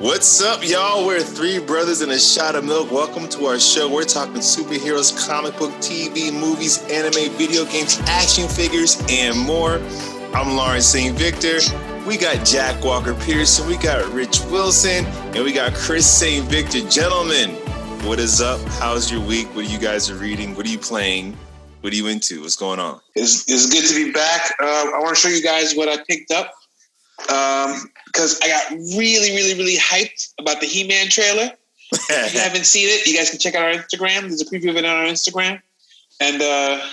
What's 0.00 0.40
up, 0.40 0.60
y'all? 0.62 1.04
We're 1.04 1.24
three 1.24 1.58
brothers 1.58 2.02
and 2.02 2.12
a 2.12 2.20
shot 2.20 2.54
of 2.54 2.64
milk. 2.64 2.92
Welcome 2.92 3.28
to 3.30 3.46
our 3.46 3.58
show. 3.58 3.92
We're 3.92 4.04
talking 4.04 4.34
superheroes, 4.34 5.26
comic 5.26 5.58
book, 5.58 5.72
TV, 5.80 6.32
movies, 6.32 6.86
anime, 6.88 7.36
video 7.36 7.64
games, 7.64 7.98
action 8.04 8.46
figures, 8.46 9.02
and 9.10 9.36
more. 9.36 9.80
I'm 10.32 10.54
Lawrence 10.54 10.86
St. 10.86 11.18
Victor. 11.18 11.58
We 12.06 12.16
got 12.16 12.46
Jack 12.46 12.84
Walker 12.84 13.12
Pearson, 13.12 13.66
we 13.66 13.76
got 13.76 14.08
Rich 14.12 14.38
Wilson, 14.52 15.04
and 15.04 15.42
we 15.42 15.52
got 15.52 15.74
Chris 15.74 16.06
St. 16.08 16.46
Victor. 16.46 16.88
Gentlemen, 16.88 17.50
what 18.06 18.20
is 18.20 18.40
up? 18.40 18.60
How's 18.74 19.10
your 19.10 19.20
week? 19.20 19.48
What 19.56 19.64
are 19.64 19.68
you 19.68 19.80
guys 19.80 20.08
are 20.10 20.14
reading? 20.14 20.54
What 20.54 20.64
are 20.64 20.70
you 20.70 20.78
playing? 20.78 21.36
What 21.80 21.92
are 21.92 21.96
you 21.96 22.06
into? 22.06 22.42
What's 22.42 22.54
going 22.54 22.78
on? 22.78 23.00
It's, 23.16 23.50
it's 23.50 23.68
good 23.68 23.88
to 23.88 24.06
be 24.06 24.12
back. 24.12 24.52
Uh, 24.62 24.64
I 24.94 24.98
want 25.00 25.16
to 25.16 25.20
show 25.20 25.28
you 25.28 25.42
guys 25.42 25.74
what 25.74 25.88
I 25.88 25.96
picked 26.04 26.30
up 26.30 26.54
because 28.12 28.40
I 28.42 28.48
got 28.48 28.70
really, 28.96 29.30
really, 29.30 29.54
really 29.54 29.76
hyped 29.76 30.34
about 30.38 30.60
the 30.60 30.66
He-Man 30.66 31.08
trailer. 31.08 31.50
if 31.92 32.34
you 32.34 32.40
haven't 32.40 32.66
seen 32.66 32.88
it, 32.88 33.06
you 33.06 33.16
guys 33.16 33.30
can 33.30 33.38
check 33.38 33.54
out 33.54 33.64
our 33.64 33.72
Instagram. 33.72 34.22
There's 34.22 34.42
a 34.42 34.44
preview 34.44 34.70
of 34.70 34.76
it 34.76 34.84
on 34.84 34.96
our 34.96 35.04
Instagram, 35.04 35.60
and 36.20 36.42
uh, 36.42 36.84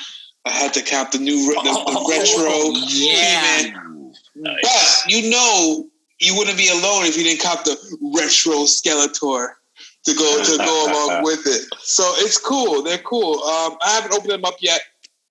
I 0.46 0.52
had 0.52 0.74
to 0.74 0.82
count 0.82 1.12
the 1.12 1.20
new 1.20 1.48
the, 1.48 1.62
the 1.62 1.84
oh, 1.88 2.10
retro 2.10 2.72
yeah. 2.88 3.58
He-Man. 3.64 4.14
Nice. 4.36 4.60
But 4.62 5.12
you 5.12 5.30
know, 5.30 5.88
you 6.20 6.36
wouldn't 6.38 6.58
be 6.58 6.70
alone 6.70 7.06
if 7.06 7.18
you 7.18 7.24
didn't 7.24 7.42
cop 7.42 7.66
the 7.66 7.76
retro 8.14 8.64
Skeletor 8.64 9.54
to 10.06 10.14
go 10.14 10.44
to 10.44 10.58
go 10.58 10.86
along 10.92 11.24
with 11.24 11.46
it. 11.46 11.68
So 11.80 12.04
it's 12.18 12.38
cool. 12.38 12.82
They're 12.84 12.98
cool. 13.00 13.44
Um, 13.44 13.78
I 13.84 13.92
haven't 13.92 14.14
opened 14.14 14.32
them 14.32 14.46
up 14.46 14.56
yet. 14.62 14.82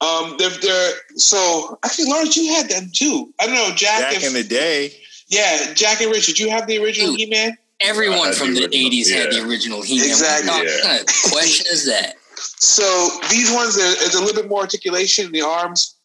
Um, 0.01 0.35
they're, 0.39 0.51
they're 0.51 0.93
so 1.17 1.79
actually, 1.85 2.11
Lawrence, 2.11 2.37
you 2.37 2.53
had 2.53 2.69
them 2.69 2.91
too. 2.93 3.33
I 3.41 3.47
don't 3.47 3.55
know, 3.55 3.75
Jack. 3.75 4.01
Back 4.01 4.17
if, 4.17 4.27
in 4.27 4.35
the 4.35 4.43
day. 4.43 4.93
Yeah, 5.35 5.75
Jack 5.75 6.01
and 6.01 6.13
Richard, 6.13 6.39
you 6.39 6.49
have 6.51 6.67
the 6.67 6.83
original 6.83 7.15
He 7.17 7.27
Man. 7.27 7.59
Everyone 7.81 8.33
from 8.33 8.55
the, 8.55 8.69
the 8.69 8.69
'80s 8.69 9.11
yeah. 9.11 9.17
had 9.17 9.33
the 9.33 9.45
original 9.47 9.83
He 9.83 9.99
Man. 9.99 10.07
Exactly. 10.07 10.49
What 10.49 10.65
yeah. 10.65 10.83
kind 10.83 11.01
of 11.01 11.33
question 11.33 11.67
is 11.73 11.87
that? 11.87 12.15
So 12.37 13.09
these 13.31 13.53
ones, 13.53 13.77
there's 13.77 14.15
a 14.15 14.21
little 14.21 14.41
bit 14.41 14.49
more 14.49 14.61
articulation 14.61 15.27
in 15.27 15.33
the 15.33 15.43
arms, 15.43 15.97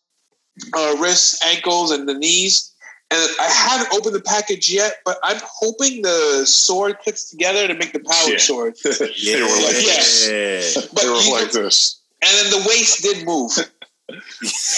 uh, 0.75 0.95
wrists, 0.99 1.44
ankles, 1.45 1.91
and 1.91 2.09
the 2.09 2.16
knees. 2.16 2.73
And 3.11 3.30
I 3.39 3.49
haven't 3.49 3.94
opened 3.94 4.16
the 4.16 4.21
package 4.21 4.71
yet, 4.71 4.97
but 5.03 5.17
I'm 5.23 5.39
hoping 5.43 6.03
the 6.03 6.43
sword 6.45 6.99
clicks 6.99 7.30
together 7.30 7.67
to 7.67 7.73
make 7.73 7.91
the 7.91 7.99
power 7.99 8.30
yeah. 8.30 8.38
sword. 8.38 8.75
yeah. 8.83 8.91
They 9.23 9.41
were 9.41 9.47
like 9.47 9.75
yeah. 9.81 10.61
But 10.93 11.02
they 11.02 11.09
were 11.09 11.16
like 11.31 11.52
this. 11.52 12.02
And 12.21 12.31
then 12.31 12.61
the 12.61 12.67
waist 12.67 13.02
did 13.02 13.25
move. 13.25 13.52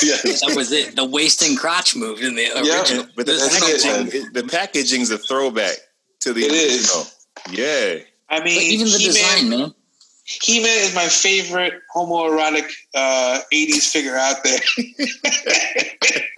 Yeah. 0.03 0.17
That 0.41 0.53
was 0.55 0.71
it. 0.71 0.95
The 0.95 1.05
waist 1.05 1.41
and 1.41 1.57
crotch 1.57 1.95
move 1.95 2.21
in 2.21 2.35
the 2.35 2.47
original. 2.51 3.03
Yeah, 3.03 3.11
but 3.15 3.25
the, 3.25 3.33
packaging, 3.59 4.21
it, 4.21 4.33
the 4.33 4.43
packaging's 4.43 5.11
a 5.11 5.17
throwback 5.17 5.75
to 6.21 6.33
the 6.33 6.41
it 6.43 6.51
original. 6.51 7.01
Is. 7.01 7.27
Yeah. 7.51 8.03
I 8.29 8.43
mean, 8.43 8.55
but 8.55 8.63
even 8.63 8.87
the 8.87 8.97
He-Man, 8.97 9.13
design, 9.13 9.49
man. 9.49 9.73
He 10.23 10.61
Man 10.61 10.83
is 10.83 10.95
my 10.95 11.07
favorite 11.07 11.81
homoerotic 11.93 12.71
uh, 12.95 13.41
80s 13.51 13.91
figure 13.91 14.15
out 14.15 14.43
there. 14.43 14.59
but 14.77 14.87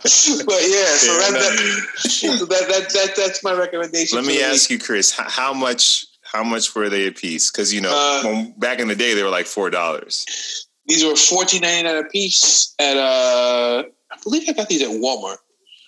yeah, 0.10 0.96
so, 0.98 1.14
that, 1.18 1.32
that, 1.34 2.48
that, 2.50 2.68
that, 2.68 2.90
that, 2.90 3.14
that's 3.16 3.44
my 3.44 3.54
recommendation. 3.54 4.18
Let 4.18 4.26
me 4.26 4.42
ask 4.42 4.70
you, 4.70 4.80
Chris, 4.80 5.12
how 5.12 5.54
much 5.54 6.08
how 6.34 6.44
much 6.44 6.74
were 6.74 6.90
they 6.90 7.08
a 7.08 7.12
piece? 7.12 7.52
Because 7.52 7.74
you 7.74 7.82
know, 7.82 7.92
uh, 7.94 8.46
back 8.58 8.80
in 8.80 8.88
the 8.88 8.96
day, 8.96 9.14
they 9.14 9.24
were 9.24 9.30
like 9.30 9.46
four 9.46 9.70
dollars. 9.70 10.63
These 10.86 11.06
were 11.06 11.16
fourteen 11.16 11.62
ninety 11.62 11.84
nine 11.84 12.04
a 12.04 12.10
piece 12.10 12.76
at 12.80 12.98
uh, 12.98 13.84
I 14.12 14.18
believe 14.24 14.44
I 14.50 14.54
got 14.54 14.68
these 14.68 14.82
at 14.82 14.90
Walmart. 14.90 15.38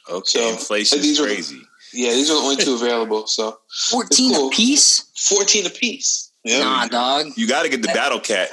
Okay, 0.09 0.39
so, 0.39 0.49
inflation 0.49 0.99
is 0.99 1.19
crazy. 1.19 1.61
yeah, 1.93 2.11
these 2.11 2.29
are 2.29 2.35
the 2.35 2.39
only 2.39 2.63
two 2.63 2.75
available. 2.81 3.27
So 3.27 3.59
fourteen 3.89 4.33
cool. 4.33 4.47
a 4.47 4.51
piece. 4.51 5.11
Fourteen 5.15 5.65
a 5.65 5.69
piece. 5.69 6.31
Yeah. 6.43 6.59
Nah, 6.59 6.87
dog. 6.87 7.27
You 7.35 7.47
got 7.47 7.63
to 7.63 7.69
get 7.69 7.81
the 7.81 7.87
Battle 7.87 8.19
Cat. 8.19 8.49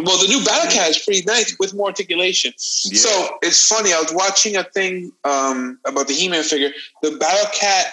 Well, 0.00 0.20
the 0.20 0.28
new 0.28 0.44
Battle 0.44 0.70
Cat 0.70 0.90
is 0.90 0.98
pretty 0.98 1.22
nice 1.26 1.56
with 1.58 1.74
more 1.74 1.86
articulation. 1.86 2.52
Yeah. 2.84 2.98
So 2.98 3.38
it's 3.42 3.68
funny. 3.68 3.92
I 3.92 4.00
was 4.00 4.12
watching 4.12 4.56
a 4.56 4.64
thing 4.64 5.12
um, 5.24 5.78
about 5.86 6.08
the 6.08 6.12
He-Man 6.14 6.42
figure. 6.42 6.70
The 7.02 7.16
Battle 7.16 7.50
Cat 7.52 7.86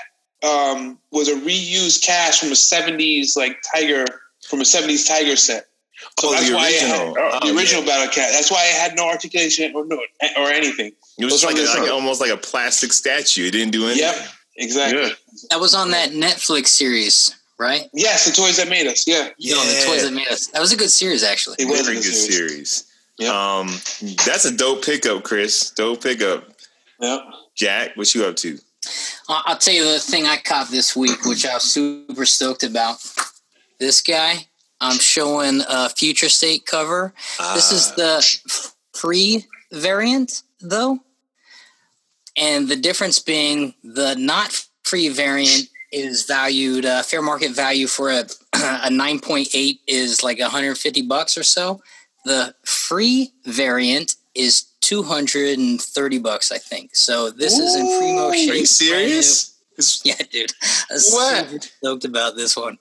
um, 0.44 1.00
was 1.12 1.29
a 1.29 1.35
reused 1.35 2.03
cast 2.03 2.39
from 2.39 2.50
a 2.50 2.53
'70s 2.53 3.38
like 3.38 3.57
Tiger 3.74 4.06
from 4.47 4.59
a 4.59 4.63
'70s 4.63 5.07
Tiger 5.07 5.35
set. 5.35 5.68
So 6.19 6.30
oh, 6.30 6.31
that's 6.34 6.52
why 6.52 6.66
original. 6.66 7.16
Had, 7.16 7.41
oh, 7.44 7.47
the 7.47 7.58
original 7.58 7.84
yeah. 7.84 7.90
Battle 7.90 8.13
Cat. 8.13 8.30
That's 8.31 8.52
why 8.52 8.63
it 8.66 8.75
had 8.80 8.96
no 8.96 9.08
articulation 9.08 9.75
or 9.75 9.85
no 9.85 10.00
or 10.38 10.50
anything. 10.50 10.91
It 11.18 11.25
was, 11.25 11.44
like, 11.44 11.56
like 11.56 11.91
almost 11.91 12.22
like 12.22 12.31
a 12.31 12.38
plastic 12.38 12.94
statue. 12.94 13.47
It 13.47 13.52
didn't 13.52 13.72
do 13.72 13.85
anything. 13.85 14.03
Yep, 14.03 14.28
exactly. 14.57 15.02
Yeah. 15.02 15.13
That 15.50 15.59
was 15.59 15.74
on 15.74 15.91
that 15.91 16.12
Netflix 16.12 16.68
series 16.68 17.36
right? 17.59 17.90
Yes, 17.94 18.25
the 18.25 18.31
toys 18.31 18.57
that 18.57 18.69
made 18.69 18.88
us. 18.88 19.07
Yeah, 19.07 19.30
yeah, 19.38 19.56
the 19.56 19.86
toys 19.86 20.03
that 20.03 20.13
made 20.13 20.28
us. 20.28 20.47
That 20.47 20.59
was 20.59 20.72
a 20.72 20.78
good 20.78 20.91
series, 20.91 21.24
actually. 21.24 21.56
It 21.59 21.68
was 21.68 21.81
Very 21.81 21.97
a 21.97 22.02
good, 22.02 22.13
series. 22.13 22.38
series. 22.38 22.94
Yep. 23.18 23.34
Um, 23.34 23.68
that's 24.25 24.46
a 24.46 24.56
dope 24.56 24.86
pickup, 24.86 25.24
Chris. 25.24 25.72
Dope 25.72 26.03
pickup. 26.03 26.47
Yep. 27.00 27.22
Jack, 27.56 27.97
what 27.97 28.13
you 28.13 28.25
up 28.25 28.36
to? 28.38 28.59
I'll 29.28 29.57
tell 29.57 29.74
you 29.74 29.84
the 29.84 30.00
thing 30.00 30.25
I 30.25 30.38
caught 30.38 30.69
this 30.69 30.96
week, 30.96 31.25
which 31.25 31.46
I 31.46 31.56
was 31.56 31.63
super 31.63 32.25
stoked 32.25 32.63
about. 32.63 32.97
This 33.80 34.02
guy, 34.02 34.47
I'm 34.81 34.99
showing 34.99 35.61
a 35.67 35.89
future 35.89 36.29
state 36.29 36.65
cover. 36.65 37.13
This 37.53 37.71
is 37.71 37.91
the 37.93 38.23
free 38.93 39.45
variant, 39.71 40.43
though. 40.61 40.99
And 42.38 42.67
the 42.67 42.75
difference 42.75 43.19
being 43.19 43.73
the 43.83 44.15
not 44.15 44.63
free 44.83 45.09
variant 45.09 45.69
is 45.91 46.25
valued 46.25 46.85
uh, 46.85 47.01
fair 47.01 47.21
market 47.21 47.51
value 47.51 47.88
for 47.88 48.11
a 48.11 48.19
a 48.53 48.89
9.8 48.89 49.79
is 49.88 50.23
like 50.23 50.39
150 50.39 51.01
bucks 51.03 51.38
or 51.38 51.44
so. 51.44 51.81
The 52.25 52.53
free 52.63 53.31
variant 53.45 54.15
is 54.35 54.65
230 54.81 56.19
bucks, 56.19 56.51
I 56.51 56.57
think. 56.57 56.95
So 56.95 57.31
this 57.31 57.57
Ooh, 57.57 57.63
is 57.63 57.75
in 57.75 57.99
primo 57.99 58.31
shape. 58.31 58.51
Are 58.51 58.55
you 58.55 58.65
serious? 58.65 59.53
Yeah, 60.03 60.15
dude. 60.31 60.51
I 60.89 60.94
was 60.95 61.11
what? 61.11 61.47
super 61.49 61.61
stoked 61.61 62.05
about 62.05 62.35
this 62.35 62.57
one. 62.57 62.79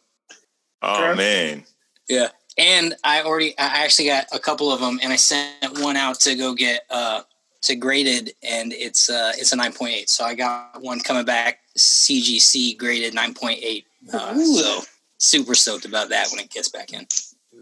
Oh 0.81 1.15
man. 1.15 1.65
Yeah. 2.09 2.29
And 2.59 2.95
I 3.05 3.23
already 3.23 3.57
I 3.59 3.85
actually 3.85 4.09
got 4.09 4.27
a 4.33 4.39
couple 4.39 4.73
of 4.73 4.81
them 4.81 4.99
and 5.03 5.13
I 5.13 5.17
sent 5.17 5.79
one 5.81 5.97
out 5.97 6.21
to 6.21 6.35
go 6.35 6.55
get 6.55 6.83
uh 6.91 7.23
to 7.63 7.77
graded 7.77 8.33
and 8.43 8.73
it's 8.73 9.11
uh 9.11 9.33
it's 9.37 9.53
a 9.53 9.57
9.8. 9.57 10.09
So 10.09 10.25
I 10.25 10.35
got 10.35 10.81
one 10.81 11.01
coming 11.01 11.25
back 11.25 11.61
CGC 11.77 12.79
graded 12.79 13.15
9.8. 13.15 13.85
Uh, 14.13 14.35
so 14.39 14.81
super 15.19 15.55
stoked 15.55 15.85
about 15.85 16.09
that 16.11 16.29
when 16.31 16.41
it 16.41 16.51
gets 16.51 16.69
back 16.69 16.93
in. 16.93 17.07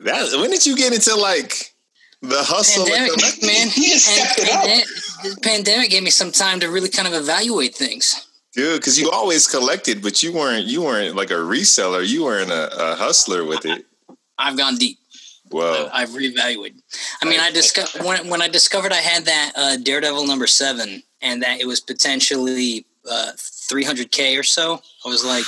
That 0.03 0.37
when 0.39 0.51
did 0.51 0.67
you 0.67 0.77
get 0.77 0.93
into 0.93 1.17
like 1.17 1.75
the 2.23 2.43
hustle? 2.43 2.87
Pandemic, 2.87 3.41
the, 3.41 3.47
man. 3.47 3.69
He 3.69 3.91
just 3.91 4.07
stepped 4.07 4.39
it 4.39 4.53
up. 4.53 4.87
The 5.23 5.41
pandemic 5.43 5.91
gave 5.91 6.03
me 6.03 6.11
some 6.11 6.31
time 6.31 6.61
to 6.61 6.69
really 6.69 6.89
kind 6.89 7.09
of 7.09 7.15
evaluate 7.15 7.75
things. 7.75 8.29
Dude, 8.53 8.81
because 8.81 9.01
you 9.01 9.11
always 9.11 9.49
collected, 9.49 10.03
but 10.03 10.23
you 10.23 10.33
weren't 10.33 10.67
you 10.67 10.83
weren't 10.83 11.17
like 11.17 11.31
a 11.31 11.35
reseller. 11.35 12.07
You 12.07 12.25
weren't 12.25 12.51
a, 12.51 12.93
a 12.93 12.95
hustler 12.95 13.45
with 13.45 13.67
it. 13.67 13.85
I've 14.39 14.57
gone 14.57 14.77
deep. 14.77 14.99
Well, 15.51 15.91
I've 15.93 16.11
reevaluated. 16.11 16.81
I 17.23 17.27
mean, 17.27 17.39
I 17.39 17.51
discovered 17.51 18.05
when 18.05 18.29
when 18.29 18.43
I 18.43 18.49
discovered 18.49 18.93
I 18.93 18.97
had 18.97 19.25
that 19.27 19.53
uh, 19.55 19.77
Daredevil 19.77 20.27
number 20.27 20.47
seven, 20.47 21.03
and 21.23 21.43
that 21.43 21.61
it 21.61 21.67
was 21.67 21.81
potentially 21.81 22.87
uh, 23.09 23.33
300k 23.37 24.39
or 24.39 24.43
so. 24.43 24.81
I 25.05 25.09
was 25.09 25.25
like, 25.25 25.45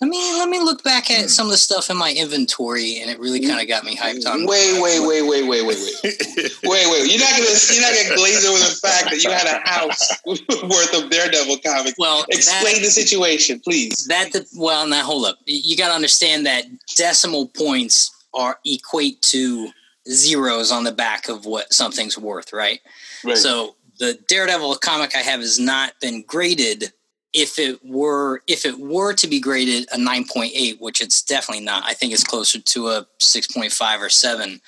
let 0.00 0.08
me 0.08 0.32
let 0.38 0.48
me 0.48 0.60
look 0.60 0.84
back 0.84 1.10
at 1.10 1.28
some 1.28 1.46
of 1.46 1.50
the 1.50 1.56
stuff 1.56 1.90
in 1.90 1.96
my 1.96 2.12
inventory, 2.12 3.00
and 3.00 3.10
it 3.10 3.18
really 3.18 3.40
kind 3.40 3.60
of 3.60 3.66
got 3.66 3.82
me 3.82 3.96
hyped 3.96 4.26
on. 4.26 4.46
Wait, 4.46 4.80
wait, 4.80 5.00
wait, 5.00 5.22
wait, 5.22 5.42
wait, 5.42 5.66
wait, 5.66 5.66
wait, 5.66 5.76
wait, 6.04 6.86
wait. 6.88 7.10
You're 7.10 7.18
not 7.18 7.32
gonna 7.32 7.58
you're 7.72 7.82
not 7.82 7.94
gonna 7.94 8.14
glaze 8.14 8.46
over 8.46 8.58
the 8.58 8.78
fact 8.80 9.10
that 9.10 9.24
you 9.24 9.30
had 9.30 9.48
a 9.48 9.68
house 9.68 10.08
worth 10.26 11.02
of 11.02 11.10
Daredevil 11.10 11.58
comics. 11.66 11.98
Well, 11.98 12.24
explain 12.28 12.74
that, 12.74 12.82
the 12.82 12.90
situation, 12.90 13.58
please. 13.58 14.04
That 14.04 14.32
the, 14.32 14.46
well, 14.56 14.86
now 14.86 15.02
hold 15.02 15.26
up. 15.26 15.38
You 15.46 15.76
got 15.76 15.88
to 15.88 15.94
understand 15.94 16.46
that 16.46 16.66
decimal 16.94 17.48
points 17.48 18.14
are 18.34 18.60
equate 18.64 19.20
to 19.22 19.68
zeros 20.08 20.70
on 20.70 20.84
the 20.84 20.92
back 20.92 21.28
of 21.28 21.44
what 21.44 21.72
something's 21.72 22.16
worth, 22.16 22.52
right? 22.52 22.80
Right. 23.24 23.36
So 23.36 23.74
the 23.98 24.16
Daredevil 24.28 24.76
comic 24.76 25.16
I 25.16 25.20
have 25.20 25.40
has 25.40 25.58
not 25.58 25.94
been 26.00 26.22
graded 26.22 26.92
if 27.32 27.58
it 27.58 27.78
were 27.84 28.42
if 28.46 28.64
it 28.64 28.78
were 28.78 29.12
to 29.12 29.26
be 29.26 29.40
graded 29.40 29.86
a 29.92 29.96
9.8 29.96 30.80
which 30.80 31.00
it's 31.00 31.22
definitely 31.22 31.64
not 31.64 31.82
i 31.84 31.92
think 31.92 32.12
it's 32.12 32.24
closer 32.24 32.60
to 32.60 32.88
a 32.88 33.06
6.5 33.20 34.00
or 34.00 34.08
7 34.08 34.60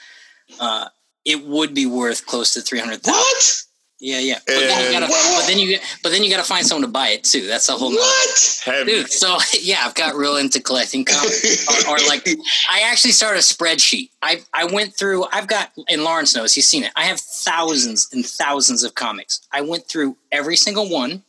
uh, 0.58 0.88
it 1.24 1.44
would 1.46 1.74
be 1.74 1.86
worth 1.86 2.26
close 2.26 2.52
to 2.54 2.60
300000 2.60 3.12
what? 3.12 3.62
Yeah 4.02 4.18
yeah. 4.18 4.38
But 4.46 4.60
then, 4.60 4.86
you 4.86 5.00
gotta, 5.00 5.12
but 5.12 5.46
then 5.46 5.58
you 5.58 5.78
but 6.02 6.10
then 6.10 6.24
you 6.24 6.30
gotta 6.30 6.42
find 6.42 6.66
someone 6.66 6.88
to 6.88 6.92
buy 6.92 7.08
it 7.08 7.22
too. 7.22 7.46
That's 7.46 7.68
a 7.68 7.72
whole 7.72 7.90
what? 7.90 8.62
nother. 8.66 8.84
dude 8.86 9.10
so 9.10 9.36
yeah 9.60 9.82
i've 9.84 9.94
got 9.94 10.14
real 10.14 10.36
into 10.36 10.60
collecting 10.60 11.04
comics. 11.04 11.86
Or, 11.86 11.92
or, 11.92 11.98
like 12.08 12.26
i 12.70 12.80
actually 12.80 13.12
started 13.12 13.40
a 13.40 13.42
spreadsheet. 13.42 14.08
I 14.22 14.40
i 14.54 14.64
went 14.64 14.94
through 14.94 15.26
i've 15.32 15.46
got 15.46 15.72
and 15.88 16.02
lawrence 16.02 16.34
knows 16.34 16.54
he's 16.54 16.66
seen 16.66 16.82
it. 16.84 16.92
I 16.96 17.04
have 17.04 17.20
thousands 17.20 18.08
and 18.12 18.24
thousands 18.24 18.84
of 18.84 18.94
comics. 18.94 19.46
I 19.52 19.60
went 19.60 19.86
through 19.86 20.16
every 20.32 20.56
single 20.56 20.88
one 20.88 21.22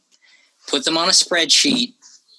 put 0.71 0.85
them 0.85 0.97
on 0.97 1.09
a 1.09 1.11
spreadsheet, 1.11 1.93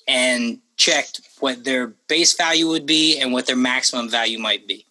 and 0.08 0.58
checked 0.76 1.20
what 1.38 1.62
their 1.62 1.88
base 2.08 2.34
value 2.36 2.66
would 2.68 2.86
be 2.86 3.18
and 3.20 3.32
what 3.32 3.46
their 3.46 3.56
maximum 3.56 4.08
value 4.08 4.38
might 4.38 4.66
be. 4.66 4.84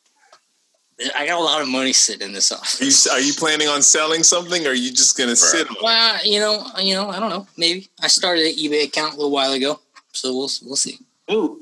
I 1.17 1.25
got 1.25 1.39
a 1.39 1.43
lot 1.43 1.61
of 1.61 1.67
money 1.67 1.93
sitting 1.93 2.27
in 2.27 2.33
this 2.33 2.51
office. 2.51 3.07
Are 3.07 3.19
you, 3.19 3.23
are 3.23 3.27
you 3.27 3.33
planning 3.33 3.67
on 3.67 3.81
selling 3.81 4.21
something, 4.21 4.67
or 4.67 4.69
are 4.69 4.73
you 4.73 4.91
just 4.91 5.17
gonna 5.17 5.35
sit? 5.35 5.67
On 5.67 5.75
well, 5.81 6.19
you 6.23 6.39
know, 6.39 6.63
you 6.79 6.93
know, 6.93 7.09
I 7.09 7.19
don't 7.19 7.31
know. 7.31 7.47
Maybe 7.57 7.89
I 8.01 8.07
started 8.07 8.45
an 8.45 8.53
eBay 8.53 8.85
account 8.85 9.15
a 9.15 9.17
little 9.17 9.31
while 9.31 9.51
ago, 9.53 9.79
so 10.11 10.29
we'll 10.29 10.49
we'll 10.63 10.75
see. 10.75 10.99
Ooh. 11.31 11.61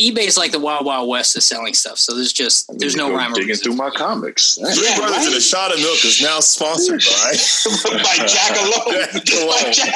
eBay 0.00 0.26
is 0.26 0.36
like 0.36 0.52
the 0.52 0.60
wild 0.60 0.86
wild 0.86 1.08
west 1.08 1.36
of 1.36 1.42
selling 1.42 1.74
stuff. 1.74 1.98
So 1.98 2.14
there's 2.14 2.32
just 2.32 2.70
there's 2.78 2.96
no 2.96 3.12
rhyme. 3.12 3.32
Or 3.32 3.36
reason. 3.36 3.42
digging 3.42 3.56
through 3.56 3.76
my 3.76 3.90
comics. 3.90 4.58
Yeah, 4.60 4.68
yeah 4.68 4.96
Brothers 4.98 5.16
right? 5.16 5.26
and 5.26 5.36
a 5.36 5.40
Shot 5.40 5.72
of 5.72 5.80
Milk 5.80 6.04
is 6.04 6.22
now 6.22 6.40
sponsored 6.40 7.02
by 7.02 8.02
by 8.02 8.14
Jack 8.26 8.56
alone. 8.58 9.04
by 9.48 9.70
Jack 9.70 9.94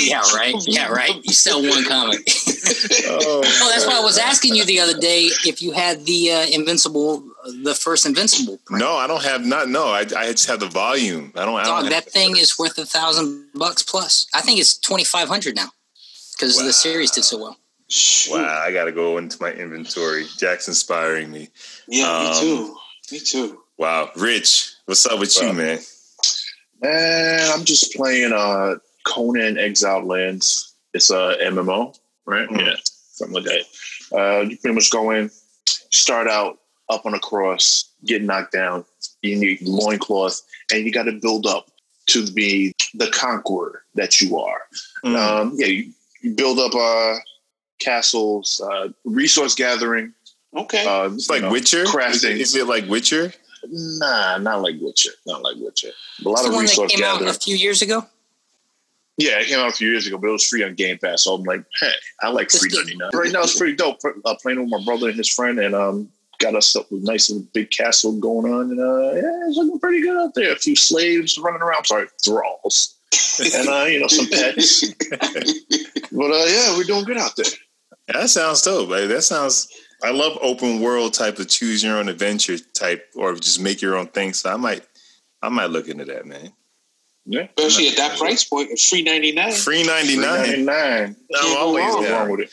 yeah, 0.00 0.20
right. 0.34 0.54
Yeah, 0.66 0.88
right. 0.88 1.14
You 1.24 1.32
sell 1.32 1.62
one 1.62 1.84
comic. 1.84 2.20
oh, 3.06 3.42
oh, 3.44 3.70
that's 3.70 3.86
why 3.86 3.98
I 3.98 4.00
was 4.02 4.18
asking 4.18 4.54
you 4.54 4.64
the 4.64 4.80
other 4.80 4.98
day 4.98 5.30
if 5.44 5.62
you 5.62 5.72
had 5.72 6.04
the 6.06 6.32
uh, 6.32 6.46
Invincible, 6.46 7.22
the 7.62 7.74
first 7.74 8.06
Invincible. 8.06 8.58
Print. 8.64 8.82
No, 8.82 8.96
I 8.96 9.06
don't 9.06 9.22
have 9.22 9.44
not. 9.44 9.68
No, 9.68 9.88
I, 9.88 10.00
I 10.00 10.32
just 10.32 10.48
have 10.48 10.60
the 10.60 10.68
volume. 10.68 11.32
I 11.36 11.44
don't. 11.44 11.56
Dog, 11.56 11.66
I 11.66 11.80
don't 11.80 11.90
that 11.90 12.10
thing 12.10 12.36
is 12.36 12.58
worth 12.58 12.78
a 12.78 12.86
thousand 12.86 13.46
bucks 13.54 13.82
plus. 13.82 14.26
I 14.34 14.40
think 14.40 14.60
it's 14.60 14.76
twenty 14.78 15.04
five 15.04 15.28
hundred 15.28 15.56
now 15.56 15.68
because 16.32 16.56
wow. 16.56 16.64
the 16.64 16.72
series 16.72 17.10
did 17.10 17.24
so 17.24 17.38
well. 17.38 17.56
Shoot. 17.90 18.34
Wow, 18.34 18.62
I 18.64 18.72
got 18.72 18.84
to 18.84 18.92
go 18.92 19.18
into 19.18 19.36
my 19.40 19.50
inventory. 19.50 20.24
Jack's 20.38 20.68
inspiring 20.68 21.30
me. 21.30 21.48
Yeah, 21.88 22.08
um, 22.08 22.24
me 22.24 22.40
too. 22.40 22.76
Me 23.10 23.18
too. 23.18 23.60
Wow, 23.78 24.10
Rich, 24.16 24.74
what's 24.86 25.04
up 25.06 25.18
with 25.18 25.36
you, 25.42 25.52
man? 25.52 25.80
Man, 26.80 27.50
I'm 27.52 27.64
just 27.64 27.94
playing 27.94 28.32
uh 28.32 28.76
Conan 29.04 29.58
Exile 29.58 30.04
Lands. 30.04 30.74
It's 30.94 31.10
a 31.10 31.36
MMO, 31.42 31.98
right? 32.26 32.48
Mm-hmm. 32.48 32.60
Yeah, 32.60 32.74
something 32.84 33.42
like 33.42 33.44
that. 33.44 34.16
Uh, 34.16 34.40
you 34.42 34.56
pretty 34.58 34.74
much 34.74 34.90
go 34.90 35.10
in, 35.10 35.30
start 35.66 36.28
out 36.28 36.58
up 36.90 37.06
on 37.06 37.14
a 37.14 37.20
cross, 37.20 37.90
get 38.04 38.22
knocked 38.22 38.52
down. 38.52 38.84
You 39.22 39.36
need 39.36 39.62
loincloth, 39.62 40.40
and 40.72 40.84
you 40.84 40.92
got 40.92 41.04
to 41.04 41.12
build 41.12 41.46
up 41.46 41.70
to 42.06 42.30
be 42.30 42.72
the 42.94 43.08
conqueror 43.08 43.82
that 43.94 44.20
you 44.20 44.38
are. 44.38 44.62
Mm-hmm. 45.04 45.16
Um, 45.16 45.52
yeah, 45.56 45.66
you, 45.66 45.92
you 46.22 46.34
build 46.34 46.58
up 46.58 46.74
uh, 46.74 47.18
castles, 47.80 48.60
uh, 48.60 48.88
resource 49.04 49.54
gathering. 49.54 50.12
Okay, 50.56 50.84
uh, 50.84 51.10
it's 51.12 51.30
like 51.30 51.42
know, 51.42 51.50
Witcher. 51.50 51.84
Crafting. 51.84 52.38
Is 52.38 52.54
it 52.54 52.66
like 52.66 52.86
Witcher? 52.86 53.32
Nah, 53.68 54.38
not 54.38 54.62
like 54.62 54.76
Witcher. 54.80 55.12
Not 55.26 55.42
like 55.42 55.56
Witcher. 55.58 55.90
A 56.24 56.28
lot 56.28 56.44
it's 56.44 56.54
of 56.54 56.60
resource 56.60 56.94
gathering. 56.96 57.28
a 57.28 57.34
few 57.34 57.56
years 57.56 57.82
ago. 57.82 58.06
Yeah, 59.16 59.38
it 59.40 59.48
came 59.48 59.58
out 59.58 59.68
a 59.68 59.72
few 59.72 59.90
years 59.90 60.06
ago, 60.06 60.16
but 60.16 60.28
it 60.28 60.32
was 60.32 60.48
free 60.48 60.64
on 60.64 60.74
Game 60.74 60.96
Pass. 60.96 61.24
So 61.24 61.34
I'm 61.34 61.42
like, 61.42 61.62
hey, 61.78 61.92
I 62.22 62.30
like 62.30 62.50
free 62.50 62.70
ninety 62.72 62.96
nine. 62.96 63.10
Right 63.12 63.30
now, 63.30 63.42
it's 63.42 63.58
pretty 63.58 63.76
dope. 63.76 63.98
Uh, 64.24 64.34
playing 64.40 64.60
with 64.60 64.70
my 64.70 64.82
brother 64.84 65.08
and 65.08 65.18
his 65.18 65.28
friend, 65.28 65.58
and 65.58 65.74
um, 65.74 66.08
got 66.38 66.56
us 66.56 66.74
up 66.74 66.90
with 66.90 67.02
nice 67.04 67.28
little 67.28 67.46
big 67.52 67.70
castle 67.70 68.18
going 68.18 68.52
on, 68.52 68.70
and 68.70 68.80
uh, 68.80 69.12
yeah, 69.12 69.46
it's 69.46 69.56
looking 69.58 69.78
pretty 69.78 70.00
good 70.00 70.16
out 70.16 70.34
there. 70.34 70.52
A 70.52 70.56
few 70.56 70.74
slaves 70.74 71.38
running 71.38 71.60
around. 71.60 71.86
Sorry, 71.86 72.06
thralls, 72.24 72.96
and 73.54 73.68
uh, 73.68 73.84
you 73.84 74.00
know, 74.00 74.06
some 74.08 74.26
pets. 74.26 74.94
but 75.10 76.30
uh, 76.30 76.46
yeah, 76.46 76.76
we're 76.76 76.84
doing 76.84 77.04
good 77.04 77.18
out 77.18 77.36
there. 77.36 77.52
That 78.12 78.30
sounds 78.30 78.62
dope. 78.62 78.90
Like, 78.90 79.08
that 79.08 79.22
sounds. 79.22 79.68
I 80.02 80.10
love 80.10 80.38
open 80.40 80.80
world 80.80 81.12
type 81.12 81.38
of 81.38 81.48
choose 81.48 81.82
your 81.84 81.98
own 81.98 82.08
adventure 82.08 82.56
type, 82.58 83.06
or 83.14 83.34
just 83.34 83.60
make 83.60 83.82
your 83.82 83.96
own 83.96 84.06
thing. 84.08 84.32
So 84.32 84.50
I 84.50 84.56
might, 84.56 84.86
I 85.42 85.50
might 85.50 85.70
look 85.70 85.88
into 85.88 86.06
that, 86.06 86.26
man. 86.26 86.52
Yeah, 87.26 87.48
especially 87.58 87.88
at 87.88 87.96
that 87.96 88.18
price 88.18 88.44
point, 88.44 88.78
free 88.78 89.02
ninety 89.02 89.32
nine. 89.32 89.52
Free 89.52 89.84
ninety 89.84 90.16
nine. 90.16 90.64
Nine. 90.64 91.16
I'm 91.38 91.56
always 91.58 92.10
wrong 92.10 92.30
with 92.30 92.40
it. 92.40 92.50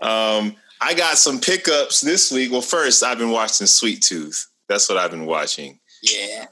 Um, 0.00 0.54
I 0.80 0.94
got 0.94 1.18
some 1.18 1.40
pickups 1.40 2.00
this 2.00 2.30
week. 2.30 2.52
Well, 2.52 2.60
first 2.60 3.02
I've 3.02 3.18
been 3.18 3.30
watching 3.30 3.66
Sweet 3.66 4.00
Tooth. 4.00 4.46
That's 4.68 4.88
what 4.88 4.96
I've 4.96 5.10
been 5.10 5.26
watching. 5.26 5.80
Yeah. 6.02 6.46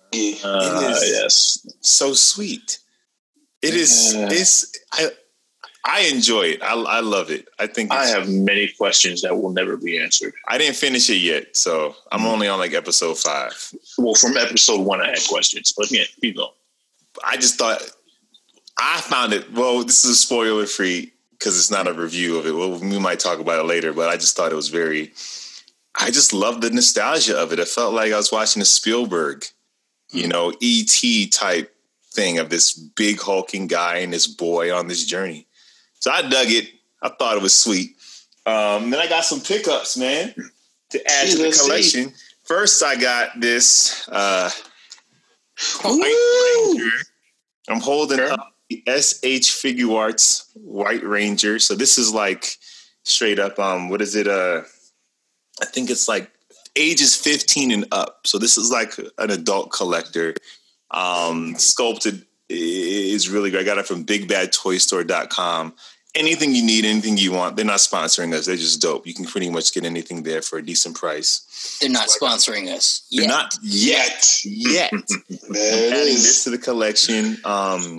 Uh, 0.44 0.98
yes. 1.02 1.66
So 1.80 2.14
sweet. 2.14 2.80
It 3.62 3.74
is. 3.74 4.12
Yeah. 4.14 4.28
It's. 4.30 4.66
I. 4.92 5.10
I 5.84 6.02
enjoy 6.02 6.42
it. 6.42 6.62
I, 6.62 6.74
I 6.74 7.00
love 7.00 7.30
it. 7.30 7.48
I 7.58 7.66
think 7.66 7.90
I 7.90 8.06
have 8.06 8.28
many 8.28 8.68
questions 8.68 9.22
that 9.22 9.36
will 9.36 9.50
never 9.50 9.76
be 9.76 9.98
answered. 9.98 10.32
I 10.48 10.56
didn't 10.56 10.76
finish 10.76 11.10
it 11.10 11.16
yet, 11.16 11.56
so 11.56 11.96
I'm 12.12 12.24
only 12.24 12.46
on 12.46 12.60
like 12.60 12.72
episode 12.72 13.18
five. 13.18 13.52
Well, 13.98 14.14
from 14.14 14.36
episode 14.36 14.82
one, 14.82 15.00
I 15.00 15.08
had 15.10 15.26
questions, 15.28 15.72
but 15.76 15.90
yeah, 15.90 16.04
you 16.20 16.34
go. 16.34 16.50
I 17.24 17.36
just 17.36 17.58
thought 17.58 17.82
I 18.78 19.00
found 19.00 19.32
it. 19.32 19.52
Well, 19.52 19.82
this 19.82 20.04
is 20.04 20.12
a 20.12 20.14
spoiler 20.14 20.66
free 20.66 21.12
because 21.32 21.58
it's 21.58 21.70
not 21.70 21.88
a 21.88 21.92
review 21.92 22.38
of 22.38 22.46
it. 22.46 22.52
Well, 22.52 22.78
we 22.78 22.98
might 23.00 23.18
talk 23.18 23.40
about 23.40 23.58
it 23.58 23.66
later, 23.66 23.92
but 23.92 24.08
I 24.08 24.16
just 24.16 24.36
thought 24.36 24.52
it 24.52 24.56
was 24.56 24.68
very. 24.68 25.12
I 26.00 26.10
just 26.10 26.32
love 26.32 26.60
the 26.60 26.70
nostalgia 26.70 27.36
of 27.36 27.52
it. 27.52 27.58
It 27.58 27.68
felt 27.68 27.92
like 27.92 28.12
I 28.12 28.16
was 28.16 28.32
watching 28.32 28.62
a 28.62 28.64
Spielberg, 28.64 29.44
you 30.10 30.26
know, 30.28 30.52
ET 30.62 31.32
type 31.32 31.74
thing 32.12 32.38
of 32.38 32.50
this 32.50 32.72
big 32.72 33.20
hulking 33.20 33.66
guy 33.66 33.96
and 33.96 34.12
this 34.12 34.26
boy 34.26 34.74
on 34.74 34.86
this 34.86 35.04
journey. 35.04 35.46
So 36.02 36.10
I 36.10 36.22
dug 36.22 36.48
it. 36.48 36.68
I 37.00 37.10
thought 37.10 37.36
it 37.36 37.42
was 37.42 37.54
sweet. 37.54 37.94
Um, 38.44 38.90
then 38.90 38.98
I 38.98 39.06
got 39.08 39.24
some 39.24 39.40
pickups, 39.40 39.96
man, 39.96 40.34
to 40.90 40.98
add 41.08 41.28
to 41.28 41.36
the 41.36 41.52
collection. 41.52 42.08
See. 42.08 42.14
First, 42.42 42.82
I 42.82 42.96
got 42.96 43.40
this 43.40 44.08
uh, 44.08 44.50
White 45.84 46.64
Ranger. 46.66 46.90
I'm 47.68 47.80
holding 47.80 48.18
sure. 48.18 48.32
up 48.32 48.52
the 48.68 48.82
SH 48.88 49.62
Figuarts 49.62 50.48
White 50.54 51.04
Ranger. 51.04 51.60
So 51.60 51.76
this 51.76 51.98
is 51.98 52.12
like 52.12 52.56
straight 53.04 53.38
up. 53.38 53.60
Um, 53.60 53.88
what 53.88 54.02
is 54.02 54.16
it? 54.16 54.26
Uh, 54.26 54.62
I 55.60 55.66
think 55.66 55.88
it's 55.88 56.08
like 56.08 56.32
ages 56.74 57.14
15 57.14 57.70
and 57.70 57.86
up. 57.92 58.26
So 58.26 58.38
this 58.38 58.58
is 58.58 58.72
like 58.72 58.98
an 59.18 59.30
adult 59.30 59.70
collector. 59.70 60.34
Um, 60.90 61.54
sculpted 61.58 62.26
is 62.48 63.28
really 63.28 63.50
great. 63.50 63.60
I 63.60 63.64
got 63.64 63.78
it 63.78 63.86
from 63.86 64.04
BigBadToyStore.com. 64.04 65.74
Anything 66.14 66.54
you 66.54 66.62
need, 66.62 66.84
anything 66.84 67.16
you 67.16 67.32
want. 67.32 67.56
They're 67.56 67.64
not 67.64 67.78
sponsoring 67.78 68.34
us. 68.34 68.44
They're 68.44 68.56
just 68.56 68.82
dope. 68.82 69.06
You 69.06 69.14
can 69.14 69.24
pretty 69.24 69.48
much 69.48 69.72
get 69.72 69.84
anything 69.84 70.22
there 70.22 70.42
for 70.42 70.58
a 70.58 70.64
decent 70.64 70.94
price. 70.94 71.78
They're 71.80 71.88
not 71.88 72.08
sponsoring 72.08 72.68
us. 72.68 73.06
Yet. 73.08 73.20
They're 73.20 73.28
not 73.28 73.54
yet. 73.62 74.40
Yet. 74.44 74.92
adding 74.92 75.48
this 75.48 76.44
to 76.44 76.50
the 76.50 76.58
collection. 76.58 77.38
Um, 77.44 77.96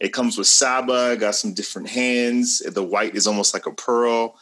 it 0.00 0.12
comes 0.12 0.38
with 0.38 0.46
Saba. 0.46 1.16
Got 1.16 1.34
some 1.34 1.52
different 1.52 1.88
hands. 1.88 2.60
The 2.60 2.84
white 2.84 3.16
is 3.16 3.26
almost 3.26 3.52
like 3.52 3.66
a 3.66 3.72
pearl. 3.72 4.36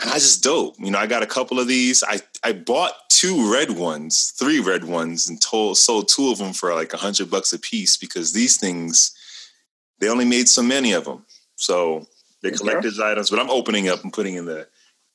And 0.00 0.10
I 0.10 0.14
just 0.14 0.44
dope. 0.44 0.76
You 0.78 0.92
know, 0.92 0.98
I 0.98 1.06
got 1.06 1.24
a 1.24 1.26
couple 1.26 1.58
of 1.58 1.66
these. 1.66 2.04
I, 2.04 2.20
I 2.44 2.52
bought 2.52 2.92
two 3.08 3.52
red 3.52 3.72
ones, 3.72 4.30
three 4.30 4.60
red 4.60 4.84
ones, 4.84 5.28
and 5.28 5.42
told, 5.42 5.76
sold 5.76 6.08
two 6.08 6.30
of 6.30 6.38
them 6.38 6.52
for 6.52 6.72
like 6.72 6.94
a 6.94 6.98
hundred 6.98 7.30
bucks 7.30 7.52
a 7.52 7.58
piece 7.58 7.96
because 7.96 8.32
these 8.32 8.56
things, 8.56 9.12
they 9.98 10.08
only 10.08 10.24
made 10.24 10.48
so 10.48 10.62
many 10.62 10.92
of 10.92 11.04
them. 11.04 11.26
So 11.56 12.06
they're 12.42 12.52
collector's 12.52 12.98
okay. 12.98 13.10
items, 13.10 13.30
but 13.30 13.38
I'm 13.38 13.50
opening 13.50 13.88
up 13.88 14.02
and 14.04 14.12
putting 14.12 14.34
in 14.34 14.44
the 14.44 14.68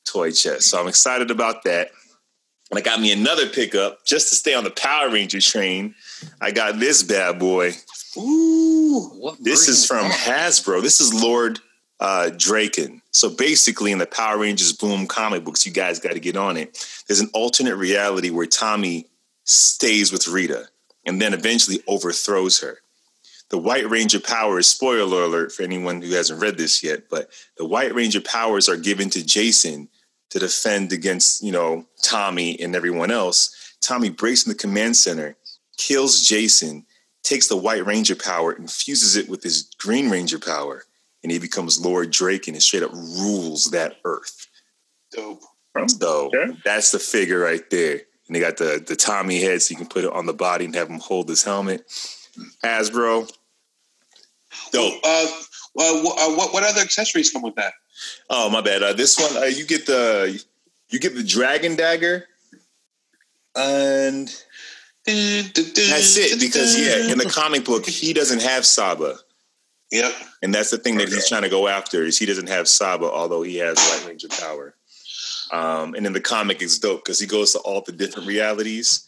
toy 0.05 0.31
chest. 0.31 0.69
So 0.69 0.79
I'm 0.79 0.87
excited 0.87 1.31
about 1.31 1.63
that. 1.63 1.91
And 2.69 2.79
I 2.79 2.81
got 2.81 2.99
me 2.99 3.11
another 3.11 3.47
pickup 3.47 4.05
just 4.05 4.29
to 4.29 4.35
stay 4.35 4.53
on 4.53 4.63
the 4.63 4.71
Power 4.71 5.09
Ranger 5.09 5.39
train. 5.39 5.93
I 6.41 6.51
got 6.51 6.79
this 6.79 7.03
bad 7.03 7.39
boy. 7.39 7.73
Ooh, 8.17 9.35
this 9.39 9.67
is 9.67 9.85
from 9.85 10.09
Hasbro. 10.09 10.81
This 10.81 10.99
is 10.99 11.13
Lord 11.13 11.59
uh, 11.99 12.29
Drakkon. 12.31 13.01
So 13.11 13.29
basically, 13.29 13.91
in 13.91 13.97
the 13.97 14.05
Power 14.05 14.39
Rangers 14.39 14.73
Boom 14.73 15.07
comic 15.07 15.43
books, 15.43 15.65
you 15.65 15.71
guys 15.71 15.99
got 15.99 16.13
to 16.13 16.19
get 16.19 16.35
on 16.35 16.57
it. 16.57 16.85
There's 17.07 17.19
an 17.19 17.29
alternate 17.33 17.75
reality 17.75 18.29
where 18.29 18.45
Tommy 18.45 19.07
stays 19.45 20.11
with 20.11 20.27
Rita 20.27 20.67
and 21.05 21.21
then 21.21 21.33
eventually 21.33 21.81
overthrows 21.87 22.59
her. 22.61 22.79
The 23.53 23.59
White 23.59 23.87
Ranger 23.87 24.19
powers, 24.19 24.65
spoiler 24.65 25.21
alert 25.21 25.51
for 25.51 25.61
anyone 25.61 26.01
who 26.01 26.09
hasn't 26.15 26.41
read 26.41 26.57
this 26.57 26.81
yet, 26.81 27.03
but 27.07 27.29
the 27.55 27.65
White 27.65 27.93
Ranger 27.93 28.19
powers 28.19 28.67
are 28.67 28.77
given 28.77 29.11
to 29.11 29.23
Jason 29.23 29.87
to 30.31 30.39
defend 30.39 30.91
against, 30.91 31.43
you 31.43 31.51
know, 31.51 31.85
Tommy 32.01 32.59
and 32.59 32.75
everyone 32.75 33.11
else. 33.11 33.75
Tommy 33.79 34.09
breaks 34.09 34.43
in 34.43 34.49
the 34.49 34.57
command 34.57 34.97
center, 34.97 35.35
kills 35.77 36.27
Jason, 36.27 36.83
takes 37.21 37.47
the 37.47 37.55
White 37.55 37.85
Ranger 37.85 38.15
power, 38.15 38.53
infuses 38.53 39.15
it 39.15 39.29
with 39.29 39.43
his 39.43 39.69
Green 39.77 40.09
Ranger 40.09 40.39
power 40.39 40.85
and 41.21 41.31
he 41.31 41.37
becomes 41.37 41.79
Lord 41.79 42.09
Drake 42.09 42.47
and 42.47 42.55
he 42.55 42.59
straight 42.59 42.81
up 42.81 42.91
rules 42.91 43.69
that 43.69 43.97
earth. 44.03 44.47
Dope. 45.11 45.43
Oh, 45.75 45.87
so 45.87 46.31
that's 46.65 46.89
the 46.89 46.97
figure 46.97 47.39
right 47.39 47.69
there. 47.69 48.01
And 48.27 48.35
they 48.35 48.39
got 48.39 48.57
the 48.57 48.83
the 48.83 48.95
Tommy 48.95 49.39
head, 49.41 49.61
so 49.61 49.73
you 49.73 49.77
can 49.77 49.87
put 49.87 50.05
it 50.05 50.11
on 50.11 50.25
the 50.25 50.33
body 50.33 50.65
and 50.65 50.73
have 50.73 50.89
him 50.89 50.99
hold 50.99 51.29
his 51.29 51.43
helmet. 51.43 51.87
Hasbro. 52.63 53.31
Dope. 54.71 54.93
Uh, 55.03 55.27
uh, 55.79 56.01
what 56.03 56.53
what 56.53 56.63
other 56.63 56.81
accessories 56.81 57.31
come 57.31 57.41
with 57.41 57.55
that? 57.55 57.73
Oh 58.29 58.49
my 58.49 58.61
bad. 58.61 58.83
Uh, 58.83 58.93
this 58.93 59.19
one, 59.19 59.43
uh, 59.43 59.45
you 59.45 59.65
get 59.65 59.85
the 59.85 60.43
you 60.89 60.99
get 60.99 61.15
the 61.15 61.23
dragon 61.23 61.75
dagger, 61.75 62.25
and 63.55 64.27
that's 65.05 66.17
it. 66.17 66.39
Because 66.39 66.79
yeah, 66.79 67.11
in 67.11 67.17
the 67.17 67.31
comic 67.33 67.65
book, 67.65 67.85
he 67.85 68.13
doesn't 68.13 68.41
have 68.41 68.65
Saba 68.65 69.17
Yep. 69.93 70.11
And 70.41 70.53
that's 70.53 70.71
the 70.71 70.79
thing 70.79 70.97
that 70.97 71.07
he's 71.07 71.29
trying 71.29 71.43
to 71.43 71.49
go 71.49 71.67
after 71.67 72.01
is 72.01 72.17
he 72.17 72.25
doesn't 72.25 72.49
have 72.49 72.67
Saba, 72.67 73.05
although 73.05 73.43
he 73.43 73.57
has 73.57 73.77
Light 73.77 74.07
Ranger 74.07 74.27
power. 74.27 74.73
Um, 75.51 75.93
and 75.93 76.07
in 76.07 76.13
the 76.13 76.19
comic, 76.19 76.63
it's 76.63 76.79
dope 76.79 77.05
because 77.05 77.19
he 77.19 77.27
goes 77.27 77.53
to 77.53 77.59
all 77.59 77.81
the 77.81 77.91
different 77.91 78.27
realities 78.27 79.07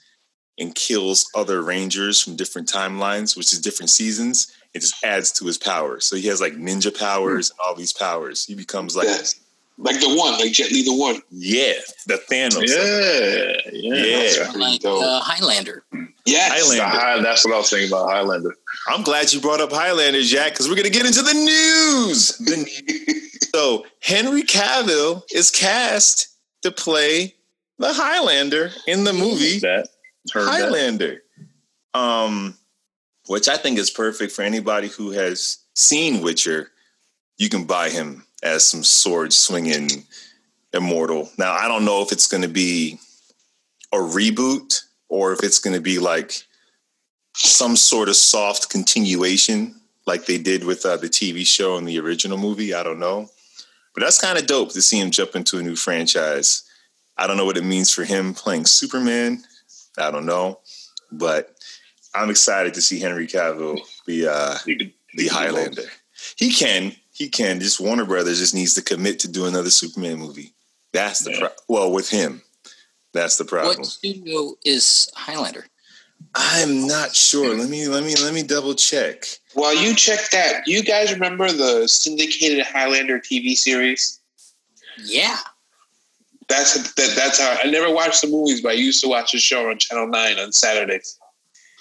and 0.60 0.76
kills 0.76 1.28
other 1.34 1.64
Rangers 1.64 2.22
from 2.22 2.36
different 2.36 2.72
timelines, 2.72 3.36
which 3.36 3.52
is 3.52 3.60
different 3.60 3.90
seasons. 3.90 4.56
It 4.76 4.82
just 4.82 5.04
adds 5.04 5.32
to 5.34 5.46
his 5.46 5.58
power. 5.58 6.00
So 6.02 6.16
he 6.18 6.28
has 6.28 6.40
like 6.42 6.54
ninja 6.54 6.96
powers 6.98 7.50
and 7.50 7.60
all 7.66 7.74
these 7.76 7.94
powers. 7.94 8.46
He 8.46 8.54
becomes 8.54 8.96
like 8.96 9.08
Yes. 9.08 9.40
Like 9.78 10.00
the 10.00 10.08
one, 10.16 10.34
like 10.40 10.54
Jet 10.54 10.72
Li 10.72 10.84
the 10.84 10.96
one. 10.96 11.22
yeah, 11.32 11.74
the 12.08 12.16
Thanos. 12.32 12.68
Yeah, 12.68 13.72
yeah, 13.74 13.96
Yeah. 14.06 14.44
That's 14.46 14.56
like 14.56 14.86
uh, 14.86 15.20
Highlander. 15.20 15.84
Yes. 16.26 16.52
Highlander. 16.54 16.98
High- 16.98 17.22
that's 17.22 17.44
what 17.44 17.54
I 17.54 17.58
was 17.58 17.70
thinking 17.70 17.90
about 17.90 18.10
Highlander. 18.10 18.56
I'm 18.88 19.04
glad 19.04 19.34
you 19.34 19.42
brought 19.42 19.60
up 19.60 19.72
Highlander, 19.74 20.22
Jack, 20.22 20.54
because 20.54 20.70
we're 20.70 20.76
gonna 20.78 20.90
get 20.90 21.06
into 21.06 21.22
the 21.24 21.34
news. 21.34 22.38
The- 22.46 23.26
so 23.54 23.86
Henry 24.02 24.44
Cavill 24.44 25.24
is 25.34 25.50
cast 25.52 26.38
to 26.62 26.72
play 26.72 27.36
the 27.78 27.94
Highlander 27.94 28.72
in 28.88 29.04
the 29.06 29.14
movie 29.14 29.60
That 29.60 29.88
heard 30.34 30.46
that. 30.48 30.62
Highlander. 30.64 31.22
Um, 31.94 32.58
which 33.28 33.48
I 33.48 33.58
think 33.58 33.78
is 33.78 33.90
perfect 33.90 34.32
for 34.32 34.42
anybody 34.42 34.88
who 34.88 35.12
has 35.12 35.60
seen 35.74 36.22
Witcher. 36.22 36.72
You 37.38 37.50
can 37.50 37.66
buy 37.66 37.90
him 37.90 38.26
as 38.44 38.64
some 38.64 38.84
sword 38.84 39.34
swinging 39.34 39.90
immortal. 40.74 41.30
Now 41.38 41.54
I 41.54 41.68
don't 41.68 41.86
know 41.86 42.02
if 42.02 42.12
it's 42.12 42.28
going 42.28 42.44
to 42.44 42.50
be 42.50 43.00
a 43.92 43.98
reboot 43.98 44.84
or 45.10 45.34
if 45.34 45.44
it's 45.44 45.60
going 45.60 45.76
to 45.76 45.82
be 45.82 46.00
like 46.00 46.44
some 47.36 47.76
sort 47.76 48.10
of 48.10 48.16
soft 48.16 48.70
continuation, 48.70 49.76
like 50.06 50.26
they 50.26 50.38
did 50.38 50.64
with 50.64 50.86
uh, 50.86 50.98
the 50.98 51.08
TV 51.08 51.46
show 51.46 51.78
and 51.78 51.88
the 51.88 52.00
original 52.00 52.38
movie. 52.38 52.74
I 52.74 52.84
don't 52.84 53.00
know, 53.00 53.30
but 53.94 54.02
that's 54.02 54.22
kind 54.22 54.38
of 54.38 54.48
dope 54.48 54.72
to 54.74 54.82
see 54.82 55.00
him 55.00 55.12
jump 55.12 55.36
into 55.36 55.58
a 55.58 55.64
new 55.64 55.76
franchise. 55.76 56.64
I 57.18 57.28
don't 57.28 57.38
know 57.38 57.46
what 57.46 57.58
it 57.58 57.64
means 57.64 57.92
for 57.92 58.04
him 58.04 58.34
playing 58.34 58.66
Superman. 58.66 59.44
I 59.98 60.12
don't 60.12 60.26
know, 60.26 60.60
but 61.12 61.55
I'm 62.16 62.30
excited 62.30 62.74
to 62.76 62.82
see 62.82 63.00
Henry 63.00 63.28
Cavill 63.28 63.80
be 64.06 64.28
uh, 64.28 64.56
You 64.66 64.78
could- 64.78 64.94
the 65.16 65.24
you 65.24 65.30
could 65.30 65.38
Highlander. 65.38 65.84
He 66.38 66.52
can, 66.52 66.94
he 67.12 67.30
can. 67.30 67.60
Just 67.60 67.80
Warner 67.80 68.06
Brothers 68.06 68.40
just 68.40 68.54
needs 68.56 68.74
to 68.76 68.82
commit 68.82 69.20
to 69.20 69.28
do 69.28 69.46
another 69.46 69.70
Superman 69.70 70.18
movie. 70.18 70.54
That's 70.94 71.20
the 71.22 71.32
Yeah. 71.32 71.40
pro- 71.40 71.50
well 71.68 71.92
with 71.92 72.10
him. 72.10 72.42
That's 73.14 73.38
the 73.38 73.46
problem. 73.46 73.78
What 73.78 73.86
studio 73.86 74.56
is 74.66 75.10
Highlander? 75.16 75.66
I'm 76.34 76.86
not 76.88 77.16
sure. 77.16 77.56
Let 77.56 77.70
me 77.70 77.88
let 77.88 78.04
me 78.04 78.14
let 78.22 78.34
me 78.34 78.44
double 78.44 78.76
check. 78.76 79.24
While 79.54 79.74
you 79.76 79.94
check 79.96 80.30
that, 80.32 80.68
you 80.68 80.84
guys 80.84 81.14
remember 81.14 81.50
the 81.52 81.88
syndicated 81.88 82.66
Highlander 82.66 83.20
TV 83.20 83.56
series? 83.56 84.20
Yeah. 85.04 85.38
That's 86.48 86.94
that, 86.96 87.14
that's 87.16 87.40
how 87.40 87.58
I 87.64 87.70
never 87.70 87.94
watched 87.94 88.22
the 88.22 88.28
movies, 88.28 88.62
but 88.62 88.70
I 88.70 88.76
used 88.76 89.02
to 89.04 89.08
watch 89.10 89.32
the 89.32 89.38
show 89.40 89.70
on 89.70 89.78
Channel 89.80 90.08
Nine 90.08 90.38
on 90.40 90.52
Saturdays. 90.52 91.18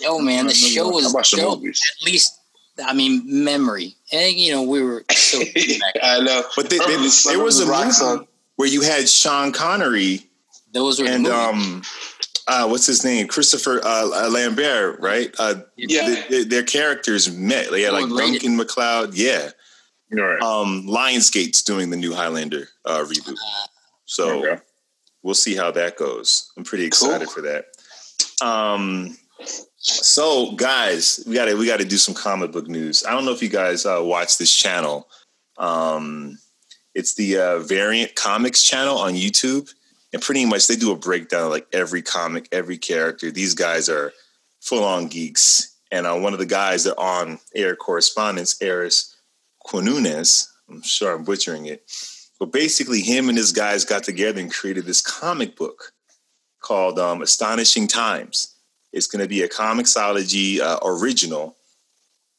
Yo, 0.00 0.18
man, 0.18 0.46
the 0.46 0.52
show 0.54 0.88
was 0.90 1.12
watched 1.12 1.32
the 1.36 1.42
dope. 1.42 1.58
At 1.64 2.04
least, 2.04 2.38
I 2.84 2.92
mean, 2.92 3.22
memory. 3.26 3.94
And, 4.12 4.34
you 4.34 4.52
know, 4.52 4.62
we 4.62 4.82
were 4.82 5.04
so. 5.12 5.38
I 6.02 6.20
know. 6.20 6.42
But 6.56 6.68
they, 6.70 6.78
they, 6.78 6.84
Remember 6.84 7.04
the 7.08 7.26
there 7.30 7.38
was 7.42 7.60
a 7.60 7.66
movie 7.66 7.90
Song? 7.90 8.26
where 8.56 8.68
you 8.68 8.80
had 8.82 9.08
Sean 9.08 9.52
Connery 9.52 10.20
Those 10.72 11.00
were 11.00 11.06
and 11.08 11.26
um, 11.28 11.82
uh, 12.48 12.66
what's 12.66 12.86
his 12.86 13.04
name, 13.04 13.26
Christopher 13.28 13.80
uh, 13.84 14.26
uh, 14.26 14.28
Lambert, 14.30 15.00
right? 15.00 15.34
Uh, 15.38 15.54
Yeah. 15.76 16.06
th- 16.06 16.28
th- 16.28 16.48
their 16.48 16.62
characters 16.64 17.30
met. 17.36 17.70
They 17.70 17.82
had 17.82 17.92
like 17.92 18.04
Oh, 18.10 18.16
rated. 18.16 18.42
Duncan 18.42 18.56
MacLeod. 18.56 19.14
Yeah, 19.14 19.50
All 20.12 20.18
right. 20.22 20.42
um, 20.42 20.86
Lionsgate's 20.86 21.62
doing 21.62 21.90
the 21.90 21.96
new 21.96 22.12
Highlander 22.12 22.68
uh, 22.84 23.04
reboot. 23.04 23.36
So 24.06 24.44
Okay. 24.44 24.60
we'll 25.22 25.34
see 25.34 25.54
how 25.54 25.70
that 25.70 25.96
goes. 25.96 26.50
I'm 26.56 26.64
pretty 26.64 26.84
excited 26.84 27.28
Cool. 27.28 27.34
for 27.34 27.40
that. 27.42 27.66
Um, 28.44 29.16
so 29.84 30.52
guys, 30.52 31.22
we 31.26 31.34
got 31.34 31.44
to 31.44 31.54
we 31.56 31.66
got 31.66 31.78
to 31.78 31.84
do 31.84 31.98
some 31.98 32.14
comic 32.14 32.52
book 32.52 32.68
news. 32.68 33.04
I 33.04 33.12
don't 33.12 33.26
know 33.26 33.32
if 33.32 33.42
you 33.42 33.50
guys 33.50 33.84
uh, 33.84 34.00
watch 34.02 34.38
this 34.38 34.54
channel. 34.54 35.08
Um, 35.58 36.38
it's 36.94 37.14
the 37.14 37.38
uh, 37.38 37.58
Variant 37.58 38.14
Comics 38.14 38.62
channel 38.62 38.96
on 38.96 39.12
YouTube, 39.12 39.72
and 40.14 40.22
pretty 40.22 40.46
much 40.46 40.66
they 40.66 40.76
do 40.76 40.92
a 40.92 40.96
breakdown 40.96 41.44
of 41.44 41.50
like 41.50 41.66
every 41.74 42.00
comic, 42.00 42.48
every 42.50 42.78
character. 42.78 43.30
These 43.30 43.54
guys 43.54 43.90
are 43.90 44.12
full 44.60 44.84
on 44.84 45.08
geeks, 45.08 45.76
and 45.90 46.06
uh, 46.06 46.16
one 46.16 46.32
of 46.32 46.38
the 46.38 46.46
guys 46.46 46.84
that 46.84 46.96
on 46.96 47.38
air 47.54 47.76
correspondence, 47.76 48.60
Eris 48.62 49.16
Quinones. 49.60 50.50
I'm 50.70 50.80
sure 50.80 51.14
I'm 51.14 51.24
butchering 51.24 51.66
it, 51.66 51.84
but 52.40 52.52
basically 52.52 53.02
him 53.02 53.28
and 53.28 53.36
his 53.36 53.52
guys 53.52 53.84
got 53.84 54.02
together 54.02 54.40
and 54.40 54.50
created 54.50 54.86
this 54.86 55.02
comic 55.02 55.56
book 55.56 55.92
called 56.62 56.98
um, 56.98 57.20
Astonishing 57.20 57.86
Times. 57.86 58.53
It's 58.94 59.08
going 59.08 59.22
to 59.22 59.28
be 59.28 59.42
a 59.42 59.48
Comixology 59.48 60.60
uh, 60.60 60.78
original, 60.84 61.56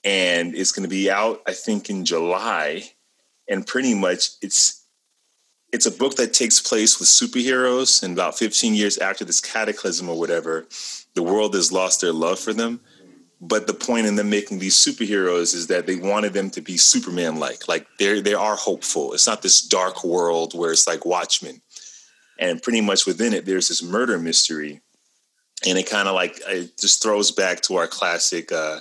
and 0.04 0.56
it's 0.56 0.72
going 0.72 0.84
to 0.84 0.90
be 0.90 1.12
out, 1.12 1.42
I 1.46 1.52
think, 1.52 1.90
in 1.90 2.06
July. 2.06 2.90
And 3.48 3.68
pretty 3.68 3.94
much, 3.94 4.30
it's 4.42 4.84
it's 5.74 5.86
a 5.86 5.92
book 5.92 6.16
that 6.16 6.34
takes 6.34 6.60
place 6.60 6.98
with 6.98 7.10
superheroes, 7.10 8.02
and 8.02 8.14
about 8.14 8.38
15 8.40 8.74
years 8.74 8.98
after 8.98 9.26
this 9.26 9.42
cataclysm 9.42 10.10
or 10.10 10.18
whatever, 10.18 10.66
the 11.14 11.24
world 11.24 11.54
has 11.54 11.74
lost 11.74 12.00
their 12.00 12.14
love 12.14 12.40
for 12.40 12.54
them. 12.54 12.80
But 13.42 13.68
the 13.68 13.74
point 13.74 14.08
in 14.08 14.16
them 14.16 14.30
making 14.30 14.60
these 14.60 14.76
superheroes 14.76 15.54
is 15.54 15.68
that 15.68 15.86
they 15.86 15.98
wanted 15.98 16.32
them 16.32 16.50
to 16.52 16.62
be 16.62 16.78
Superman-like, 16.78 17.68
like 17.68 17.86
they 18.00 18.22
they 18.22 18.34
are 18.34 18.56
hopeful. 18.56 19.14
It's 19.14 19.28
not 19.28 19.42
this 19.42 19.62
dark 19.62 20.06
world 20.06 20.58
where 20.58 20.72
it's 20.72 20.88
like 20.88 21.06
Watchmen 21.06 21.62
and 22.38 22.62
pretty 22.62 22.82
much 22.82 23.06
within 23.06 23.34
it 23.34 23.46
there's 23.46 23.70
this 23.70 23.84
murder 23.84 24.18
mystery 24.18 24.82
and 25.68 25.78
it 25.78 25.90
kind 25.90 26.08
of 26.08 26.16
like 26.16 26.40
it 26.48 26.78
just 26.78 27.02
throws 27.02 27.32
back 27.32 27.62
to 27.62 27.76
our 27.76 27.88
classic 27.88 28.52
uh 28.52 28.80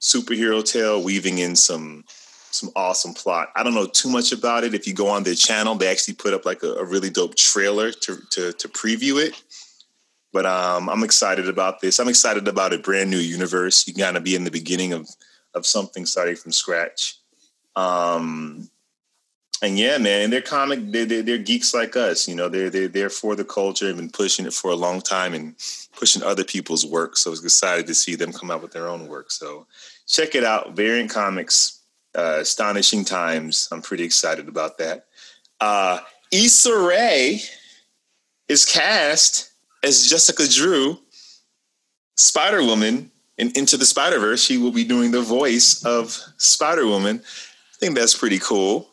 superhero 0.00 0.64
tale 0.64 1.02
weaving 1.02 1.38
in 1.38 1.54
some 1.54 2.04
some 2.50 2.70
awesome 2.76 3.14
plot 3.14 3.48
i 3.56 3.62
don't 3.62 3.74
know 3.74 3.86
too 3.86 4.08
much 4.08 4.32
about 4.32 4.64
it 4.64 4.74
if 4.74 4.86
you 4.86 4.94
go 4.94 5.08
on 5.08 5.22
their 5.22 5.34
channel 5.34 5.74
they 5.74 5.88
actually 5.88 6.14
put 6.14 6.34
up 6.34 6.44
like 6.44 6.62
a, 6.62 6.74
a 6.74 6.84
really 6.84 7.10
dope 7.10 7.34
trailer 7.34 7.90
to, 7.90 8.16
to 8.30 8.52
to 8.52 8.68
preview 8.68 9.22
it 9.24 9.42
but 10.32 10.46
um 10.46 10.88
i'm 10.88 11.04
excited 11.04 11.48
about 11.48 11.80
this 11.80 11.98
i'm 11.98 12.08
excited 12.08 12.48
about 12.48 12.72
a 12.72 12.78
brand 12.78 13.10
new 13.10 13.18
universe 13.18 13.86
you 13.86 14.04
of 14.04 14.24
be 14.24 14.34
in 14.34 14.44
the 14.44 14.50
beginning 14.50 14.92
of 14.92 15.08
of 15.54 15.66
something 15.66 16.06
starting 16.06 16.36
from 16.36 16.52
scratch 16.52 17.16
um 17.76 18.68
and 19.60 19.78
yeah, 19.78 19.98
man, 19.98 20.30
they're 20.30 20.40
comic. 20.40 20.92
They're, 20.92 21.04
they're, 21.04 21.22
they're 21.22 21.38
geeks 21.38 21.74
like 21.74 21.96
us. 21.96 22.28
You 22.28 22.36
know, 22.36 22.48
they're 22.48 22.70
they're 22.70 22.88
they're 22.88 23.10
for 23.10 23.34
the 23.34 23.44
culture 23.44 23.88
and 23.88 23.96
been 23.96 24.10
pushing 24.10 24.46
it 24.46 24.52
for 24.52 24.70
a 24.70 24.76
long 24.76 25.00
time 25.00 25.34
and 25.34 25.54
pushing 25.98 26.22
other 26.22 26.44
people's 26.44 26.86
work. 26.86 27.16
So 27.16 27.30
I 27.30 27.32
was 27.32 27.44
excited 27.44 27.86
to 27.88 27.94
see 27.94 28.14
them 28.14 28.32
come 28.32 28.50
out 28.50 28.62
with 28.62 28.72
their 28.72 28.88
own 28.88 29.08
work. 29.08 29.30
So 29.30 29.66
check 30.06 30.34
it 30.34 30.44
out, 30.44 30.76
Variant 30.76 31.10
Comics, 31.10 31.80
uh, 32.16 32.38
Astonishing 32.40 33.04
Times. 33.04 33.68
I'm 33.72 33.82
pretty 33.82 34.04
excited 34.04 34.48
about 34.48 34.78
that. 34.78 35.06
Uh, 35.60 35.98
Issa 36.30 36.72
Rae 36.72 37.40
is 38.48 38.64
cast 38.64 39.50
as 39.82 40.08
Jessica 40.08 40.48
Drew, 40.48 40.98
Spider 42.16 42.62
Woman, 42.62 43.10
in 43.36 43.50
Into 43.54 43.76
the 43.76 43.86
Spider 43.86 44.18
Verse. 44.18 44.42
She 44.42 44.58
will 44.58 44.72
be 44.72 44.84
doing 44.84 45.10
the 45.10 45.22
voice 45.22 45.84
of 45.84 46.16
Spider 46.36 46.86
Woman. 46.86 47.20
I 47.24 47.76
think 47.78 47.94
that's 47.96 48.16
pretty 48.16 48.38
cool. 48.38 48.88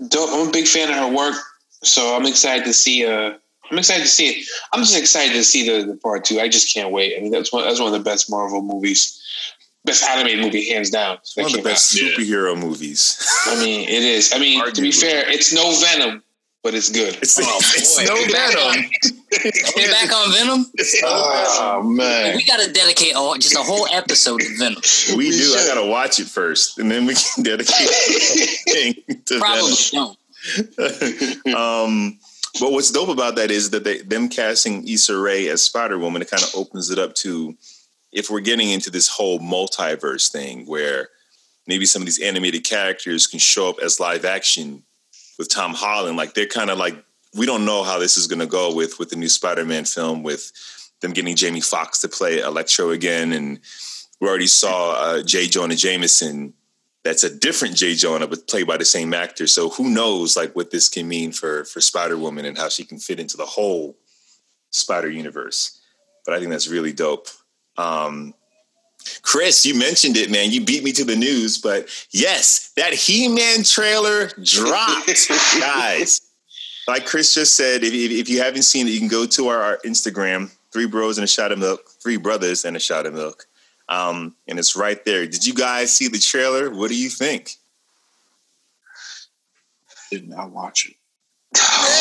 I'm 0.00 0.48
a 0.48 0.52
big 0.52 0.66
fan 0.66 0.90
of 0.90 0.96
her 0.96 1.14
work, 1.14 1.36
so 1.82 2.16
I'm 2.16 2.26
excited 2.26 2.64
to 2.64 2.72
see. 2.72 3.04
Uh, 3.04 3.34
I'm 3.70 3.78
excited 3.78 4.02
to 4.02 4.08
see 4.08 4.28
it. 4.28 4.46
I'm 4.72 4.80
just 4.80 4.96
excited 4.98 5.32
to 5.34 5.44
see 5.44 5.68
the, 5.68 5.84
the 5.86 5.96
part 5.96 6.24
two. 6.24 6.40
I 6.40 6.48
just 6.48 6.72
can't 6.72 6.90
wait. 6.90 7.14
I 7.18 7.20
mean, 7.22 7.30
that's 7.32 7.52
one. 7.52 7.64
That's 7.64 7.80
one 7.80 7.92
of 7.92 7.98
the 7.98 8.04
best 8.04 8.30
Marvel 8.30 8.62
movies, 8.62 9.20
best 9.84 10.02
animated 10.04 10.40
movie, 10.40 10.68
hands 10.70 10.90
down. 10.90 11.18
One 11.36 11.46
of 11.46 11.52
the 11.52 11.62
best 11.62 11.94
out. 11.94 12.02
Yeah. 12.02 12.08
superhero 12.16 12.58
movies. 12.58 13.18
I 13.46 13.56
mean, 13.62 13.88
it 13.88 14.02
is. 14.02 14.32
I 14.34 14.38
mean, 14.38 14.64
to 14.72 14.80
be 14.80 14.90
fair, 14.92 15.28
it's 15.28 15.52
no 15.52 15.74
Venom, 15.80 16.22
but 16.62 16.74
it's 16.74 16.88
good. 16.90 17.16
It's, 17.20 17.38
Oh, 17.40 17.58
it's 17.60 17.96
boy. 17.98 18.04
no 18.06 18.14
We 18.14 18.32
back 18.32 18.54
Venom. 18.54 18.90
Are 19.30 19.90
back 19.92 20.12
on 20.16 20.32
Venom? 20.32 20.66
Oh 21.04 21.82
man. 21.84 22.34
We 22.36 22.44
got 22.44 22.60
to 22.60 22.72
dedicate 22.72 23.14
all, 23.14 23.34
just 23.34 23.54
a 23.54 23.58
whole 23.58 23.86
episode 23.92 24.40
to 24.40 24.56
Venom. 24.56 24.80
We 25.16 25.30
do. 25.30 25.54
I 25.58 25.66
gotta 25.66 25.86
watch 25.86 26.18
it 26.18 26.26
first, 26.26 26.78
and 26.78 26.90
then 26.90 27.04
we 27.04 27.14
can 27.14 27.42
dedicate 27.44 27.76
the 27.76 28.58
thing 28.72 29.18
to 29.26 29.38
Probably 29.38 29.72
Venom. 29.92 30.16
don't. 31.46 31.54
um, 31.54 32.18
but 32.60 32.72
what's 32.72 32.90
dope 32.90 33.08
about 33.08 33.36
that 33.36 33.50
is 33.50 33.70
that 33.70 33.84
they 33.84 33.98
them 33.98 34.28
casting 34.28 34.86
Issa 34.86 35.16
Rae 35.16 35.48
as 35.48 35.62
Spider 35.62 35.98
Woman. 35.98 36.22
It 36.22 36.30
kind 36.30 36.42
of 36.42 36.54
opens 36.54 36.90
it 36.90 36.98
up 36.98 37.14
to 37.16 37.56
if 38.12 38.30
we're 38.30 38.40
getting 38.40 38.70
into 38.70 38.90
this 38.90 39.08
whole 39.08 39.38
multiverse 39.38 40.30
thing 40.30 40.66
where 40.66 41.08
maybe 41.66 41.84
some 41.84 42.02
of 42.02 42.06
these 42.06 42.20
animated 42.20 42.64
characters 42.64 43.26
can 43.26 43.38
show 43.38 43.68
up 43.68 43.78
as 43.82 44.00
live 44.00 44.24
action 44.24 44.82
with 45.38 45.48
Tom 45.48 45.74
Holland. 45.74 46.16
Like 46.16 46.34
they're 46.34 46.46
kind 46.46 46.70
of 46.70 46.78
like 46.78 46.96
we 47.36 47.46
don't 47.46 47.64
know 47.64 47.82
how 47.82 47.98
this 47.98 48.16
is 48.16 48.26
going 48.26 48.40
to 48.40 48.46
go 48.46 48.74
with 48.74 48.98
with 48.98 49.10
the 49.10 49.16
new 49.16 49.28
Spider 49.28 49.64
Man 49.64 49.84
film 49.84 50.22
with 50.22 50.52
them 51.00 51.12
getting 51.12 51.36
Jamie 51.36 51.60
Foxx 51.60 52.00
to 52.00 52.08
play 52.08 52.40
Electro 52.40 52.90
again, 52.90 53.32
and 53.32 53.60
we 54.20 54.28
already 54.28 54.48
saw 54.48 54.94
uh, 54.94 55.22
J. 55.22 55.46
Jonah 55.46 55.76
Jameson 55.76 56.54
that's 57.04 57.24
a 57.24 57.34
different 57.34 57.76
J. 57.76 57.94
Jonah, 57.94 58.26
but 58.26 58.48
played 58.48 58.66
by 58.66 58.76
the 58.76 58.84
same 58.84 59.14
actor. 59.14 59.46
So 59.46 59.70
who 59.70 59.88
knows 59.88 60.36
like 60.36 60.54
what 60.54 60.70
this 60.70 60.88
can 60.88 61.08
mean 61.08 61.32
for 61.32 61.64
for 61.64 61.80
Spider 61.80 62.18
Woman 62.18 62.44
and 62.44 62.58
how 62.58 62.68
she 62.68 62.84
can 62.84 62.98
fit 62.98 63.20
into 63.20 63.36
the 63.36 63.46
whole 63.46 63.96
Spider 64.70 65.10
Universe. 65.10 65.80
But 66.24 66.34
I 66.34 66.38
think 66.38 66.50
that's 66.50 66.68
really 66.68 66.92
dope. 66.92 67.28
Um, 67.76 68.34
Chris, 69.22 69.64
you 69.64 69.74
mentioned 69.74 70.16
it, 70.16 70.30
man. 70.30 70.50
You 70.50 70.64
beat 70.64 70.84
me 70.84 70.92
to 70.92 71.04
the 71.04 71.16
news, 71.16 71.58
but 71.58 71.88
yes, 72.10 72.72
that 72.76 72.92
He-Man 72.92 73.62
trailer 73.62 74.28
dropped, 74.42 75.28
guys. 75.60 76.20
Like 76.86 77.06
Chris 77.06 77.34
just 77.34 77.54
said, 77.54 77.82
if, 77.84 77.92
if, 77.92 78.28
you 78.28 78.42
haven't 78.42 78.62
seen 78.62 78.86
it, 78.86 78.90
you 78.90 78.98
can 78.98 79.08
go 79.08 79.26
to 79.26 79.48
our, 79.48 79.62
our, 79.62 79.78
Instagram, 79.84 80.50
Three 80.72 80.86
Bros 80.86 81.18
and 81.18 81.24
a 81.24 81.28
Shot 81.28 81.52
of 81.52 81.58
Milk, 81.58 81.88
Three 82.02 82.16
Brothers 82.16 82.64
and 82.64 82.76
a 82.76 82.80
Shot 82.80 83.06
of 83.06 83.14
Milk, 83.14 83.46
um, 83.88 84.34
and 84.46 84.58
it's 84.58 84.76
right 84.76 85.02
there. 85.04 85.26
Did 85.26 85.46
you 85.46 85.54
guys 85.54 85.92
see 85.92 86.08
the 86.08 86.18
trailer? 86.18 86.70
What 86.70 86.88
do 86.88 86.96
you 86.96 87.08
think? 87.08 87.56
Did 90.10 90.28
not 90.28 90.50
watch 90.50 90.88
it. 90.88 90.94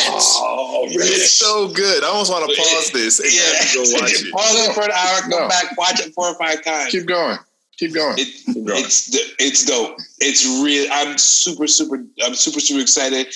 Oh, 0.10 0.88
it's 0.89 1.34
so 1.34 1.70
good. 1.70 2.03
I 2.03 2.08
almost 2.08 2.32
want 2.32 2.50
to 2.50 2.56
pause 2.56 2.91
this 2.91 3.20
and 3.20 3.34
yeah. 3.34 3.74
go 3.74 3.82
watch 4.01 4.13
it. 4.13 4.32
Pause 4.32 4.67
it 4.67 4.74
for 4.74 4.84
an 4.84 4.91
hour, 4.91 5.22
come 5.22 5.29
no. 5.29 5.48
back, 5.48 5.77
watch 5.77 6.00
it 6.00 6.13
four 6.13 6.27
or 6.27 6.36
five 6.36 6.63
times. 6.63 6.91
Keep 6.91 7.06
going. 7.06 7.38
Keep 7.77 7.94
going. 7.94 8.15
It, 8.17 8.27
Keep 8.46 8.67
going. 8.67 8.84
It's 8.84 9.10
it's 9.39 9.65
dope. 9.65 9.98
It's 10.20 10.46
real. 10.63 10.88
I'm 10.91 11.17
super 11.17 11.67
super. 11.67 12.03
I'm 12.24 12.34
super 12.34 12.60
super 12.60 12.82
excited. 12.82 13.27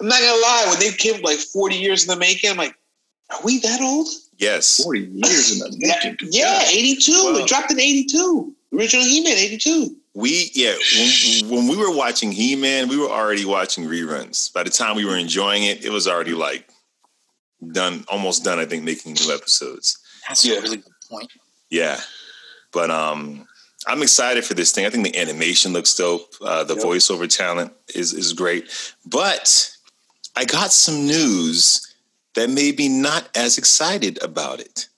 I'm 0.00 0.08
not 0.08 0.20
gonna 0.20 0.32
lie. 0.32 0.66
When 0.70 0.80
they 0.80 0.90
came 0.96 1.22
like 1.22 1.38
40 1.38 1.76
years 1.76 2.04
in 2.04 2.08
the 2.08 2.16
making, 2.16 2.50
I'm 2.50 2.56
like, 2.56 2.76
are 3.30 3.40
we 3.44 3.58
that 3.60 3.80
old? 3.80 4.08
Yes. 4.38 4.82
40 4.82 5.00
years 5.00 5.52
in 5.52 5.58
the 5.58 5.76
making. 5.78 6.28
Yeah, 6.30 6.62
82. 6.68 7.12
Well, 7.12 7.36
it 7.36 7.48
dropped 7.48 7.70
in 7.70 7.80
82. 7.80 8.54
Original 8.72 9.04
He-Man 9.04 9.36
82 9.38 9.96
we 10.14 10.50
yeah 10.54 10.74
when, 10.96 11.50
when, 11.50 11.68
we 11.68 11.76
were 11.76 11.94
watching 11.94 12.30
he-man 12.30 12.88
we 12.88 12.96
were 12.96 13.08
already 13.08 13.44
watching 13.44 13.84
reruns 13.84 14.52
by 14.52 14.62
the 14.62 14.70
time 14.70 14.96
we 14.96 15.04
were 15.04 15.16
enjoying 15.16 15.64
it 15.64 15.84
it 15.84 15.90
was 15.90 16.06
already 16.06 16.32
like 16.32 16.68
done 17.72 18.04
almost 18.08 18.44
done 18.44 18.58
i 18.58 18.64
think 18.64 18.84
making 18.84 19.12
new 19.14 19.34
episodes 19.34 19.98
that's 20.26 20.44
yeah. 20.44 20.58
a 20.58 20.62
really 20.62 20.76
good 20.76 20.92
point 21.10 21.30
yeah 21.70 21.98
but 22.72 22.90
um 22.90 23.44
i'm 23.88 24.02
excited 24.02 24.44
for 24.44 24.54
this 24.54 24.70
thing 24.70 24.86
i 24.86 24.90
think 24.90 25.04
the 25.04 25.18
animation 25.18 25.72
looks 25.72 25.94
dope 25.94 26.32
uh, 26.42 26.62
the 26.62 26.74
yep. 26.74 26.84
voiceover 26.84 27.28
talent 27.28 27.72
is 27.94 28.12
is 28.12 28.32
great 28.32 28.96
but 29.06 29.70
i 30.36 30.44
got 30.44 30.72
some 30.72 31.06
news 31.06 31.93
that 32.34 32.50
may 32.50 32.72
be 32.72 32.88
not 32.88 33.28
as 33.36 33.58
excited 33.58 34.22
about 34.22 34.60
it 34.60 34.88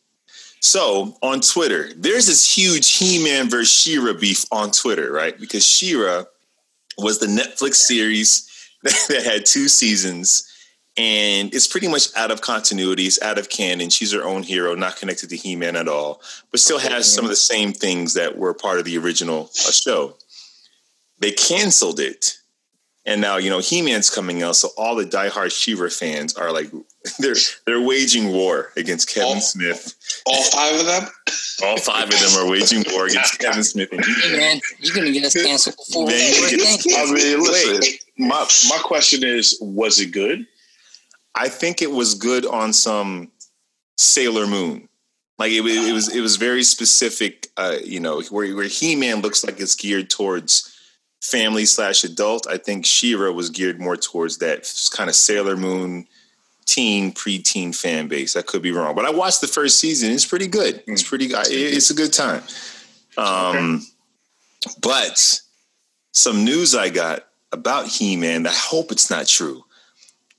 so 0.67 1.17
on 1.23 1.41
Twitter, 1.41 1.91
there's 1.97 2.27
this 2.27 2.57
huge 2.57 2.97
He-Man 2.97 3.49
versus 3.49 3.71
She-Ra 3.71 4.15
beef 4.15 4.45
on 4.51 4.71
Twitter, 4.71 5.13
right? 5.13 5.39
Because 5.39 5.65
She-Ra 5.65 6.25
was 6.99 7.19
the 7.19 7.27
Netflix 7.27 7.75
series 7.77 8.51
that 8.83 9.23
had 9.25 9.47
two 9.47 9.69
seasons, 9.69 10.53
and 10.97 11.55
it's 11.55 11.69
pretty 11.69 11.89
much 11.89 12.09
out 12.17 12.31
of 12.31 12.41
continuity. 12.41 13.05
It's 13.05 13.21
out 13.23 13.39
of 13.39 13.49
canon. 13.49 13.91
She's 13.91 14.13
her 14.13 14.25
own 14.25 14.43
hero, 14.43 14.75
not 14.75 14.97
connected 14.97 15.31
to 15.31 15.37
He-Man 15.37 15.77
at 15.77 15.89
all, 15.89 16.21
but 16.51 16.59
still 16.59 16.79
has 16.79 17.13
some 17.13 17.25
of 17.25 17.31
the 17.31 17.37
same 17.37 17.73
things 17.73 18.15
that 18.15 18.37
were 18.37 18.55
part 18.55 18.79
of 18.79 18.85
the 18.85 18.99
original 18.99 19.45
uh, 19.45 19.71
show. 19.71 20.17
They 21.19 21.33
canceled 21.33 22.01
it 22.01 22.39
and 23.07 23.21
now, 23.21 23.37
you 23.37 23.49
know, 23.49 23.61
He 23.61 23.83
Man's 23.83 24.11
coming 24.11 24.43
out, 24.43 24.57
so 24.57 24.71
all 24.77 24.97
the 24.97 25.05
diehard 25.05 25.53
She-Ra 25.53 25.89
fans 25.89 26.35
are 26.35 26.53
like, 26.53 26.71
they're 27.19 27.35
they're 27.67 27.81
waging 27.81 28.33
war 28.33 28.73
against 28.77 29.13
Kevin 29.13 29.37
all, 29.37 29.41
Smith. 29.41 29.95
All 30.27 30.43
five 30.45 30.81
of 30.81 30.87
them. 30.87 31.09
All 31.65 31.79
five 31.79 32.05
of 32.05 32.11
them 32.11 32.39
are 32.39 32.51
waging 32.51 32.85
war 32.93 33.07
against 33.07 33.39
Kevin 33.39 33.65
Smith. 33.65 33.91
And 33.93 34.05
hey 34.05 34.37
man, 34.37 34.61
you're 34.81 34.95
gonna 34.95 35.13
get 35.13 35.25
us 35.25 35.35
canceled 35.35 35.77
before. 35.77 36.07
Man, 36.07 36.15
I 36.15 37.13
mean, 37.13 37.41
listen. 37.41 37.99
My 38.19 38.47
my 38.69 38.79
question 38.83 39.25
is, 39.25 39.59
was 39.61 40.01
it 40.01 40.13
good? 40.13 40.47
I 41.35 41.49
think 41.49 41.83
it 41.83 41.91
was 41.91 42.15
good 42.15 42.47
on 42.47 42.73
some 42.73 43.31
Sailor 43.99 44.47
Moon. 44.47 44.89
Like 45.39 45.53
it, 45.53 45.67
it 45.67 45.93
was, 45.93 46.15
it 46.15 46.21
was 46.21 46.37
very 46.37 46.63
specific. 46.63 47.49
Uh, 47.59 47.77
you 47.85 48.01
know, 48.01 48.23
where 48.31 48.55
where 48.57 48.67
He 48.67 48.97
Man 48.97 49.21
looks 49.21 49.45
like 49.45 49.61
it's 49.61 49.75
geared 49.75 50.09
towards 50.09 50.73
family 51.23 51.67
slash 51.67 52.05
adult. 52.05 52.47
I 52.47 52.57
think 52.59 52.87
She-Ra 52.87 53.31
was 53.31 53.51
geared 53.51 53.81
more 53.81 53.97
towards 53.97 54.39
that 54.39 54.71
kind 54.93 55.11
of 55.11 55.17
Sailor 55.17 55.57
Moon 55.57 56.07
teen 56.67 57.13
preteen 57.13 57.75
fan 57.75 58.09
base. 58.09 58.37
I 58.37 58.43
could 58.43 58.63
be 58.63 58.73
wrong, 58.73 58.95
but 58.95 59.05
I 59.05 59.11
watched 59.11 59.41
the 59.41 59.47
first 59.47 59.79
season. 59.79 60.13
It's 60.13 60.27
pretty 60.27 60.49
good. 60.49 60.83
It's 60.87 61.03
mm. 61.03 61.09
pretty. 61.09 61.27
It's 61.27 61.91
a 61.91 61.95
good 61.95 62.13
time. 62.13 62.43
Um, 63.17 63.87
okay. 64.67 64.75
but 64.83 65.41
some 66.13 66.45
news 66.45 66.75
I 66.75 66.91
got 66.91 67.27
about 67.53 67.87
He-Man. 67.87 68.47
I 68.47 68.53
hope 68.53 68.93
it's 68.93 69.11
not 69.11 69.27
true. 69.27 69.65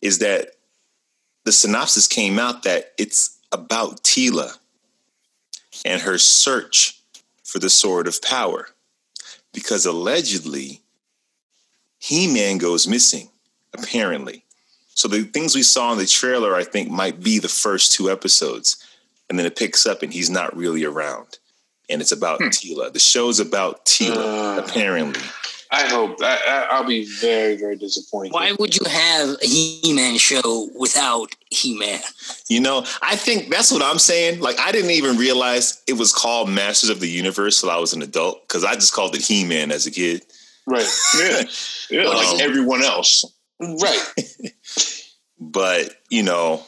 Is 0.02 0.20
that 0.20 0.52
the 1.46 1.52
synopsis 1.52 2.08
came 2.08 2.38
out 2.38 2.63
that 2.63 2.92
it's 2.98 3.38
about 3.52 4.04
Teela 4.04 4.58
and 5.86 6.02
her 6.02 6.18
search 6.18 7.02
for 7.44 7.60
the 7.60 7.70
sword 7.70 8.08
of 8.08 8.22
power 8.22 8.68
because 9.54 9.86
allegedly 9.86 10.82
He 12.00 12.32
Man 12.32 12.58
goes 12.58 12.88
missing, 12.88 13.30
apparently. 13.74 14.44
So 14.98 15.08
the 15.08 15.22
things 15.26 15.54
we 15.54 15.62
saw 15.62 15.92
in 15.92 16.00
the 16.00 16.08
trailer, 16.08 16.56
I 16.56 16.64
think, 16.64 16.90
might 16.90 17.22
be 17.22 17.38
the 17.38 17.48
first 17.48 17.92
two 17.92 18.10
episodes. 18.10 18.84
And 19.30 19.38
then 19.38 19.46
it 19.46 19.56
picks 19.56 19.86
up 19.86 20.02
and 20.02 20.12
he's 20.12 20.32
not 20.32 20.58
really 20.58 20.86
around. 20.86 21.38
And 21.88 22.02
it's 22.02 22.12
about 22.12 22.40
hmm. 22.40 22.48
Teela. 22.48 22.92
The 22.92 22.98
show's 22.98 23.40
about 23.40 23.86
Teela, 23.86 24.58
uh, 24.58 24.64
apparently. 24.64 25.22
I 25.70 25.84
hope. 25.84 26.18
I, 26.24 26.80
will 26.80 26.88
be 26.88 27.06
very, 27.20 27.58
very 27.58 27.76
disappointed. 27.76 28.34
Why 28.34 28.54
would 28.58 28.76
you 28.76 28.86
have 28.90 29.38
a 29.44 29.46
He-Man 29.46 30.18
show 30.18 30.70
without 30.76 31.36
He-Man? 31.52 32.00
You 32.48 32.62
know, 32.62 32.84
I 33.04 33.16
think 33.16 33.50
that's 33.50 33.72
what 33.72 33.84
I'm 33.84 34.00
saying. 34.00 34.40
Like, 34.40 34.60
I 34.60 34.72
didn't 34.72 34.92
even 34.92 35.16
realize 35.18 35.84
it 35.86 35.94
was 35.94 36.12
called 36.12 36.50
Masters 36.50 36.90
of 36.90 37.02
the 37.02 37.10
Universe 37.10 37.62
till 37.62 37.70
I 37.70 37.78
was 37.78 37.94
an 37.94 38.02
adult 38.02 38.48
because 38.48 38.64
I 38.64 38.74
just 38.74 38.94
called 38.94 39.14
it 39.14 39.22
He-Man 39.22 39.72
as 39.72 39.86
a 39.86 39.92
kid. 39.92 40.26
Right. 40.66 40.88
Yeah. 41.20 41.44
yeah. 41.92 42.10
Um, 42.10 42.16
like 42.16 42.42
everyone 42.42 42.82
else. 42.84 43.24
Right. 43.60 44.04
but 45.39 45.96
you 46.10 46.24
know, 46.24 46.63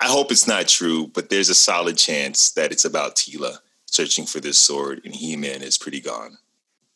I 0.00 0.06
hope 0.06 0.30
it's 0.30 0.48
not 0.48 0.68
true. 0.68 1.06
But 1.08 1.28
there's 1.28 1.48
a 1.48 1.54
solid 1.54 1.96
chance 1.96 2.52
that 2.52 2.72
it's 2.72 2.84
about 2.84 3.16
Teela 3.16 3.58
searching 3.86 4.26
for 4.26 4.40
this 4.40 4.58
sword, 4.58 5.02
and 5.04 5.14
He-Man 5.14 5.62
is 5.62 5.78
pretty 5.78 6.00
gone. 6.00 6.38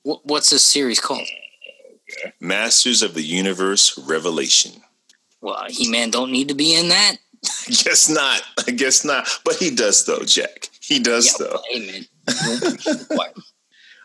What's 0.03 0.51
this 0.51 0.65
series 0.65 1.01
called? 1.01 1.27
Masters 2.41 3.03
of 3.03 3.15
the 3.15 3.23
Universe 3.23 3.97
Revelation. 3.99 4.73
Well, 5.41 5.65
He 5.69 5.89
Man 5.89 6.11
don't 6.11 6.33
need 6.33 6.49
to 6.49 6.55
be 6.55 6.75
in 6.75 6.89
that. 6.89 7.17
I 7.69 7.71
guess 7.71 8.09
not. 8.09 8.43
I 8.67 8.71
guess 8.73 9.05
not. 9.05 9.29
But 9.45 9.57
he 9.57 9.75
does 9.75 10.05
though, 10.05 10.25
Jack. 10.25 10.69
He 10.81 10.99
does 10.99 11.39
yeah, 11.39 11.47
though. 11.47 11.61
Amen. 11.75 12.07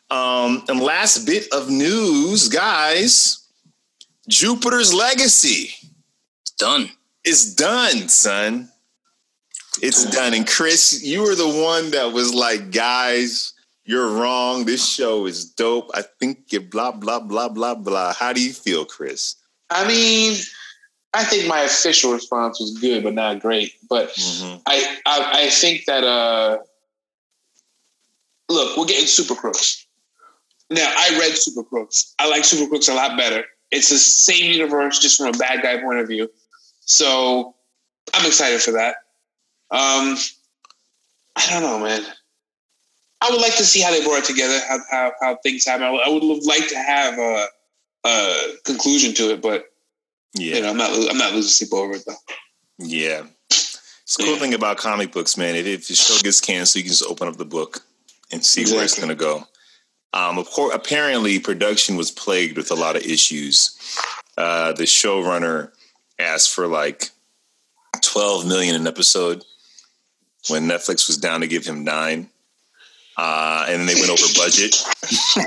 um, 0.09 0.63
and 0.69 0.79
last 0.79 1.25
bit 1.25 1.47
of 1.51 1.69
news, 1.69 2.47
guys. 2.47 3.44
Jupiter's 4.27 4.93
Legacy. 4.93 5.75
It's 6.43 6.51
done. 6.57 6.89
It's 7.23 7.53
done, 7.53 8.07
son. 8.09 8.69
It's 9.81 10.09
done. 10.11 10.33
And 10.33 10.47
Chris, 10.47 11.03
you 11.03 11.21
were 11.21 11.35
the 11.35 11.47
one 11.47 11.91
that 11.91 12.13
was 12.13 12.33
like, 12.33 12.71
guys, 12.71 13.53
you're 13.83 14.09
wrong. 14.09 14.65
This 14.65 14.88
show 14.88 15.25
is 15.25 15.45
dope. 15.45 15.91
I 15.93 16.03
think 16.19 16.51
you 16.51 16.61
blah 16.61 16.91
blah 16.91 17.19
blah 17.19 17.49
blah 17.49 17.75
blah. 17.75 18.13
How 18.13 18.33
do 18.33 18.41
you 18.41 18.53
feel, 18.53 18.85
Chris? 18.85 19.35
I 19.69 19.88
mean, 19.88 20.38
I 21.13 21.23
think 21.23 21.47
my 21.47 21.61
official 21.61 22.13
response 22.13 22.59
was 22.59 22.77
good, 22.79 23.03
but 23.03 23.13
not 23.13 23.39
great. 23.39 23.73
But 23.89 24.09
mm-hmm. 24.09 24.57
I, 24.65 24.97
I, 25.05 25.43
I 25.43 25.49
think 25.49 25.85
that 25.85 26.03
uh, 26.03 26.59
look, 28.49 28.77
we're 28.77 28.85
getting 28.85 29.07
Super 29.07 29.35
Crooks. 29.35 29.85
Now, 30.69 30.91
I 30.97 31.17
read 31.19 31.33
Super 31.38 31.63
Crooks. 31.63 32.15
I 32.17 32.27
like 32.27 32.43
Super 32.43 32.67
Crooks 32.67 32.88
a 32.88 32.93
lot 32.93 33.17
better. 33.17 33.45
It's 33.75 33.89
the 33.89 33.97
same 33.97 34.51
universe, 34.51 34.99
just 34.99 35.17
from 35.17 35.27
a 35.27 35.38
bad 35.38 35.61
guy 35.61 35.81
point 35.81 35.99
of 35.99 36.07
view. 36.07 36.29
So 36.81 37.55
I'm 38.13 38.25
excited 38.25 38.61
for 38.61 38.71
that. 38.71 38.95
Um, 39.71 40.17
I 41.35 41.47
don't 41.49 41.63
know, 41.63 41.79
man. 41.79 42.01
I 43.21 43.29
would 43.31 43.41
like 43.41 43.55
to 43.57 43.65
see 43.65 43.81
how 43.81 43.91
they 43.91 44.03
brought 44.03 44.19
it 44.19 44.25
together, 44.25 44.59
how 44.67 44.77
how, 44.89 45.11
how 45.21 45.35
things 45.43 45.65
happen. 45.65 45.83
I 45.85 46.09
would 46.09 46.23
like 46.43 46.67
to 46.69 46.77
have 46.77 47.17
a, 47.17 47.47
a 48.05 48.38
conclusion 48.63 49.13
to 49.15 49.31
it, 49.31 49.41
but 49.41 49.65
yeah, 50.35 50.55
you 50.55 50.61
know, 50.61 50.69
I'm 50.69 50.77
not 50.77 50.91
I'm 51.09 51.17
not 51.17 51.33
losing 51.33 51.67
sleep 51.67 51.73
over 51.73 51.93
it 51.93 52.03
though. 52.05 52.13
Yeah, 52.77 53.23
it's 53.49 54.17
the 54.17 54.23
cool 54.23 54.35
thing 54.35 54.53
about 54.53 54.77
comic 54.77 55.11
books, 55.11 55.38
man. 55.38 55.55
If, 55.55 55.65
if 55.65 55.88
the 55.88 55.95
show 55.95 56.21
gets 56.21 56.41
canceled, 56.41 56.77
you 56.77 56.83
can 56.83 56.91
just 56.91 57.09
open 57.09 57.27
up 57.27 57.38
the 57.38 57.45
book 57.45 57.79
and 58.31 58.45
see 58.45 58.61
exactly. 58.61 58.77
where 58.77 58.85
it's 58.85 58.95
going 58.95 59.09
to 59.09 59.15
go. 59.15 59.47
Um, 60.15 60.38
of 60.38 60.49
course, 60.49 60.73
apparently, 60.73 61.39
production 61.39 61.97
was 61.97 62.10
plagued 62.10 62.56
with 62.56 62.71
a 62.71 62.75
lot 62.75 62.95
of 62.95 63.04
issues. 63.04 63.78
Uh, 64.38 64.71
the 64.71 64.84
showrunner 64.84 65.71
asked 66.17 66.54
for 66.54 66.67
like 66.67 67.10
12 68.01 68.47
million 68.47 68.75
an 68.75 68.88
episode 68.88 69.43
when 70.49 70.67
Netflix 70.67 71.08
was 71.08 71.17
down 71.17 71.41
to 71.41 71.47
give 71.47 71.65
him 71.65 71.84
nine. 71.84 72.30
Uh, 73.17 73.65
and 73.69 73.80
then 73.80 73.88
they 73.88 73.95
went 73.95 74.10
over 74.10 74.25
budget. 74.36 74.75
no, 75.38 75.43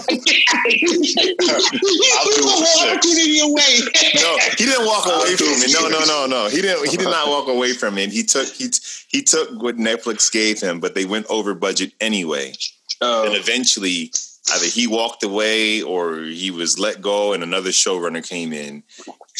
he 4.56 4.64
didn't 4.64 4.86
walk 4.86 5.06
away 5.06 5.36
from 5.36 5.48
it. 5.60 5.72
No, 5.74 5.88
no, 5.88 6.02
no, 6.06 6.26
no. 6.26 6.48
He 6.48 6.62
didn't. 6.62 6.88
He 6.88 6.96
did 6.96 7.04
not 7.04 7.28
walk 7.28 7.46
away 7.48 7.74
from 7.74 7.98
it. 7.98 8.10
He 8.10 8.22
took 8.22 8.48
he 8.48 8.70
he 9.08 9.22
took 9.22 9.62
what 9.62 9.76
Netflix 9.76 10.32
gave 10.32 10.60
him, 10.60 10.80
but 10.80 10.94
they 10.94 11.04
went 11.04 11.26
over 11.28 11.54
budget 11.54 11.92
anyway. 12.00 12.54
Oh. 13.02 13.26
And 13.26 13.34
eventually, 13.34 14.12
either 14.54 14.66
he 14.66 14.86
walked 14.86 15.22
away 15.22 15.82
or 15.82 16.20
he 16.22 16.50
was 16.50 16.78
let 16.78 17.00
go, 17.00 17.32
and 17.32 17.42
another 17.42 17.70
showrunner 17.70 18.26
came 18.26 18.52
in. 18.52 18.82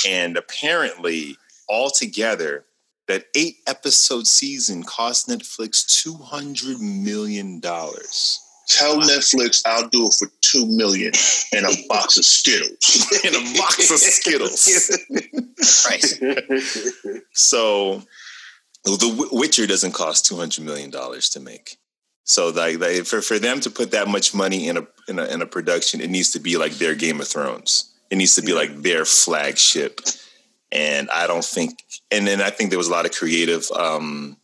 And 0.06 0.36
apparently, 0.36 1.36
altogether, 1.68 2.64
that 3.06 3.24
eight 3.34 3.56
episode 3.66 4.26
season 4.26 4.82
cost 4.82 5.28
Netflix 5.28 6.02
two 6.02 6.14
hundred 6.14 6.80
million 6.80 7.60
dollars. 7.60 8.40
Tell 8.68 8.98
Netflix 8.98 9.62
I'll 9.64 9.88
do 9.88 10.06
it 10.06 10.14
for 10.18 10.28
two 10.42 10.66
million 10.66 11.12
and 11.54 11.64
a 11.64 11.88
box 11.88 12.18
of 12.18 12.24
Skittles. 12.24 13.06
in 13.24 13.34
a 13.34 13.58
box 13.58 13.90
of 13.90 13.96
Skittles. 13.96 14.68
right. 15.88 17.14
So 17.32 18.02
the 18.84 19.28
Witcher 19.32 19.66
doesn't 19.66 19.92
cost 19.92 20.26
two 20.26 20.36
hundred 20.36 20.64
million 20.64 20.90
dollars 20.90 21.30
to 21.30 21.40
make. 21.40 21.78
So 22.28 22.50
like, 22.50 22.78
like 22.78 23.06
for 23.06 23.22
for 23.22 23.38
them 23.38 23.58
to 23.60 23.70
put 23.70 23.90
that 23.92 24.06
much 24.06 24.34
money 24.34 24.68
in 24.68 24.76
a, 24.76 24.86
in 25.08 25.18
a 25.18 25.24
in 25.24 25.40
a 25.40 25.46
production, 25.46 26.02
it 26.02 26.10
needs 26.10 26.30
to 26.32 26.38
be 26.38 26.58
like 26.58 26.72
their 26.72 26.94
Game 26.94 27.20
of 27.20 27.26
Thrones. 27.26 27.90
It 28.10 28.16
needs 28.16 28.34
to 28.34 28.42
be 28.42 28.52
like 28.52 28.82
their 28.82 29.06
flagship. 29.06 30.00
And 30.70 31.08
I 31.08 31.26
don't 31.26 31.44
think, 31.44 31.82
and 32.10 32.26
then 32.26 32.42
I 32.42 32.50
think 32.50 32.68
there 32.68 32.78
was 32.78 32.88
a 32.88 32.92
lot 32.92 33.06
of 33.06 33.12
creative 33.12 33.70
um, 33.70 34.36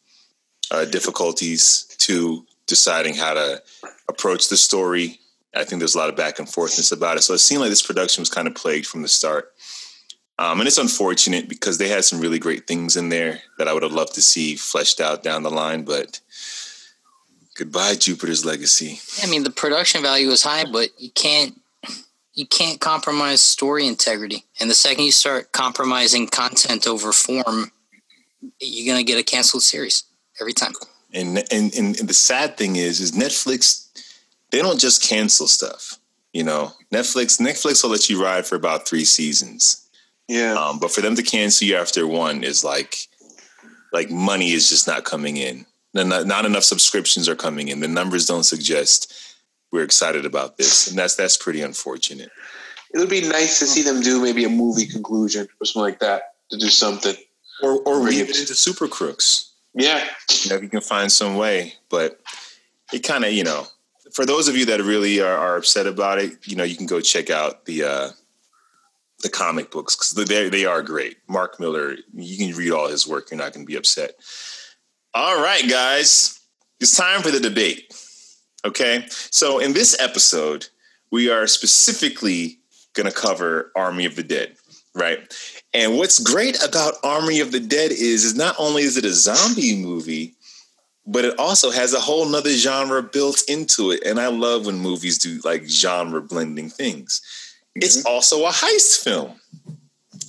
uh, 0.70 0.86
difficulties 0.86 1.84
to 1.98 2.46
deciding 2.66 3.14
how 3.14 3.34
to 3.34 3.62
approach 4.08 4.48
the 4.48 4.56
story. 4.56 5.20
I 5.54 5.64
think 5.64 5.80
there's 5.80 5.94
a 5.94 5.98
lot 5.98 6.08
of 6.08 6.16
back 6.16 6.38
and 6.38 6.48
forthness 6.48 6.90
about 6.90 7.18
it. 7.18 7.22
So 7.22 7.34
it 7.34 7.38
seemed 7.38 7.60
like 7.60 7.70
this 7.70 7.86
production 7.86 8.22
was 8.22 8.30
kind 8.30 8.48
of 8.48 8.54
plagued 8.54 8.86
from 8.86 9.02
the 9.02 9.08
start. 9.08 9.52
Um, 10.38 10.58
and 10.58 10.66
it's 10.66 10.78
unfortunate 10.78 11.50
because 11.50 11.76
they 11.76 11.88
had 11.88 12.04
some 12.04 12.18
really 12.18 12.38
great 12.38 12.66
things 12.66 12.96
in 12.96 13.10
there 13.10 13.40
that 13.58 13.68
I 13.68 13.74
would 13.74 13.82
have 13.82 13.92
loved 13.92 14.14
to 14.14 14.22
see 14.22 14.56
fleshed 14.56 15.00
out 15.00 15.22
down 15.22 15.42
the 15.42 15.50
line. 15.50 15.84
But 15.84 16.20
goodbye, 17.54 17.94
Jupiter's 17.94 18.44
Legacy. 18.44 19.00
I 19.22 19.30
mean, 19.30 19.44
the 19.44 19.50
production 19.50 20.02
value 20.02 20.28
is 20.28 20.42
high, 20.42 20.64
but 20.70 20.90
you 20.98 21.10
can't 21.10 21.60
you 22.34 22.46
can't 22.46 22.80
compromise 22.80 23.40
story 23.40 23.86
integrity. 23.86 24.44
And 24.60 24.68
the 24.68 24.74
second 24.74 25.04
you 25.04 25.12
start 25.12 25.52
compromising 25.52 26.26
content 26.26 26.86
over 26.86 27.12
form, 27.12 27.70
you're 28.60 28.92
gonna 28.92 29.04
get 29.04 29.18
a 29.18 29.22
canceled 29.22 29.62
series 29.62 30.04
every 30.40 30.52
time. 30.52 30.72
And 31.12 31.38
and 31.52 31.72
and 31.74 31.94
the 31.96 32.14
sad 32.14 32.56
thing 32.56 32.76
is, 32.76 33.00
is 33.00 33.12
Netflix, 33.12 33.88
they 34.50 34.58
don't 34.58 34.80
just 34.80 35.02
cancel 35.02 35.46
stuff. 35.46 35.98
You 36.32 36.42
know, 36.42 36.72
Netflix 36.92 37.40
Netflix 37.40 37.82
will 37.82 37.90
let 37.90 38.10
you 38.10 38.22
ride 38.22 38.46
for 38.46 38.56
about 38.56 38.88
three 38.88 39.04
seasons. 39.04 39.88
Yeah. 40.28 40.54
Um, 40.54 40.78
but 40.78 40.90
for 40.90 41.00
them 41.00 41.14
to 41.16 41.22
cancel 41.22 41.68
you 41.68 41.76
after 41.76 42.06
one 42.06 42.44
is 42.44 42.64
like, 42.64 43.08
like 43.92 44.10
money 44.10 44.52
is 44.52 44.68
just 44.68 44.86
not 44.86 45.04
coming 45.04 45.36
in. 45.36 45.66
Not, 45.94 46.26
not 46.26 46.44
enough 46.44 46.64
subscriptions 46.64 47.28
are 47.28 47.36
coming 47.36 47.68
in. 47.68 47.80
The 47.80 47.88
numbers 47.88 48.26
don't 48.26 48.42
suggest 48.42 49.36
we're 49.70 49.84
excited 49.84 50.26
about 50.26 50.56
this, 50.56 50.88
and 50.88 50.98
that's 50.98 51.14
that's 51.16 51.36
pretty 51.36 51.62
unfortunate. 51.62 52.30
It 52.92 52.98
would 52.98 53.08
be 53.08 53.22
nice 53.22 53.58
to 53.60 53.66
see 53.66 53.82
them 53.82 54.02
do 54.02 54.20
maybe 54.22 54.44
a 54.44 54.48
movie 54.48 54.86
conclusion 54.86 55.48
or 55.60 55.64
something 55.64 55.82
like 55.82 56.00
that 56.00 56.34
to 56.50 56.58
do 56.58 56.68
something, 56.68 57.14
or 57.62 57.80
or 57.82 58.02
weave 58.02 58.28
it 58.28 58.38
into 58.38 58.54
Super 58.54 58.88
Crooks. 58.88 59.52
Yeah, 59.74 60.04
you 60.44 60.50
know, 60.50 60.56
if 60.56 60.62
you 60.62 60.68
can 60.68 60.80
find 60.80 61.10
some 61.10 61.36
way, 61.36 61.74
but 61.88 62.20
it 62.92 63.00
kind 63.00 63.24
of 63.24 63.32
you 63.32 63.44
know, 63.44 63.66
for 64.12 64.24
those 64.26 64.48
of 64.48 64.56
you 64.56 64.66
that 64.66 64.80
really 64.80 65.20
are, 65.20 65.36
are 65.36 65.56
upset 65.56 65.86
about 65.86 66.18
it, 66.18 66.32
you 66.44 66.56
know, 66.56 66.64
you 66.64 66.76
can 66.76 66.86
go 66.86 67.00
check 67.00 67.30
out 67.30 67.64
the. 67.66 67.84
uh 67.84 68.10
the 69.22 69.30
comic 69.30 69.70
books 69.70 69.96
because 69.96 70.28
they 70.28 70.50
they 70.50 70.66
are 70.66 70.82
great. 70.82 71.16
Mark 71.28 71.58
Millar, 71.58 71.96
you 72.12 72.36
can 72.36 72.54
read 72.54 72.72
all 72.72 72.88
his 72.88 73.08
work. 73.08 73.30
You're 73.30 73.38
not 73.38 73.54
going 73.54 73.64
to 73.64 73.70
be 73.70 73.78
upset. 73.78 74.16
All 75.16 75.40
right, 75.40 75.68
guys, 75.70 76.40
it's 76.80 76.96
time 76.96 77.22
for 77.22 77.30
the 77.30 77.38
debate. 77.38 77.94
Okay, 78.64 79.04
so 79.08 79.60
in 79.60 79.72
this 79.72 79.96
episode, 80.00 80.66
we 81.12 81.30
are 81.30 81.46
specifically 81.46 82.58
going 82.94 83.06
to 83.06 83.14
cover 83.14 83.70
Army 83.76 84.06
of 84.06 84.16
the 84.16 84.24
Dead, 84.24 84.56
right? 84.92 85.20
And 85.72 85.98
what's 85.98 86.18
great 86.18 86.60
about 86.64 86.94
Army 87.04 87.38
of 87.38 87.52
the 87.52 87.60
Dead 87.60 87.92
is, 87.92 88.24
is 88.24 88.34
not 88.34 88.56
only 88.58 88.82
is 88.82 88.96
it 88.96 89.04
a 89.04 89.12
zombie 89.12 89.80
movie, 89.80 90.34
but 91.06 91.24
it 91.24 91.38
also 91.38 91.70
has 91.70 91.94
a 91.94 92.00
whole 92.00 92.28
nother 92.28 92.50
genre 92.50 93.00
built 93.00 93.44
into 93.46 93.92
it. 93.92 94.02
And 94.04 94.18
I 94.18 94.26
love 94.26 94.66
when 94.66 94.78
movies 94.80 95.18
do 95.18 95.38
like 95.44 95.68
genre 95.68 96.22
blending 96.22 96.68
things. 96.68 97.20
It's 97.76 97.98
mm-hmm. 97.98 98.08
also 98.08 98.46
a 98.46 98.50
heist 98.50 99.04
film. 99.04 99.34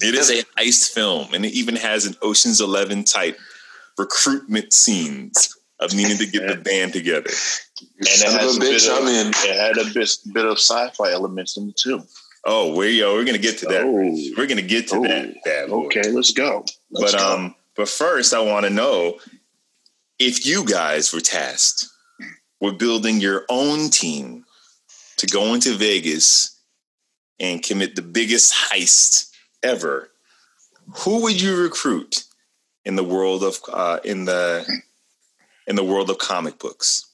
It 0.02 0.14
is 0.14 0.30
a 0.30 0.44
heist 0.60 0.94
film, 0.94 1.34
and 1.34 1.44
it 1.44 1.54
even 1.54 1.76
has 1.76 2.06
an 2.06 2.16
Ocean's 2.22 2.62
Eleven 2.62 3.04
type 3.04 3.40
recruitment 3.98 4.74
scenes 4.74 5.56
of 5.80 5.94
needing 5.94 6.18
to 6.18 6.26
get 6.26 6.48
the 6.48 6.56
band 6.64 6.94
together. 6.94 7.30
And 7.82 8.08
it 8.08 8.32
has 8.32 8.58
a, 8.58 8.60
bitch, 8.60 8.88
bit 8.88 9.28
of, 9.28 9.34
it 9.46 9.60
had 9.60 9.78
a 9.78 9.94
bit, 9.94 10.10
bit 10.34 10.46
of 10.46 10.58
sci-fi 10.58 11.12
elements 11.12 11.58
in 11.58 11.70
it 11.70 11.78
too. 11.78 12.02
Oh, 12.46 12.76
we 12.76 13.00
yo, 13.00 13.14
we're 13.14 13.26
gonna 13.26 13.38
get 13.40 13.58
to 13.60 13.66
that. 13.68 13.84
Oh. 13.84 14.34
We're 14.38 14.48
gonna 14.48 14.62
get 14.62 14.88
to 14.90 14.98
oh. 14.98 15.04
that. 15.04 15.34
that 15.46 15.70
okay, 15.70 16.12
let's 16.12 16.32
go. 16.32 16.64
Let's 16.92 17.14
but 17.14 17.20
go. 17.20 17.36
um, 17.36 17.56
but 17.76 17.90
first, 17.90 18.34
I 18.34 18.40
want 18.40 18.66
to 18.66 18.70
know 18.70 19.20
if 20.20 20.46
you 20.46 20.64
guys 20.64 21.12
were 21.12 21.20
tasked 21.20 21.88
with 22.62 22.78
building 22.78 23.20
your 23.20 23.46
own 23.50 23.90
team 23.90 24.46
to 25.18 25.28
go 25.28 25.54
into 25.54 25.74
Vegas 25.74 26.62
and 27.40 27.64
commit 27.64 27.96
the 27.96 28.02
biggest 28.02 28.54
heist 28.54 29.32
ever, 29.64 30.12
who 30.98 31.24
would 31.24 31.42
you 31.42 31.62
recruit 31.62 32.24
in 32.86 32.96
the 32.96 33.04
world 33.04 33.44
of 33.44 33.58
uh, 33.72 34.00
in 34.04 34.26
the 34.26 34.66
in 35.68 35.76
the 35.76 35.84
world 35.84 36.10
of 36.10 36.18
comic 36.18 36.60
books? 36.60 37.08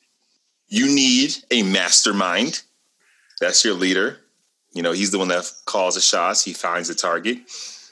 You 0.68 0.86
need 0.88 1.36
a 1.50 1.64
mastermind. 1.64 2.62
That's 3.40 3.66
your 3.66 3.74
leader. 3.74 4.18
You 4.74 4.82
know, 4.84 4.94
he's 4.94 5.12
the 5.12 5.20
one 5.20 5.28
that 5.30 5.52
calls 5.66 5.96
the 5.96 6.02
shots. 6.02 6.44
He 6.44 6.54
finds 6.54 6.88
the 6.88 6.96
target. 6.96 7.40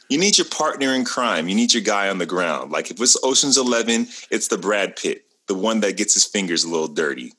You 0.10 0.18
need 0.18 0.38
your 0.38 0.48
partner 0.48 0.94
in 0.94 1.04
crime. 1.04 1.50
You 1.50 1.56
need 1.56 1.74
your 1.74 1.84
guy 1.84 2.10
on 2.10 2.18
the 2.18 2.26
ground. 2.26 2.72
Like 2.72 2.90
if 2.90 3.02
it's 3.02 3.18
Ocean's 3.24 3.58
Eleven, 3.58 4.08
it's 4.32 4.48
the 4.48 4.58
Brad 4.58 4.96
Pitt, 4.96 5.26
the 5.48 5.56
one 5.56 5.82
that 5.82 5.98
gets 5.98 6.14
his 6.14 6.26
fingers 6.26 6.64
a 6.64 6.70
little 6.70 6.88
dirty 6.88 7.34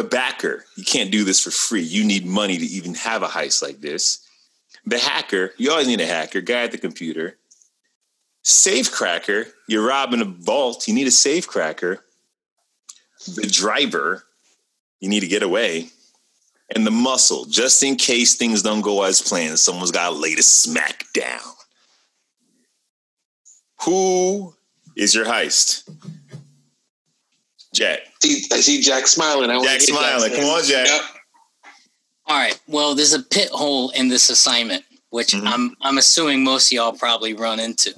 the 0.00 0.04
backer, 0.04 0.64
you 0.76 0.84
can't 0.84 1.10
do 1.10 1.24
this 1.24 1.40
for 1.40 1.50
free. 1.50 1.82
You 1.82 2.04
need 2.04 2.24
money 2.24 2.56
to 2.56 2.64
even 2.64 2.94
have 2.94 3.22
a 3.22 3.28
heist 3.28 3.62
like 3.62 3.80
this. 3.80 4.26
The 4.86 4.98
hacker, 4.98 5.52
you 5.58 5.70
always 5.70 5.88
need 5.88 6.00
a 6.00 6.06
hacker, 6.06 6.40
guy 6.40 6.62
at 6.62 6.72
the 6.72 6.78
computer. 6.78 7.36
Safe 8.42 8.90
cracker, 8.90 9.46
you're 9.68 9.86
robbing 9.86 10.22
a 10.22 10.24
vault, 10.24 10.88
you 10.88 10.94
need 10.94 11.06
a 11.06 11.12
safe 11.12 11.46
cracker. 11.46 12.04
The 13.34 13.46
driver, 13.46 14.24
you 15.00 15.08
need 15.08 15.20
to 15.20 15.28
get 15.28 15.42
away. 15.42 15.90
And 16.74 16.86
the 16.86 16.90
muscle, 16.90 17.44
just 17.46 17.82
in 17.82 17.96
case 17.96 18.36
things 18.36 18.62
don't 18.62 18.80
go 18.80 19.02
as 19.02 19.20
planned, 19.20 19.58
someone's 19.58 19.90
got 19.90 20.10
to 20.10 20.14
lay 20.14 20.34
the 20.34 20.42
smack 20.42 21.04
down. 21.12 21.40
Who 23.82 24.54
is 24.96 25.14
your 25.14 25.24
heist? 25.24 25.88
Jack. 27.74 28.00
See, 28.22 28.46
I 28.52 28.60
see 28.60 28.80
Jack 28.80 29.06
smiling. 29.06 29.50
I 29.50 29.62
Jack 29.62 29.80
smiling. 29.80 30.32
Come 30.32 30.44
on, 30.44 30.64
Jack. 30.64 30.86
Yep. 30.86 31.00
All 32.26 32.38
right. 32.38 32.60
Well, 32.68 32.94
there's 32.94 33.14
a 33.14 33.22
pit 33.22 33.48
hole 33.50 33.90
in 33.90 34.08
this 34.08 34.28
assignment, 34.28 34.84
which 35.10 35.32
mm-hmm. 35.32 35.46
I'm 35.46 35.76
I'm 35.80 35.98
assuming 35.98 36.44
most 36.44 36.68
of 36.68 36.72
y'all 36.72 36.92
probably 36.92 37.34
run 37.34 37.58
into. 37.60 37.94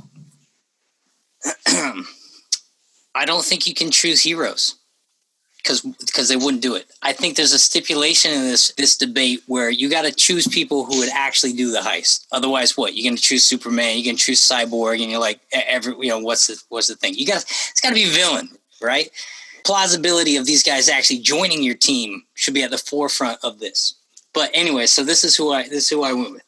I 3.14 3.24
don't 3.24 3.44
think 3.44 3.66
you 3.66 3.74
can 3.74 3.90
choose 3.90 4.22
heroes 4.22 4.76
because 5.58 5.80
because 5.80 6.28
they 6.28 6.36
wouldn't 6.36 6.62
do 6.62 6.74
it. 6.74 6.86
I 7.02 7.12
think 7.12 7.36
there's 7.36 7.52
a 7.52 7.58
stipulation 7.58 8.32
in 8.32 8.42
this 8.42 8.72
this 8.72 8.96
debate 8.96 9.42
where 9.46 9.70
you 9.70 9.90
got 9.90 10.02
to 10.02 10.12
choose 10.12 10.46
people 10.46 10.84
who 10.84 10.98
would 10.98 11.10
actually 11.12 11.52
do 11.52 11.70
the 11.70 11.78
heist. 11.78 12.26
Otherwise, 12.32 12.76
what 12.76 12.94
you're 12.94 13.08
going 13.08 13.16
to 13.16 13.22
choose 13.22 13.44
Superman, 13.44 13.96
you're 13.96 14.04
going 14.04 14.16
to 14.16 14.24
choose 14.24 14.40
Cyborg, 14.40 15.00
and 15.00 15.10
you're 15.10 15.20
like 15.20 15.40
every 15.52 15.94
you 16.00 16.08
know 16.08 16.20
what's 16.20 16.46
the 16.46 16.60
what's 16.68 16.88
the 16.88 16.96
thing? 16.96 17.14
You 17.14 17.26
got 17.26 17.42
it's 17.42 17.80
got 17.80 17.90
to 17.90 17.94
be 17.94 18.08
villain, 18.08 18.48
right? 18.80 19.10
plausibility 19.64 20.36
of 20.36 20.46
these 20.46 20.62
guys 20.62 20.88
actually 20.88 21.18
joining 21.18 21.62
your 21.62 21.74
team 21.74 22.22
should 22.34 22.54
be 22.54 22.62
at 22.62 22.70
the 22.70 22.78
forefront 22.78 23.38
of 23.44 23.58
this. 23.58 23.94
But 24.34 24.50
anyway, 24.54 24.86
so 24.86 25.04
this 25.04 25.24
is 25.24 25.36
who 25.36 25.52
I 25.52 25.64
this 25.64 25.84
is 25.84 25.90
who 25.90 26.02
I 26.02 26.12
went 26.12 26.32
with. 26.32 26.42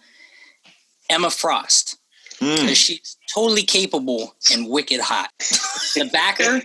Emma 1.10 1.30
Frost. 1.30 1.98
Mm. 2.38 2.74
She's 2.74 3.16
totally 3.32 3.62
capable 3.62 4.34
and 4.52 4.68
wicked 4.68 5.00
hot. 5.00 5.30
The 5.38 6.08
backer, 6.12 6.60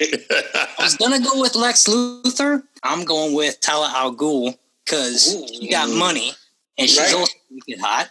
I 0.79 0.83
was 0.83 0.95
gonna 0.95 1.19
go 1.19 1.39
with 1.39 1.55
Lex 1.55 1.87
Luthor. 1.87 2.63
I'm 2.83 3.05
going 3.05 3.33
with 3.33 3.59
Talia 3.61 3.91
al 3.93 4.13
Ghul 4.15 4.57
because 4.85 5.45
she 5.53 5.69
got 5.69 5.89
money 5.89 6.33
and 6.77 6.89
she's 6.89 6.99
right. 6.99 7.13
also 7.13 7.37
wicked 7.51 7.79
hot. 7.79 8.09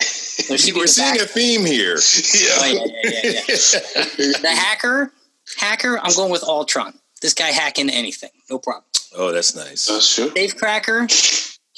So 0.00 0.54
We're 0.76 0.86
seeing 0.86 1.14
back- 1.14 1.22
a 1.22 1.26
theme 1.26 1.64
here. 1.64 1.96
Oh, 1.98 2.64
yeah, 2.64 2.84
yeah, 3.02 3.10
yeah, 3.12 3.30
yeah. 3.48 4.38
the 4.40 4.54
hacker, 4.54 5.12
hacker. 5.58 5.98
I'm 5.98 6.14
going 6.14 6.30
with 6.30 6.44
Ultron. 6.44 6.94
This 7.20 7.34
guy 7.34 7.48
hacking 7.48 7.90
anything, 7.90 8.30
no 8.48 8.58
problem. 8.58 8.84
Oh, 9.16 9.32
that's 9.32 9.54
nice. 9.54 9.86
That's 9.86 10.14
true. 10.14 10.30
Safe 10.30 10.56
cracker, 10.56 11.06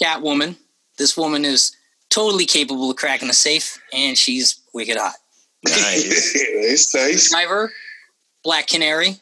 Catwoman. 0.01 0.57
This 0.99 1.16
woman 1.16 1.45
is 1.45 1.77
totally 2.11 2.45
capable 2.47 2.90
of 2.90 2.97
cracking 2.97 3.31
a 3.31 3.35
safe, 3.35 3.79
and 3.92 4.16
she's 4.16 4.61
wicked 4.75 4.97
hot. 4.97 5.14
Nice. 5.64 6.35
nice, 6.55 6.95
nice. 6.95 7.31
Driver, 7.31 7.73
Black 8.45 8.66
Canary. 8.66 9.16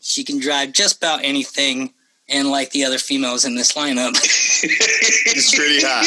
She 0.00 0.24
can 0.24 0.38
drive 0.38 0.72
just 0.72 0.98
about 0.98 1.24
anything, 1.24 1.92
and 2.28 2.50
like 2.50 2.70
the 2.70 2.84
other 2.84 2.98
females 2.98 3.44
in 3.44 3.54
this 3.54 3.72
lineup, 3.72 4.14
It's 4.62 5.54
pretty 5.54 5.80
hot. 5.82 6.06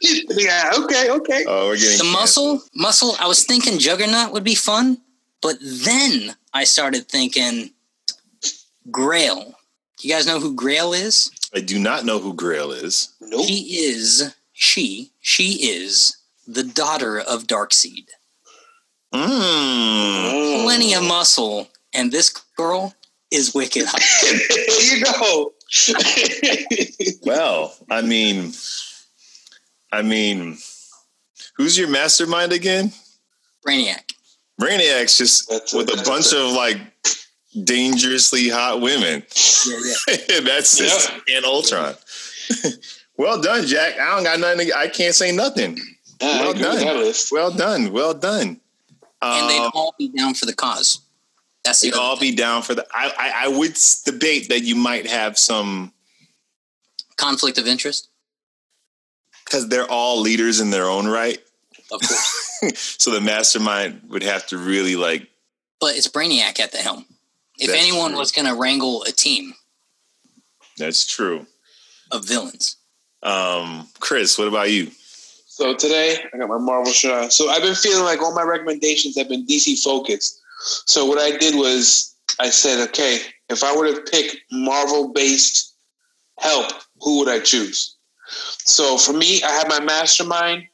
yeah. 0.38 0.70
Okay. 0.84 1.10
Okay. 1.10 1.44
Oh, 1.48 1.68
we're 1.68 1.76
getting 1.76 1.98
the 1.98 2.12
muscle, 2.12 2.62
muscle. 2.74 3.16
I 3.18 3.26
was 3.26 3.44
thinking 3.44 3.78
Juggernaut 3.78 4.32
would 4.32 4.44
be 4.44 4.54
fun, 4.54 4.98
but 5.42 5.56
then 5.60 6.36
I 6.54 6.64
started 6.64 7.08
thinking 7.08 7.70
Grail. 8.90 9.54
You 10.00 10.10
guys 10.10 10.26
know 10.26 10.38
who 10.38 10.54
Grail 10.54 10.92
is? 10.92 11.30
I 11.54 11.60
do 11.60 11.78
not 11.78 12.04
know 12.04 12.18
who 12.18 12.34
Grail 12.34 12.70
is. 12.72 13.14
Nope. 13.20 13.46
She 13.46 13.54
is 13.86 14.34
she. 14.52 15.10
She 15.20 15.70
is 15.70 16.16
the 16.46 16.62
daughter 16.62 17.18
of 17.20 17.46
Darkseid. 17.46 18.06
Mm. 19.14 20.62
Plenty 20.64 20.94
of 20.94 21.02
muscle, 21.02 21.68
and 21.94 22.12
this 22.12 22.30
girl 22.56 22.94
is 23.30 23.54
wicked 23.54 23.84
hot. 23.86 24.00
there 24.66 24.96
you 24.96 25.04
go. 25.04 25.52
Well, 27.22 27.76
I 27.90 28.00
mean, 28.00 28.52
I 29.92 30.00
mean, 30.00 30.56
who's 31.56 31.76
your 31.76 31.88
mastermind 31.88 32.52
again? 32.52 32.90
Brainiac. 33.66 34.14
Brainiac's 34.58 35.18
just 35.18 35.48
That's 35.50 35.74
with 35.74 35.92
a 35.92 35.96
that's 35.96 36.08
bunch 36.08 36.32
of 36.32 36.52
like 36.52 36.78
dangerously 37.64 38.48
hot 38.48 38.80
women. 38.80 39.22
Yeah, 39.66 39.78
yeah. 40.18 40.40
That's 40.44 40.76
just 40.76 41.10
and 41.32 41.44
Ultron. 41.44 41.94
well 43.16 43.40
done, 43.40 43.66
Jack. 43.66 43.98
I 43.98 44.14
don't 44.14 44.24
got 44.24 44.38
nothing. 44.40 44.68
To, 44.68 44.78
I 44.78 44.88
can't 44.88 45.14
say 45.14 45.32
nothing. 45.32 45.78
I 46.20 46.42
Well 46.42 46.54
done. 46.54 47.14
Well 47.32 47.50
done. 47.52 47.92
Well 47.92 48.14
done. 48.14 48.60
And 49.20 49.50
they'd 49.50 49.58
Um, 49.58 49.70
all 49.74 49.94
be 49.98 50.08
down 50.08 50.34
for 50.34 50.46
the 50.46 50.54
cause. 50.54 51.00
That's 51.64 51.80
the 51.80 51.90
they'd 51.90 51.96
all 51.96 52.16
thing. 52.16 52.30
be 52.32 52.36
down 52.36 52.62
for 52.62 52.74
the. 52.74 52.86
I, 52.92 53.12
I 53.18 53.32
I 53.44 53.48
would 53.48 53.76
debate 54.04 54.48
that 54.48 54.62
you 54.62 54.76
might 54.76 55.06
have 55.06 55.36
some 55.38 55.92
conflict 57.16 57.58
of 57.58 57.66
interest, 57.66 58.08
because 59.44 59.68
they're 59.68 59.90
all 59.90 60.20
leaders 60.20 60.60
in 60.60 60.70
their 60.70 60.86
own 60.88 61.06
right. 61.08 61.38
of 61.92 62.00
course. 62.00 62.62
so 62.98 63.10
the 63.10 63.20
mastermind 63.20 64.00
would 64.08 64.22
have 64.22 64.46
to 64.48 64.56
really 64.58 64.94
like. 64.96 65.28
but 65.80 65.96
it's 65.96 66.06
Brainiac 66.08 66.60
at 66.60 66.70
the 66.72 66.78
helm. 66.78 67.04
If 67.58 67.68
That's 67.70 67.82
anyone 67.82 68.10
true. 68.10 68.18
was 68.20 68.32
going 68.32 68.46
to 68.46 68.54
wrangle 68.54 69.02
a 69.04 69.10
team 69.12 69.54
That's 70.76 71.06
true. 71.06 71.46
of 72.10 72.24
villains, 72.24 72.76
Um, 73.22 73.88
Chris, 74.00 74.38
what 74.38 74.48
about 74.48 74.70
you? 74.70 74.90
So 75.46 75.74
today 75.74 76.16
I 76.32 76.38
got 76.38 76.48
my 76.48 76.58
Marvel 76.58 76.92
shirt 76.92 77.24
on. 77.24 77.30
So 77.32 77.50
I've 77.50 77.62
been 77.62 77.74
feeling 77.74 78.04
like 78.04 78.22
all 78.22 78.32
my 78.34 78.42
recommendations 78.44 79.16
have 79.18 79.28
been 79.28 79.44
DC 79.44 79.82
focused. 79.82 80.40
So 80.86 81.04
what 81.04 81.18
I 81.18 81.36
did 81.36 81.54
was 81.56 82.14
I 82.38 82.48
said, 82.48 82.86
okay, 82.90 83.18
if 83.48 83.64
I 83.64 83.76
were 83.76 83.92
to 83.92 84.00
pick 84.10 84.38
Marvel 84.52 85.12
based 85.12 85.74
help, 86.38 86.70
who 87.00 87.18
would 87.18 87.28
I 87.28 87.40
choose? 87.40 87.96
So 88.64 88.96
for 88.98 89.12
me, 89.12 89.42
I 89.42 89.50
have 89.50 89.68
my 89.68 89.80
mastermind 89.80 90.64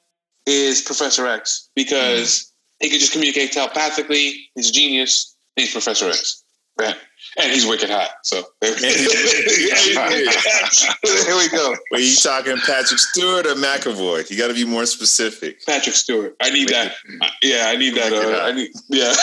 is 0.46 0.82
Professor 0.82 1.26
X 1.26 1.70
because 1.74 2.52
he 2.80 2.90
could 2.90 3.00
just 3.00 3.12
communicate 3.12 3.52
telepathically. 3.52 4.50
He's 4.54 4.68
a 4.68 4.72
genius. 4.72 5.36
He's 5.56 5.72
Professor 5.72 6.10
X. 6.10 6.43
Right. 6.76 6.96
And 7.38 7.52
he's 7.52 7.66
wicked 7.66 7.90
hot. 7.90 8.10
So 8.22 8.42
there 8.60 8.72
we 11.36 11.48
go. 11.48 11.74
Were 11.90 11.98
you 11.98 12.14
talking 12.16 12.56
Patrick 12.58 12.98
Stewart 12.98 13.46
or 13.46 13.54
McAvoy? 13.54 14.28
You 14.30 14.36
got 14.36 14.48
to 14.48 14.54
be 14.54 14.64
more 14.64 14.86
specific. 14.86 15.64
Patrick 15.66 15.94
Stewart. 15.94 16.36
I 16.42 16.50
need 16.50 16.68
that. 16.68 16.94
Yeah, 17.42 17.66
I 17.68 17.76
need 17.76 17.94
that. 17.94 18.12
Uh, 18.12 18.44
I 18.44 18.52
need. 18.52 18.70
Yeah. 18.88 19.14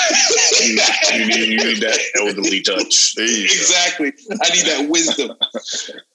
you, 1.17 1.27
need, 1.27 1.49
you 1.49 1.73
need 1.73 1.81
that 1.81 1.99
elderly 2.19 2.61
touch. 2.61 3.15
There 3.15 3.25
you 3.25 3.47
go. 3.47 3.53
exactly. 3.53 4.13
I 4.41 4.49
need 4.49 4.65
that 4.65 4.87
wisdom. 4.89 5.37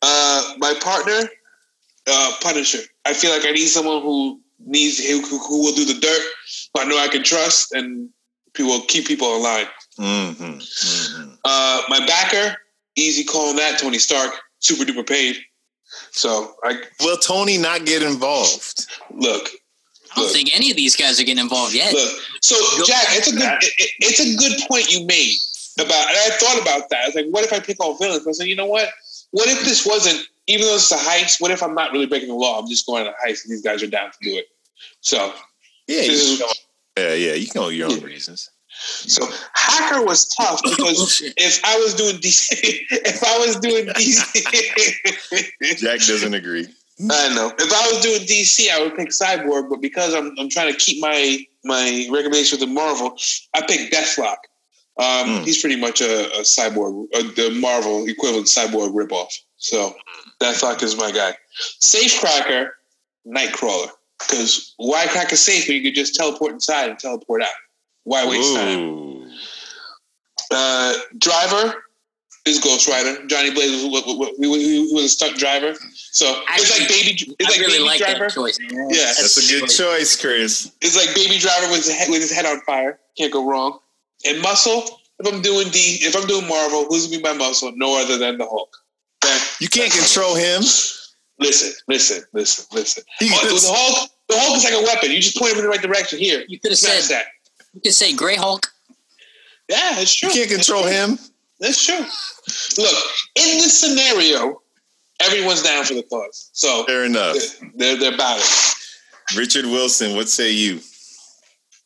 Uh, 0.03 0.55
my 0.59 0.75
partner, 0.81 1.29
uh, 2.07 2.33
Punisher. 2.43 2.81
I 3.05 3.13
feel 3.13 3.31
like 3.31 3.45
I 3.45 3.53
need 3.53 3.69
someone 3.69 4.03
who 4.03 4.41
needs 4.65 4.99
who, 4.99 5.21
who 5.21 5.39
who 5.39 5.65
will 5.65 5.75
do 5.75 5.85
the 5.85 6.01
dirt, 6.01 6.23
who 6.75 6.81
I 6.81 6.85
know 6.85 6.99
I 6.99 7.09
can 7.09 7.23
trust, 7.23 7.73
and 7.73 8.09
who 8.57 8.67
will 8.67 8.83
keep 8.83 9.07
people 9.07 9.37
in 9.37 9.43
line. 9.43 9.67
Mm-hmm. 9.99 10.45
Mm-hmm. 10.45 11.31
Uh, 11.45 11.83
my 11.89 12.05
backer, 12.07 12.57
easy 12.97 13.25
calling 13.25 13.57
that 13.57 13.79
Tony 13.79 13.99
Stark, 13.99 14.33
super 14.61 14.85
duper 14.85 15.07
paid. 15.07 15.37
So 16.11 16.55
I 16.65 16.81
Will 17.01 17.17
Tony 17.19 17.59
not 17.59 17.85
get 17.87 18.03
involved? 18.03 18.87
look. 19.11 19.49
I 20.13 20.21
don't 20.21 20.25
Look. 20.29 20.35
think 20.35 20.55
any 20.55 20.71
of 20.71 20.77
these 20.79 20.97
guys 20.97 21.21
are 21.21 21.25
getting 21.25 21.43
involved 21.43 21.75
yet. 21.75 21.93
Look, 21.93 22.11
so 22.41 22.57
Jack, 22.87 23.05
it's 23.11 23.29
a 23.29 23.33
good 23.37 23.43
it, 23.61 23.73
it- 23.79 23.91
it's 24.01 24.21
a 24.21 24.37
good 24.39 24.59
point 24.69 24.91
you 24.91 25.05
made 25.07 25.37
about, 25.79 26.09
and 26.09 26.17
I 26.17 26.31
thought 26.39 26.61
about 26.63 26.89
that. 26.89 27.01
I 27.05 27.07
was 27.07 27.15
like, 27.15 27.27
what 27.31 27.45
if 27.45 27.53
I 27.53 27.61
pick 27.61 27.77
all 27.85 27.97
villains? 27.99 28.27
I 28.27 28.33
said, 28.33 28.47
you 28.47 28.57
know 28.57 28.65
what? 28.67 28.89
What 29.33 29.49
if 29.49 29.61
this 29.65 29.85
wasn't, 29.85 30.27
even 30.47 30.67
though 30.67 30.77
it's 30.77 30.91
a 30.91 30.97
heist? 30.97 31.39
What 31.41 31.51
if 31.51 31.63
I'm 31.63 31.75
not 31.75 31.93
really 31.93 32.07
breaking 32.07 32.29
the 32.29 32.35
law? 32.35 32.59
I'm 32.59 32.67
just 32.67 32.87
going 32.87 33.07
on 33.07 33.13
a 33.13 33.29
heist, 33.29 33.45
and 33.45 33.53
these 33.53 33.61
guys 33.61 33.83
are 33.83 33.87
down 33.89 34.11
to 34.11 34.17
do 34.23 34.37
it. 34.39 34.47
So, 35.01 35.35
Yeah, 35.87 36.01
this 36.01 36.07
can 36.25 36.33
is, 36.33 36.39
go, 36.39 36.47
yeah, 36.97 37.15
yeah. 37.15 37.35
You 37.35 37.47
can 37.47 37.63
go 37.63 37.69
your 37.69 37.91
own 37.91 38.01
reasons. 38.01 38.51
so 38.69 39.27
hacker 39.55 40.05
was 40.05 40.29
tough 40.29 40.61
because 40.65 41.23
if 41.37 41.61
I 41.65 41.77
was 41.79 41.95
doing 41.95 42.17
DC, 42.17 42.53
if 42.91 43.23
I 43.25 43.39
was 43.39 43.57
doing 43.61 43.87
DC, 43.87 45.79
Jack 45.79 46.01
doesn't 46.01 46.35
agree. 46.35 46.67
I 47.11 47.35
know. 47.35 47.53
If 47.59 47.73
I 47.73 47.93
was 47.93 48.03
doing 48.03 48.21
DC, 48.23 48.71
I 48.71 48.83
would 48.83 48.97
pick 48.97 49.09
Cyborg, 49.11 49.69
but 49.69 49.81
because 49.81 50.15
I'm 50.15 50.35
I'm 50.39 50.49
trying 50.49 50.73
to 50.73 50.79
keep 50.79 51.01
my 51.03 51.39
my 51.65 52.09
recommendation 52.11 52.59
with 52.59 52.69
the 52.69 52.75
Marvel, 52.75 53.17
I 53.55 53.61
picked 53.67 53.93
Deathlok. 53.93 54.37
Um, 54.99 55.05
Mm. 55.29 55.45
He's 55.45 55.61
pretty 55.61 55.77
much 55.77 56.01
a, 56.01 56.25
a 56.39 56.41
cyborg, 56.41 57.07
uh, 57.15 57.23
the 57.37 57.51
Marvel 57.61 58.09
equivalent 58.09 58.47
cyborg 58.47 58.95
ripoff. 58.95 59.31
So 59.59 59.95
Deathlok 60.41 60.83
is 60.83 60.97
my 60.97 61.11
guy. 61.11 61.35
Safecracker, 61.83 62.71
Nightcrawler. 63.27 63.89
Because 64.19 64.75
why 64.77 65.07
crack 65.07 65.33
a 65.33 65.37
safe 65.37 65.69
when 65.69 65.77
you 65.77 65.83
could 65.83 65.95
just 65.95 66.15
teleport 66.15 66.53
inside 66.53 66.89
and 66.89 66.99
teleport 66.99 67.43
out? 67.43 67.49
Why 68.05 68.27
waste 68.27 68.55
time? 68.55 69.31
Uh, 70.51 70.95
driver 71.19 71.83
is 72.47 72.61
Ghost 72.61 72.89
Rider. 72.89 73.27
Johnny 73.27 73.51
Blaze 73.51 73.85
was, 73.85 74.05
was, 74.07 74.17
was, 74.17 74.31
was, 74.39 74.93
was 74.93 75.05
a 75.05 75.09
stunt 75.09 75.37
driver. 75.37 75.75
So 75.95 76.43
it's 76.51 76.79
like 76.79 76.89
baby. 76.89 77.35
It's 77.39 77.49
I 77.49 77.51
like 77.51 77.61
really 77.61 77.79
baby 77.79 77.85
like 77.85 77.99
driver. 77.99 78.19
that 78.21 78.33
choice. 78.33 78.59
Yeah, 78.61 79.13
That's 79.19 79.37
a 79.37 79.61
good 79.61 79.69
choice, 79.69 80.19
Chris. 80.19 80.73
It's 80.81 80.97
like 80.97 81.15
Baby 81.15 81.39
Driver 81.39 81.67
with 81.69 81.85
his 81.85 81.93
head, 81.93 82.09
with 82.09 82.21
his 82.21 82.33
head 82.33 82.47
on 82.47 82.61
fire. 82.61 83.01
Can't 83.19 83.33
go 83.33 83.49
wrong. 83.49 83.81
And 84.25 84.41
Muscle. 84.41 85.01
If 85.19 85.33
I'm 85.33 85.41
doing 85.41 85.69
D, 85.71 85.99
if 86.03 86.15
I'm 86.15 86.27
doing 86.27 86.47
Marvel, 86.47 86.85
who's 86.85 87.07
gonna 87.07 87.17
be 87.17 87.23
my 87.23 87.33
Muscle? 87.33 87.73
No 87.75 88.01
other 88.01 88.19
than 88.19 88.37
the 88.37 88.45
Hulk. 88.45 88.77
Okay? 89.25 89.37
You 89.61 89.69
can't 89.69 89.91
control 89.91 90.35
him. 90.35 90.63
Listen, 91.39 91.73
listen, 91.89 92.25
listen, 92.33 92.65
listen. 92.73 93.05
He 93.19 93.29
Oh, 93.33 93.47
the 93.47 93.61
Hulk, 93.69 94.11
the 94.29 94.35
Hulk 94.39 94.57
is 94.57 94.65
like 94.65 94.73
a 94.73 94.83
weapon. 94.83 95.11
You 95.11 95.21
just 95.21 95.37
point 95.37 95.53
him 95.53 95.59
in 95.59 95.65
the 95.65 95.69
right 95.71 95.83
direction. 95.83 96.19
Here, 96.19 96.45
You 96.49 96.59
could 96.59 96.71
have 96.73 96.79
said 96.79 97.03
that. 97.15 97.27
you 97.75 97.81
could 97.83 97.93
say 97.95 98.15
Grey 98.15 98.37
Hulk. 98.37 98.67
Yeah, 99.69 100.01
it's 100.01 100.15
true. 100.15 100.29
you 100.31 100.35
can't 100.35 100.51
control 100.51 100.85
him. 100.85 101.19
That's 101.61 101.85
true. 101.85 101.99
Look, 102.83 102.95
in 103.35 103.59
this 103.59 103.79
scenario, 103.81 104.63
everyone's 105.21 105.63
down 105.63 105.85
for 105.85 105.95
the 105.95 106.03
cause. 106.05 106.51
So 106.53 106.85
Fair 106.85 107.05
enough. 107.05 107.37
they're 107.75 107.97
they're 107.99 108.15
about 108.15 108.39
it. 108.39 108.75
Richard 109.37 109.67
Wilson, 109.67 110.15
what 110.15 110.29
say 110.29 110.53
you? 110.53 110.81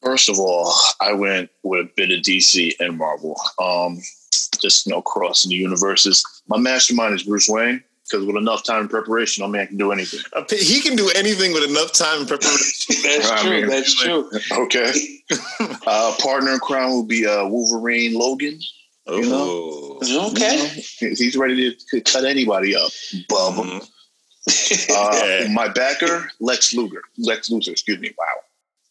First 0.03 0.29
of 0.29 0.39
all, 0.39 0.73
I 1.01 1.13
went 1.13 1.51
with 1.63 1.87
a 1.87 1.91
bit 1.97 2.11
of 2.11 2.21
DC 2.21 2.75
and 2.81 2.97
Marvel. 2.99 3.41
Um, 3.61 4.01
just 4.61 4.87
you 4.87 4.93
know, 4.93 5.03
crossing 5.03 5.51
the 5.51 5.57
universes. 5.57 6.25
My 6.49 6.59
mastermind 6.59 7.15
is 7.15 7.23
Bruce 7.23 7.49
Wayne 7.49 7.83
because 8.11 8.27
with 8.27 8.37
enough 8.37 8.65
time 8.65 8.81
and 8.83 8.91
preparation, 8.91 9.45
a 9.45 9.49
man 9.49 9.67
can 9.69 9.77
do 9.77 9.93
anything. 9.93 10.21
He 10.51 10.81
can 10.81 10.97
do 10.97 11.11
anything 11.15 11.53
with 11.53 11.65
enough 11.69 11.93
time 11.93 12.21
and 12.21 12.29
preparation. 12.29 12.97
That's 13.05 13.31
I 13.31 13.43
true. 13.43 13.51
mean, 13.51 13.67
That's 13.69 13.95
true. 13.95 14.31
Okay. 14.53 14.93
uh, 15.87 16.15
partner 16.21 16.53
in 16.55 16.59
crime 16.61 16.91
will 16.91 17.05
be 17.07 17.27
uh, 17.27 17.47
Wolverine 17.47 18.15
Logan. 18.15 18.59
You 19.07 19.23
Oh. 19.33 19.99
Okay. 20.31 20.57
You 21.01 21.09
know, 21.09 21.15
he's 21.17 21.37
ready 21.37 21.75
to 21.91 22.01
cut 22.03 22.25
anybody 22.25 22.75
up. 22.77 22.91
Bum. 23.29 23.55
Mhm. 23.57 23.89
Uh, 24.91 25.11
Yeah. 25.25 25.49
My 25.53 25.69
backer, 25.69 26.31
Lex 26.41 26.73
Luger. 26.75 27.03
Lex 27.19 27.49
Luthor, 27.51 27.69
excuse 27.69 27.99
me. 28.01 28.13
Wow. 28.19 28.27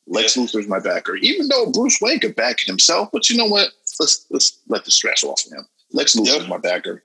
Lex 0.08 0.36
Luthor 0.38 0.60
is 0.60 0.68
my 0.68 0.80
backer. 0.80 1.16
Even 1.16 1.48
though 1.48 1.72
Bruce 1.72 2.00
Wayne 2.02 2.20
could 2.20 2.36
back 2.36 2.60
himself, 2.60 3.10
but 3.12 3.30
you 3.30 3.38
know 3.38 3.46
what? 3.46 3.70
Let's 4.00 4.26
let's 4.30 4.60
let 4.68 4.86
the 4.86 4.92
stress 4.92 5.24
off 5.24 5.42
him. 5.52 5.66
Lex 5.92 6.16
Luthor 6.16 6.34
Yep. 6.34 6.42
is 6.44 6.48
my 6.48 6.58
backer. 6.58 7.02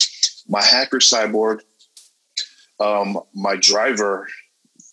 My 0.48 0.62
hacker 0.62 0.98
cyborg. 0.98 1.61
Um, 2.81 3.21
my 3.35 3.57
driver, 3.57 4.29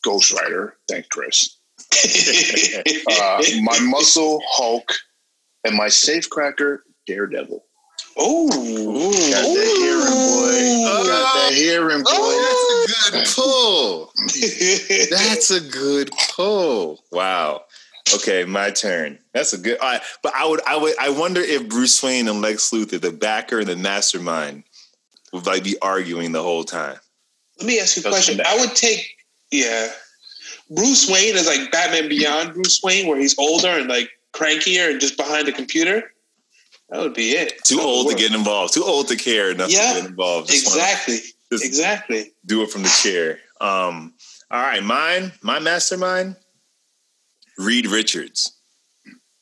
Ghost 0.03 0.33
Rider. 0.33 0.77
Thank 0.87 1.09
Chris. 1.09 1.57
uh, 3.11 3.43
my 3.61 3.79
muscle 3.81 4.41
Hulk, 4.47 4.93
and 5.63 5.75
my 5.75 5.87
safecracker 5.87 6.79
Daredevil. 7.07 7.63
Oh, 8.17 8.47
got 8.49 9.41
that 9.41 9.75
hearing, 9.77 10.03
boy. 10.03 11.07
got 11.07 11.33
that 11.35 11.53
hearing, 11.53 12.03
boy. 12.03 12.09
Oh, 12.11 12.85
that's 12.87 13.09
a 13.09 13.11
good 13.11 13.27
pull. 13.35 14.11
that's 15.09 15.51
a 15.51 15.61
good 15.61 16.11
pull. 16.35 17.03
Wow. 17.11 17.63
Okay, 18.15 18.43
my 18.43 18.71
turn. 18.71 19.19
That's 19.33 19.53
a 19.53 19.57
good. 19.57 19.79
All 19.79 19.91
right, 19.93 20.01
but 20.21 20.33
I 20.35 20.47
would, 20.47 20.61
I 20.67 20.75
would, 20.75 20.93
I 20.99 21.09
wonder 21.09 21.41
if 21.41 21.69
Bruce 21.69 22.01
Wayne 22.03 22.27
and 22.27 22.41
Lex 22.41 22.71
Luthor, 22.71 22.99
the 22.99 23.11
backer 23.11 23.59
and 23.59 23.67
the 23.67 23.75
mastermind, 23.75 24.63
would 25.31 25.45
like 25.45 25.63
be 25.63 25.77
arguing 25.81 26.31
the 26.31 26.43
whole 26.43 26.63
time. 26.63 26.97
Let 27.61 27.67
me 27.67 27.79
ask 27.79 27.95
you 27.95 28.01
a 28.01 28.09
question. 28.09 28.41
I 28.45 28.57
would 28.59 28.75
take, 28.75 29.17
yeah, 29.51 29.89
Bruce 30.71 31.07
Wayne 31.07 31.35
is 31.35 31.45
like 31.45 31.71
Batman 31.71 32.09
Beyond 32.09 32.53
Bruce 32.55 32.81
Wayne, 32.81 33.07
where 33.07 33.19
he's 33.19 33.37
older 33.37 33.69
and 33.69 33.87
like 33.87 34.09
crankier 34.33 34.89
and 34.89 34.99
just 34.99 35.15
behind 35.15 35.47
the 35.47 35.51
computer. 35.51 36.11
That 36.89 37.01
would 37.01 37.13
be 37.13 37.31
it. 37.31 37.63
Too 37.63 37.79
old 37.79 38.09
to 38.09 38.15
get 38.15 38.33
involved. 38.33 38.73
Too 38.73 38.83
old 38.83 39.07
to 39.09 39.15
care 39.15 39.51
enough 39.51 39.71
yeah, 39.71 39.93
to 39.93 40.01
get 40.01 40.09
involved. 40.09 40.49
Just 40.49 40.65
exactly. 40.65 41.19
Exactly. 41.51 42.31
Do 42.47 42.63
it 42.63 42.71
from 42.71 42.81
the 42.81 42.99
chair. 43.03 43.39
Um, 43.59 44.13
all 44.49 44.61
right, 44.61 44.83
mine, 44.83 45.31
my 45.43 45.59
mastermind, 45.59 46.35
Reed 47.57 47.85
Richards, 47.85 48.53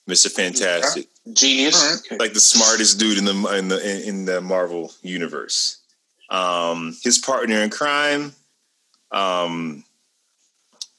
Mister 0.07 0.27
Fantastic, 0.27 1.07
genius, 1.33 2.03
right. 2.11 2.19
like 2.19 2.33
the 2.33 2.39
smartest 2.39 2.99
dude 2.99 3.17
in 3.17 3.25
the 3.25 3.57
in 3.57 3.67
the 3.69 4.07
in 4.07 4.25
the 4.25 4.41
Marvel 4.41 4.91
universe. 5.03 5.78
Um, 6.29 6.95
his 7.03 7.17
partner 7.17 7.61
in 7.61 7.69
crime, 7.69 8.33
um, 9.11 9.83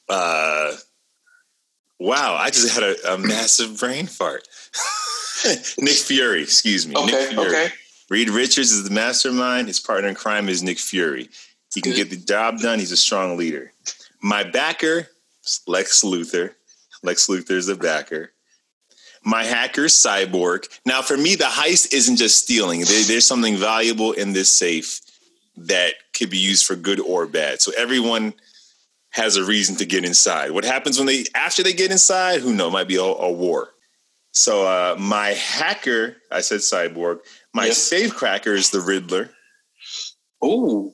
uh, 0.08 0.72
wow, 1.98 2.34
I 2.34 2.50
just 2.50 2.74
had 2.74 2.82
a, 2.82 3.14
a 3.14 3.18
massive 3.18 3.78
brain 3.78 4.06
fart. 4.06 4.48
Nick 5.78 5.94
Fury, 5.94 6.42
excuse 6.42 6.86
me. 6.86 6.96
Okay, 6.96 7.06
Nick 7.06 7.28
Fury. 7.30 7.46
okay. 7.46 7.68
Reed 8.08 8.28
Richards 8.28 8.72
is 8.72 8.82
the 8.82 8.90
mastermind. 8.90 9.68
His 9.68 9.78
partner 9.78 10.08
in 10.08 10.16
crime 10.16 10.48
is 10.48 10.62
Nick 10.62 10.78
Fury. 10.78 11.28
He 11.72 11.80
can 11.80 11.94
get 11.94 12.10
the 12.10 12.16
job 12.16 12.58
done. 12.58 12.80
He's 12.80 12.90
a 12.90 12.96
strong 12.96 13.36
leader. 13.36 13.72
My 14.20 14.42
backer, 14.42 15.08
Lex 15.68 16.02
Luthor. 16.02 16.54
Lex 17.04 17.28
Luthor 17.28 17.52
is 17.52 17.66
the 17.66 17.76
backer. 17.76 18.32
My 19.22 19.44
hacker, 19.44 19.84
Cyborg. 19.84 20.66
Now, 20.84 21.02
for 21.02 21.16
me, 21.16 21.36
the 21.36 21.44
heist 21.44 21.94
isn't 21.94 22.16
just 22.16 22.38
stealing. 22.38 22.80
There, 22.80 23.04
there's 23.04 23.26
something 23.26 23.56
valuable 23.56 24.12
in 24.12 24.32
this 24.32 24.50
safe 24.50 25.00
that 25.66 25.94
could 26.14 26.31
be 26.31 26.38
used 26.38 26.66
for 26.66 26.77
good 26.77 27.01
or 27.01 27.27
bad. 27.27 27.61
So 27.61 27.73
everyone 27.77 28.35
has 29.11 29.37
a 29.37 29.44
reason 29.44 29.77
to 29.77 29.85
get 29.85 30.05
inside. 30.05 30.53
What 30.53 30.64
happens 30.64 30.99
when 30.99 31.07
they 31.07 31.25
after 31.35 31.62
they 31.62 31.73
get 31.73 31.90
inside? 31.90 32.40
Who 32.40 32.55
knows? 32.55 32.73
Might 32.73 32.88
be 32.88 32.96
a, 32.96 33.03
a 33.03 33.31
war. 33.31 33.70
So 34.33 34.64
uh, 34.64 34.96
my 34.99 35.29
hacker, 35.29 36.16
I 36.31 36.40
said 36.40 36.61
cyborg. 36.61 37.20
My 37.53 37.66
yep. 37.66 37.75
safecracker 37.75 38.55
is 38.55 38.70
the 38.70 38.81
Riddler. 38.81 39.31
Oh, 40.40 40.92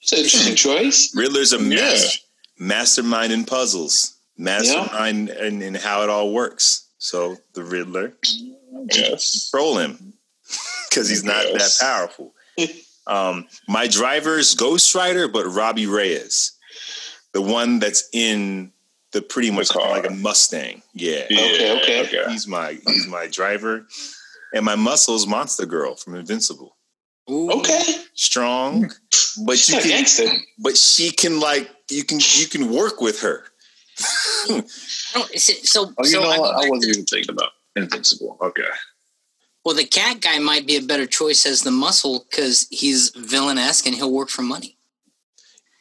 it's 0.00 0.12
an 0.12 0.18
interesting 0.18 0.54
choice. 0.56 1.14
Riddler's 1.14 1.52
a 1.52 1.62
yeah. 1.62 1.96
mastermind 2.58 3.32
in 3.32 3.44
puzzles, 3.44 4.18
mastermind 4.36 5.28
yeah. 5.28 5.44
in, 5.44 5.62
in 5.62 5.74
how 5.74 6.02
it 6.02 6.10
all 6.10 6.32
works. 6.32 6.90
So 6.98 7.36
the 7.54 7.62
Riddler, 7.62 8.14
yes, 8.92 9.48
control 9.50 9.78
him 9.78 10.14
because 10.88 11.08
he's 11.08 11.24
not 11.24 11.44
yes. 11.46 11.78
that 11.78 11.84
powerful. 11.84 12.33
Um, 13.06 13.46
my 13.68 13.86
driver 13.86 14.38
is 14.38 14.54
Ghost 14.54 14.94
Rider, 14.94 15.28
but 15.28 15.46
Robbie 15.46 15.86
Reyes, 15.86 16.52
the 17.32 17.42
one 17.42 17.78
that's 17.78 18.08
in 18.12 18.72
the 19.12 19.22
pretty 19.22 19.50
much 19.50 19.74
like 19.74 20.06
a 20.06 20.10
Mustang. 20.10 20.82
Yeah. 20.94 21.24
yeah. 21.30 21.40
Okay, 21.40 21.80
okay. 21.80 22.02
Okay. 22.02 22.32
He's 22.32 22.46
my 22.46 22.78
he's 22.86 23.06
my 23.06 23.26
driver, 23.26 23.86
and 24.54 24.64
my 24.64 24.74
muscles 24.74 25.26
Monster 25.26 25.66
Girl 25.66 25.94
from 25.94 26.16
Invincible. 26.16 26.76
Ooh. 27.30 27.50
Okay. 27.52 27.80
Strong, 28.14 28.90
but 29.46 29.56
She's 29.56 29.68
you 29.70 29.80
can. 29.80 29.88
Gangster. 29.88 30.26
But 30.58 30.76
she 30.76 31.10
can 31.10 31.40
like 31.40 31.70
you 31.90 32.04
can 32.04 32.18
you 32.20 32.46
can 32.46 32.70
work 32.70 33.00
with 33.00 33.20
her. 33.20 33.44
oh, 34.50 34.62
so, 35.36 35.52
so 35.62 35.92
oh, 35.96 36.04
you 36.04 36.10
so 36.10 36.20
know 36.22 36.28
what? 36.28 36.54
I, 36.54 36.66
I 36.66 36.68
wasn't 36.68 36.92
even 36.92 37.04
thinking 37.06 37.34
about 37.34 37.50
Invincible. 37.76 38.36
Okay. 38.42 38.62
Well, 39.64 39.74
the 39.74 39.84
cat 39.84 40.20
guy 40.20 40.38
might 40.38 40.66
be 40.66 40.76
a 40.76 40.82
better 40.82 41.06
choice 41.06 41.46
as 41.46 41.62
the 41.62 41.70
muscle 41.70 42.26
because 42.30 42.66
he's 42.70 43.10
villainesque 43.12 43.86
and 43.86 43.94
he'll 43.94 44.12
work 44.12 44.28
for 44.28 44.42
money. 44.42 44.76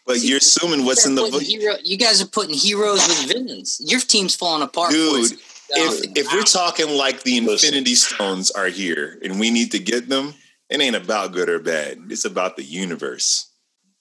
But 0.05 0.17
See, 0.17 0.29
you're 0.29 0.37
assuming 0.37 0.85
what's 0.85 1.05
in 1.05 1.15
the 1.15 1.29
book. 1.29 1.41
Hero, 1.41 1.75
you 1.83 1.97
guys 1.97 2.21
are 2.21 2.27
putting 2.27 2.55
heroes 2.55 3.07
with 3.07 3.31
villains. 3.31 3.81
Your 3.83 3.99
team's 3.99 4.35
falling 4.35 4.63
apart, 4.63 4.91
dude. 4.91 5.31
If 5.75 6.17
if 6.17 6.31
we're 6.31 6.43
talking 6.43 6.97
like 6.97 7.23
the 7.23 7.37
Infinity 7.37 7.95
Stones 7.95 8.51
are 8.51 8.67
here 8.67 9.19
and 9.23 9.39
we 9.39 9.49
need 9.49 9.71
to 9.71 9.79
get 9.79 10.07
them, 10.09 10.33
it 10.69 10.81
ain't 10.81 10.95
about 10.95 11.31
good 11.31 11.49
or 11.49 11.59
bad. 11.59 11.99
It's 12.09 12.25
about 12.25 12.57
the 12.57 12.63
universe. 12.63 13.49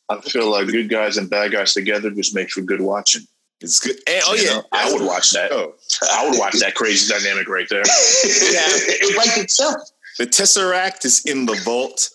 I 0.08 0.20
feel 0.20 0.50
like 0.50 0.66
good 0.66 0.90
guys 0.90 1.16
and 1.16 1.30
bad 1.30 1.52
guys 1.52 1.72
together 1.72 2.10
just 2.10 2.34
makes 2.34 2.52
for 2.52 2.62
good 2.62 2.80
watching. 2.80 3.22
It's 3.62 3.80
good. 3.80 3.96
And, 4.06 4.22
oh 4.26 4.34
you 4.34 4.42
yeah, 4.42 4.54
know, 4.54 4.64
I 4.72 4.92
would 4.92 5.02
watch 5.02 5.30
that. 5.32 5.52
Oh. 5.52 5.74
I 6.10 6.28
would 6.28 6.38
watch 6.38 6.58
that 6.58 6.74
crazy 6.74 7.12
dynamic 7.12 7.48
right 7.48 7.68
there. 7.68 7.78
yeah, 7.84 7.84
it 7.86 9.16
writes 9.16 9.38
itself. 9.38 9.90
The 10.18 10.26
Tesseract 10.26 11.04
is 11.04 11.24
in 11.24 11.46
the 11.46 11.54
vault. 11.64 12.10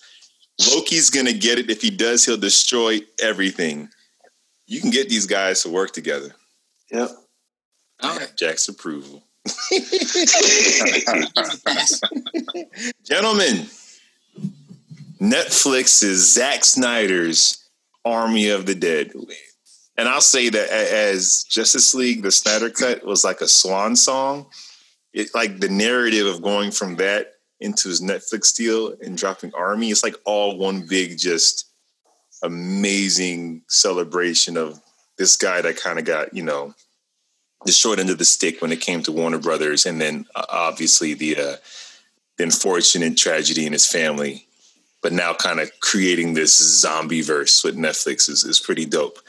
Loki's 0.74 1.10
gonna 1.10 1.34
get 1.34 1.60
it. 1.60 1.70
If 1.70 1.82
he 1.82 1.90
does, 1.90 2.26
he'll 2.26 2.38
destroy 2.38 3.00
everything. 3.22 3.90
You 4.66 4.82
can 4.82 4.90
get 4.90 5.08
these 5.10 5.26
guys 5.26 5.64
to 5.64 5.70
work 5.70 5.92
together. 5.92 6.36
Yep. 6.92 7.10
All 8.04 8.18
right. 8.18 8.32
Jack's 8.38 8.68
approval. 8.68 9.24
Gentlemen, 13.04 13.68
Netflix 15.22 16.04
is 16.04 16.34
Zack 16.34 16.66
Snyder's 16.66 17.70
Army 18.04 18.50
of 18.50 18.66
the 18.66 18.76
Dead. 18.76 19.14
And 19.98 20.08
I'll 20.08 20.22
say 20.22 20.50
that 20.50 20.70
as 20.70 21.44
Justice 21.44 21.96
League, 21.96 22.22
the 22.22 22.32
Snyder 22.32 22.70
Cut 22.70 23.04
was 23.04 23.24
like 23.24 23.42
a 23.42 23.48
swan 23.48 23.96
song. 23.96 24.46
It 25.14 25.34
like 25.34 25.60
the 25.60 25.70
narrative 25.70 26.28
of 26.28 26.44
going 26.44 26.72
from 26.72 26.98
that 26.98 27.34
into 27.60 27.90
his 27.90 28.02
Netflix 28.02 28.56
deal 28.56 28.96
and 29.02 29.18
dropping 29.18 29.54
Army. 29.56 29.90
It's 29.90 30.04
like 30.04 30.16
all 30.26 30.58
one 30.58 30.86
big, 30.88 31.18
just 31.18 31.66
amazing 32.44 33.64
celebration 33.68 34.58
of 34.58 34.80
this 35.18 35.36
guy 35.36 35.62
that 35.62 35.78
kind 35.78 35.98
of 35.98 36.06
got, 36.06 36.34
you 36.36 36.44
know, 36.44 36.76
the 37.66 37.72
short 37.72 37.98
end 37.98 38.12
of 38.12 38.20
the 38.20 38.26
stick 38.26 38.62
when 38.62 38.72
it 38.72 38.82
came 38.82 39.02
to 39.02 39.12
Warner 39.12 39.40
Brothers, 39.40 39.88
and 39.88 40.00
then 40.00 40.28
uh, 40.36 40.46
obviously 40.50 41.16
the, 41.16 41.36
uh, 41.36 41.56
the 42.38 42.44
unfortunate 42.44 43.18
tragedy 43.18 43.66
in 43.66 43.74
his 43.74 43.88
family. 43.88 44.46
But 45.02 45.14
now, 45.14 45.34
kind 45.34 45.60
of 45.60 45.72
creating 45.80 46.34
this 46.34 46.56
zombie 46.56 47.22
verse 47.22 47.64
with 47.64 47.76
Netflix 47.76 48.30
is, 48.30 48.44
is 48.44 48.60
pretty 48.60 48.86
dope. 48.86 49.20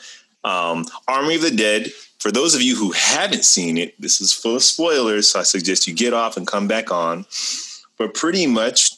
Um, 0.49 0.87
Army 1.07 1.35
of 1.35 1.43
the 1.43 1.51
Dead. 1.51 1.93
For 2.19 2.33
those 2.33 2.55
of 2.55 2.63
you 2.63 2.75
who 2.75 2.91
haven't 2.93 3.45
seen 3.45 3.77
it, 3.77 4.01
this 4.01 4.21
is 4.21 4.33
full 4.33 4.57
of 4.57 4.63
spoilers, 4.63 5.29
so 5.29 5.41
I 5.41 5.43
suggest 5.43 5.87
you 5.87 5.95
get 5.95 6.15
off 6.15 6.37
and 6.37 6.47
come 6.47 6.67
back 6.67 6.91
on. 6.91 7.27
But 7.99 8.15
pretty 8.15 8.47
much, 8.47 8.93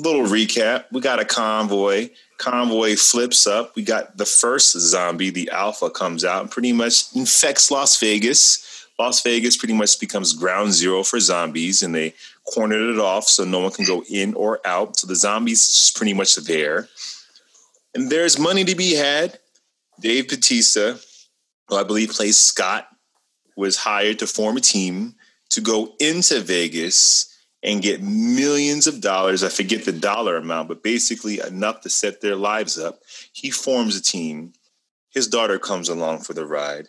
little 0.00 0.22
recap: 0.22 0.86
we 0.90 1.00
got 1.00 1.20
a 1.20 1.24
convoy. 1.26 2.08
Convoy 2.38 2.96
flips 2.96 3.46
up. 3.46 3.76
We 3.76 3.82
got 3.82 4.16
the 4.16 4.24
first 4.24 4.72
zombie, 4.72 5.30
the 5.30 5.50
Alpha, 5.50 5.90
comes 5.90 6.24
out 6.24 6.42
and 6.42 6.50
pretty 6.50 6.72
much 6.72 7.14
infects 7.14 7.70
Las 7.70 8.00
Vegas. 8.00 8.86
Las 8.98 9.22
Vegas 9.22 9.56
pretty 9.56 9.74
much 9.74 10.00
becomes 10.00 10.32
ground 10.32 10.72
zero 10.72 11.02
for 11.02 11.20
zombies, 11.20 11.82
and 11.82 11.94
they 11.94 12.14
cornered 12.54 12.94
it 12.94 12.98
off 12.98 13.24
so 13.24 13.44
no 13.44 13.60
one 13.60 13.72
can 13.72 13.84
go 13.84 14.02
in 14.10 14.32
or 14.34 14.60
out. 14.66 14.96
So 14.96 15.06
the 15.06 15.16
zombies 15.16 15.92
pretty 15.94 16.14
much 16.14 16.34
there. 16.36 16.88
And 17.94 18.10
there's 18.10 18.38
money 18.38 18.64
to 18.64 18.74
be 18.74 18.94
had. 18.94 19.38
Dave 20.00 20.28
Batista, 20.28 20.94
who 21.68 21.76
I 21.76 21.84
believe 21.84 22.10
plays 22.10 22.38
Scott, 22.38 22.88
was 23.56 23.76
hired 23.76 24.18
to 24.18 24.26
form 24.26 24.56
a 24.56 24.60
team 24.60 25.14
to 25.50 25.60
go 25.60 25.94
into 26.00 26.40
Vegas 26.40 27.32
and 27.62 27.82
get 27.82 28.02
millions 28.02 28.86
of 28.86 29.00
dollars. 29.00 29.42
I 29.42 29.48
forget 29.48 29.84
the 29.84 29.92
dollar 29.92 30.36
amount, 30.36 30.68
but 30.68 30.82
basically 30.82 31.40
enough 31.40 31.80
to 31.82 31.90
set 31.90 32.20
their 32.20 32.36
lives 32.36 32.78
up. 32.78 33.00
He 33.32 33.50
forms 33.50 33.96
a 33.96 34.02
team. 34.02 34.52
His 35.10 35.26
daughter 35.26 35.58
comes 35.58 35.88
along 35.88 36.20
for 36.20 36.34
the 36.34 36.46
ride. 36.46 36.88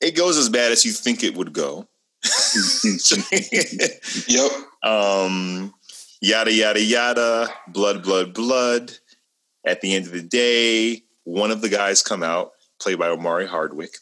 It 0.00 0.16
goes 0.16 0.36
as 0.36 0.48
bad 0.48 0.72
as 0.72 0.84
you 0.84 0.92
think 0.92 1.22
it 1.22 1.34
would 1.34 1.52
go. 1.52 1.88
yep. 4.28 4.50
Um, 4.82 5.74
yada, 6.20 6.52
yada, 6.52 6.80
yada, 6.80 7.48
blood, 7.68 8.02
blood, 8.02 8.32
blood. 8.32 8.92
At 9.66 9.80
the 9.80 9.94
end 9.94 10.06
of 10.06 10.12
the 10.12 10.22
day, 10.22 11.03
one 11.24 11.50
of 11.50 11.60
the 11.60 11.68
guys 11.68 12.02
come 12.02 12.22
out, 12.22 12.52
played 12.80 12.98
by 12.98 13.08
Omari 13.08 13.46
Hardwick, 13.46 13.96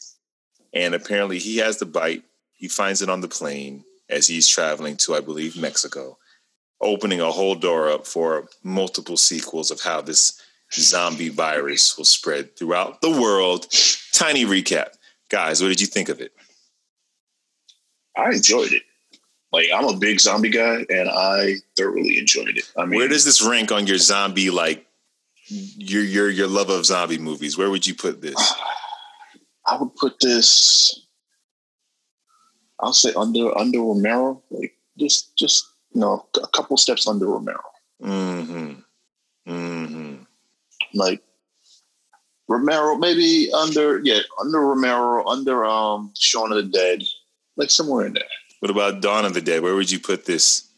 and 0.73 0.93
apparently 0.93 1.39
he 1.39 1.57
has 1.57 1.77
the 1.77 1.85
bite. 1.85 2.23
He 2.53 2.67
finds 2.67 3.01
it 3.01 3.09
on 3.09 3.21
the 3.21 3.27
plane 3.27 3.83
as 4.09 4.27
he's 4.27 4.47
traveling 4.47 4.97
to, 4.97 5.15
I 5.15 5.21
believe, 5.21 5.57
Mexico, 5.57 6.17
opening 6.81 7.21
a 7.21 7.31
whole 7.31 7.55
door 7.55 7.89
up 7.89 8.05
for 8.05 8.47
multiple 8.63 9.17
sequels 9.17 9.71
of 9.71 9.81
how 9.81 10.01
this 10.01 10.41
zombie 10.73 11.29
virus 11.29 11.97
will 11.97 12.05
spread 12.05 12.55
throughout 12.55 13.01
the 13.01 13.09
world. 13.09 13.67
Tiny 14.13 14.45
recap. 14.45 14.89
Guys, 15.29 15.61
what 15.61 15.69
did 15.69 15.81
you 15.81 15.87
think 15.87 16.09
of 16.09 16.21
it? 16.21 16.33
I 18.17 18.31
enjoyed 18.31 18.71
it. 18.71 18.83
Like 19.51 19.67
I'm 19.73 19.85
a 19.85 19.97
big 19.97 20.19
zombie 20.19 20.49
guy, 20.49 20.85
and 20.89 21.09
I 21.09 21.55
thoroughly 21.77 22.17
enjoyed 22.17 22.57
it. 22.57 22.71
I 22.77 22.85
mean, 22.85 22.99
where 22.99 23.07
does 23.07 23.23
this 23.23 23.41
rank 23.41 23.71
on 23.71 23.85
your 23.85 23.97
zombie 23.97 24.49
like 24.49 24.85
your 25.53 26.03
your 26.03 26.29
your 26.29 26.47
love 26.47 26.69
of 26.69 26.85
zombie 26.85 27.17
movies? 27.17 27.57
Where 27.57 27.69
would 27.69 27.85
you 27.85 27.95
put 27.95 28.21
this? 28.21 28.35
I 29.65 29.77
would 29.77 29.95
put 29.95 30.19
this. 30.19 31.05
I'll 32.79 32.93
say 32.93 33.13
under 33.15 33.57
under 33.57 33.79
Romero, 33.79 34.41
like 34.49 34.75
just 34.97 35.35
just 35.37 35.65
you 35.93 36.01
know 36.01 36.25
a 36.41 36.47
couple 36.47 36.75
steps 36.77 37.07
under 37.07 37.27
Romero. 37.27 37.61
Mm-hmm. 38.01 39.51
Mm-hmm. 39.51 40.15
Like 40.93 41.21
Romero, 42.47 42.95
maybe 42.95 43.49
under 43.53 43.99
yeah 43.99 44.19
under 44.39 44.59
Romero, 44.59 45.25
under 45.25 45.65
um 45.65 46.11
Shaun 46.17 46.51
of 46.51 46.57
the 46.57 46.63
Dead, 46.63 47.03
like 47.55 47.69
somewhere 47.69 48.05
in 48.05 48.13
there. 48.13 48.23
What 48.59 48.71
about 48.71 49.01
Dawn 49.01 49.25
of 49.25 49.33
the 49.33 49.41
Dead? 49.41 49.61
Where 49.61 49.75
would 49.75 49.91
you 49.91 49.99
put 49.99 50.25
this? 50.25 50.69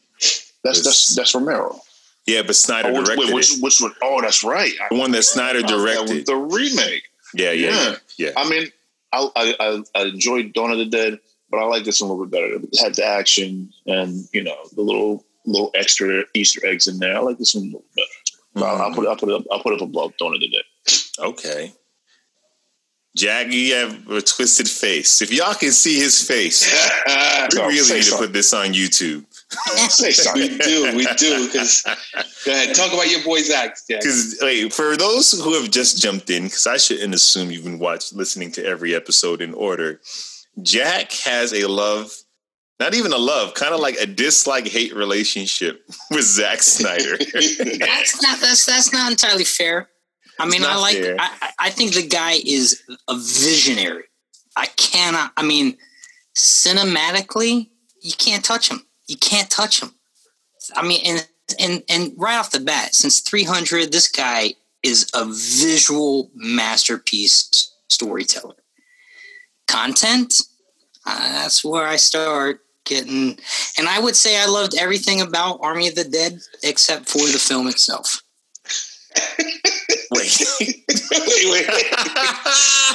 That's 0.62 0.82
that's 0.82 1.14
that's 1.14 1.34
Romero. 1.34 1.80
Yeah, 2.26 2.42
but 2.42 2.56
Snyder 2.56 2.88
oh, 2.88 3.04
directed 3.04 3.34
which, 3.34 3.56
it. 3.56 3.62
Which 3.62 3.80
one? 3.80 3.92
Oh, 4.02 4.20
that's 4.20 4.42
right. 4.42 4.72
The 4.90 4.98
one 4.98 5.12
that 5.12 5.22
Snyder 5.22 5.62
directed. 5.62 6.26
the 6.26 6.36
remake. 6.36 7.04
Yeah, 7.34 7.52
yeah, 7.52 7.70
yeah, 7.70 7.96
yeah. 8.18 8.30
I 8.36 8.48
mean, 8.48 8.68
I, 9.12 9.28
I 9.36 9.82
I 9.94 10.02
enjoyed 10.02 10.52
Dawn 10.52 10.72
of 10.72 10.78
the 10.78 10.86
Dead, 10.86 11.18
but 11.50 11.58
I 11.58 11.64
like 11.64 11.84
this 11.84 12.00
one 12.00 12.10
a 12.10 12.14
little 12.14 12.26
bit 12.26 12.32
better. 12.32 12.66
It 12.66 12.78
had 12.80 12.94
the 12.94 13.04
action 13.04 13.72
and 13.86 14.24
you 14.32 14.42
know 14.42 14.56
the 14.74 14.82
little 14.82 15.24
little 15.44 15.70
extra 15.74 16.24
Easter 16.34 16.66
eggs 16.66 16.88
in 16.88 16.98
there. 16.98 17.16
I 17.16 17.20
like 17.20 17.38
this 17.38 17.54
one 17.54 17.64
a 17.64 17.66
little 17.66 17.84
better. 17.94 18.08
Mm-hmm. 18.56 18.62
I'll, 18.62 18.88
I'll, 18.88 18.94
put 18.94 19.06
I'll 19.06 19.16
put 19.16 19.28
it 19.28 19.34
up. 19.34 19.44
I'll 19.52 19.62
put 19.62 19.74
up 19.74 19.80
above 19.80 20.16
Dawn 20.18 20.34
of 20.34 20.40
the 20.40 20.48
Dead. 20.48 20.64
Okay. 21.18 21.72
Jack, 23.16 23.50
you 23.50 23.74
have 23.74 24.10
a 24.10 24.20
twisted 24.20 24.68
face. 24.68 25.22
If 25.22 25.32
y'all 25.32 25.54
can 25.54 25.72
see 25.72 25.98
his 25.98 26.26
face, 26.26 26.70
we 27.52 27.58
really 27.58 27.94
need 27.94 28.04
to 28.04 28.16
put 28.16 28.32
this 28.34 28.52
on 28.52 28.74
YouTube. 28.74 29.24
say 29.88 30.10
something. 30.10 30.52
we 30.52 30.58
do, 30.58 30.96
we 30.96 31.06
do. 31.16 31.46
Because 31.46 31.82
go 32.44 32.52
ahead, 32.52 32.74
talk 32.74 32.92
about 32.92 33.10
your 33.10 33.22
boy's 33.24 33.50
act, 33.50 33.82
Jack. 33.88 34.00
Because 34.00 34.38
wait, 34.42 34.72
for 34.72 34.96
those 34.96 35.32
who 35.32 35.54
have 35.54 35.70
just 35.70 36.00
jumped 36.00 36.30
in, 36.30 36.44
because 36.44 36.66
I 36.66 36.76
shouldn't 36.76 37.14
assume 37.14 37.50
you've 37.50 37.64
been 37.64 37.78
watching, 37.78 38.18
listening 38.18 38.50
to 38.52 38.64
every 38.64 38.94
episode 38.94 39.40
in 39.40 39.54
order. 39.54 40.00
Jack 40.62 41.12
has 41.12 41.52
a 41.52 41.66
love, 41.66 42.10
not 42.80 42.94
even 42.94 43.12
a 43.12 43.18
love, 43.18 43.54
kind 43.54 43.74
of 43.74 43.80
like 43.80 43.96
a 44.00 44.06
dislike 44.06 44.66
hate 44.66 44.94
relationship 44.94 45.84
with 46.10 46.24
Zack 46.24 46.62
Snyder. 46.62 47.16
that's 47.78 48.22
not 48.22 48.40
that's 48.40 48.66
that's 48.66 48.92
not 48.92 49.10
entirely 49.10 49.44
fair. 49.44 49.88
I 50.38 50.46
mean, 50.46 50.64
I 50.64 50.76
like. 50.76 50.98
I, 51.18 51.50
I 51.58 51.70
think 51.70 51.94
the 51.94 52.06
guy 52.06 52.34
is 52.44 52.82
a 53.08 53.16
visionary. 53.16 54.04
I 54.56 54.66
cannot. 54.66 55.32
I 55.36 55.42
mean, 55.42 55.76
cinematically, 56.36 57.70
you 58.02 58.12
can't 58.18 58.44
touch 58.44 58.70
him. 58.70 58.85
You 59.06 59.16
can't 59.16 59.50
touch 59.50 59.82
him. 59.82 59.90
I 60.74 60.86
mean, 60.86 61.00
and 61.04 61.28
and 61.60 61.82
and 61.88 62.12
right 62.16 62.36
off 62.36 62.50
the 62.50 62.60
bat, 62.60 62.94
since 62.94 63.20
300, 63.20 63.92
this 63.92 64.08
guy 64.08 64.54
is 64.82 65.10
a 65.14 65.24
visual 65.24 66.30
masterpiece 66.34 67.72
storyteller. 67.88 68.54
Content, 69.66 70.42
uh, 71.04 71.18
that's 71.18 71.64
where 71.64 71.86
I 71.86 71.96
start 71.96 72.60
getting. 72.84 73.38
And 73.78 73.88
I 73.88 73.98
would 74.00 74.16
say 74.16 74.40
I 74.40 74.46
loved 74.46 74.76
everything 74.76 75.20
about 75.20 75.60
Army 75.60 75.88
of 75.88 75.94
the 75.94 76.04
Dead 76.04 76.40
except 76.62 77.08
for 77.08 77.18
the 77.18 77.38
film 77.38 77.68
itself. 77.68 78.22
Wait. 80.12 80.44
wait, 80.60 80.84
wait. 81.50 81.66
what 81.66 82.06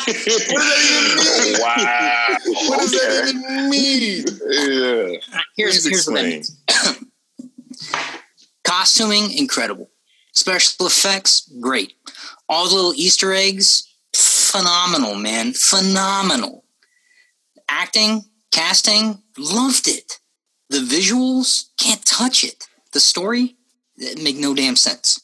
does 0.06 0.62
that 0.68 0.80
even 0.88 1.50
mean? 1.50 1.62
Wow. 1.62 2.38
What 2.70 2.80
does 2.80 2.92
that 2.92 3.28
even 3.30 3.70
mean? 3.70 4.26
Yeah. 4.50 5.42
Here's, 5.58 5.86
here's 5.86 6.08
what 6.08 6.16
that. 6.16 7.06
Costuming, 8.64 9.38
incredible. 9.38 9.90
Special 10.34 10.88
effects, 10.88 11.52
great. 11.60 11.94
All 12.48 12.70
the 12.70 12.76
little 12.76 12.94
Easter 12.96 13.34
eggs, 13.34 13.92
phenomenal, 14.16 15.16
man. 15.16 15.54
Phenomenal. 15.54 16.64
Acting, 17.68 18.24
casting, 18.52 19.22
loved 19.38 19.88
it. 19.88 20.20
The 20.70 20.80
visuals, 20.80 21.70
can't 21.78 22.04
touch 22.06 22.44
it. 22.44 22.68
The 22.94 23.00
story, 23.00 23.56
it 23.98 24.22
make 24.22 24.38
no 24.38 24.54
damn 24.54 24.76
sense. 24.76 25.22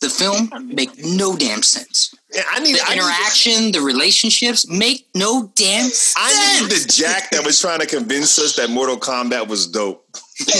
The 0.00 0.08
film 0.08 0.50
make 0.66 0.90
no 1.04 1.36
damn 1.36 1.62
sense. 1.62 2.14
Yeah, 2.32 2.44
I 2.50 2.60
need 2.60 2.76
the 2.76 2.82
I 2.86 2.94
interaction, 2.94 3.64
need, 3.64 3.74
the 3.74 3.82
relationships 3.82 4.66
make 4.66 5.06
no 5.14 5.52
damn 5.56 5.90
sense. 5.90 6.14
I 6.16 6.60
need 6.60 6.70
the 6.70 6.90
Jack 6.90 7.28
that 7.32 7.44
was 7.44 7.60
trying 7.60 7.80
to 7.80 7.86
convince 7.86 8.38
us 8.38 8.56
that 8.56 8.70
Mortal 8.70 8.96
Kombat 8.96 9.46
was 9.46 9.66
dope. 9.66 10.06
uh, 10.14 10.16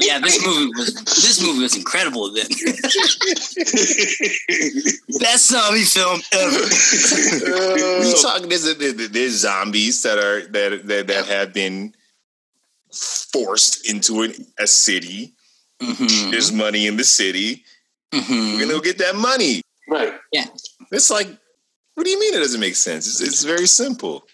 yeah, 0.00 0.18
this 0.18 0.44
movie 0.44 0.70
was 0.76 0.94
this 0.94 1.40
movie 1.42 1.62
was 1.62 1.74
incredible. 1.76 2.30
Then 2.30 2.46
best 5.20 5.48
zombie 5.48 5.84
film 5.84 6.20
ever. 6.32 6.58
Uh, 6.58 8.00
we 8.00 8.12
talking 8.20 8.50
there's, 8.50 8.76
there's 9.08 9.32
zombies 9.32 10.02
that 10.02 10.18
are 10.18 10.46
that 10.48 10.86
that, 10.86 11.06
that 11.06 11.24
have 11.26 11.54
been 11.54 11.94
forced 12.92 13.88
into 13.88 14.20
an, 14.22 14.34
a 14.58 14.66
city 14.66 15.32
Mm-hmm. 15.80 16.30
There's 16.30 16.52
money 16.52 16.86
in 16.86 16.96
the 16.96 17.04
city. 17.04 17.64
Mm-hmm. 18.12 18.54
We're 18.54 18.60
gonna 18.60 18.72
go 18.74 18.80
get 18.80 18.98
that 18.98 19.16
money. 19.16 19.62
Right. 19.88 20.14
Yeah. 20.32 20.46
It's 20.92 21.10
like, 21.10 21.28
what 21.94 22.04
do 22.04 22.10
you 22.10 22.20
mean 22.20 22.34
it 22.34 22.38
doesn't 22.38 22.60
make 22.60 22.76
sense? 22.76 23.06
It's, 23.06 23.20
it's 23.20 23.44
very 23.44 23.66
simple. 23.66 24.24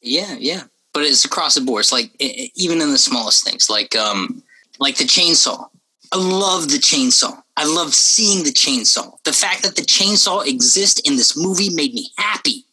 Yeah, 0.00 0.36
yeah. 0.38 0.62
But 0.92 1.04
it's 1.04 1.24
across 1.24 1.54
the 1.54 1.60
board. 1.60 1.80
It's 1.80 1.92
like 1.92 2.10
it, 2.18 2.50
even 2.54 2.80
in 2.80 2.90
the 2.90 2.98
smallest 2.98 3.44
things, 3.44 3.68
like 3.68 3.96
um, 3.96 4.42
like 4.78 4.96
the 4.96 5.04
chainsaw. 5.04 5.68
I 6.12 6.16
love 6.16 6.68
the 6.68 6.76
chainsaw. 6.76 7.42
I 7.56 7.64
love 7.64 7.94
seeing 7.94 8.44
the 8.44 8.52
chainsaw. 8.52 9.16
The 9.24 9.32
fact 9.32 9.62
that 9.62 9.74
the 9.74 9.82
chainsaw 9.82 10.46
exists 10.46 11.00
in 11.00 11.16
this 11.16 11.36
movie 11.36 11.70
made 11.70 11.94
me 11.94 12.08
happy 12.18 12.64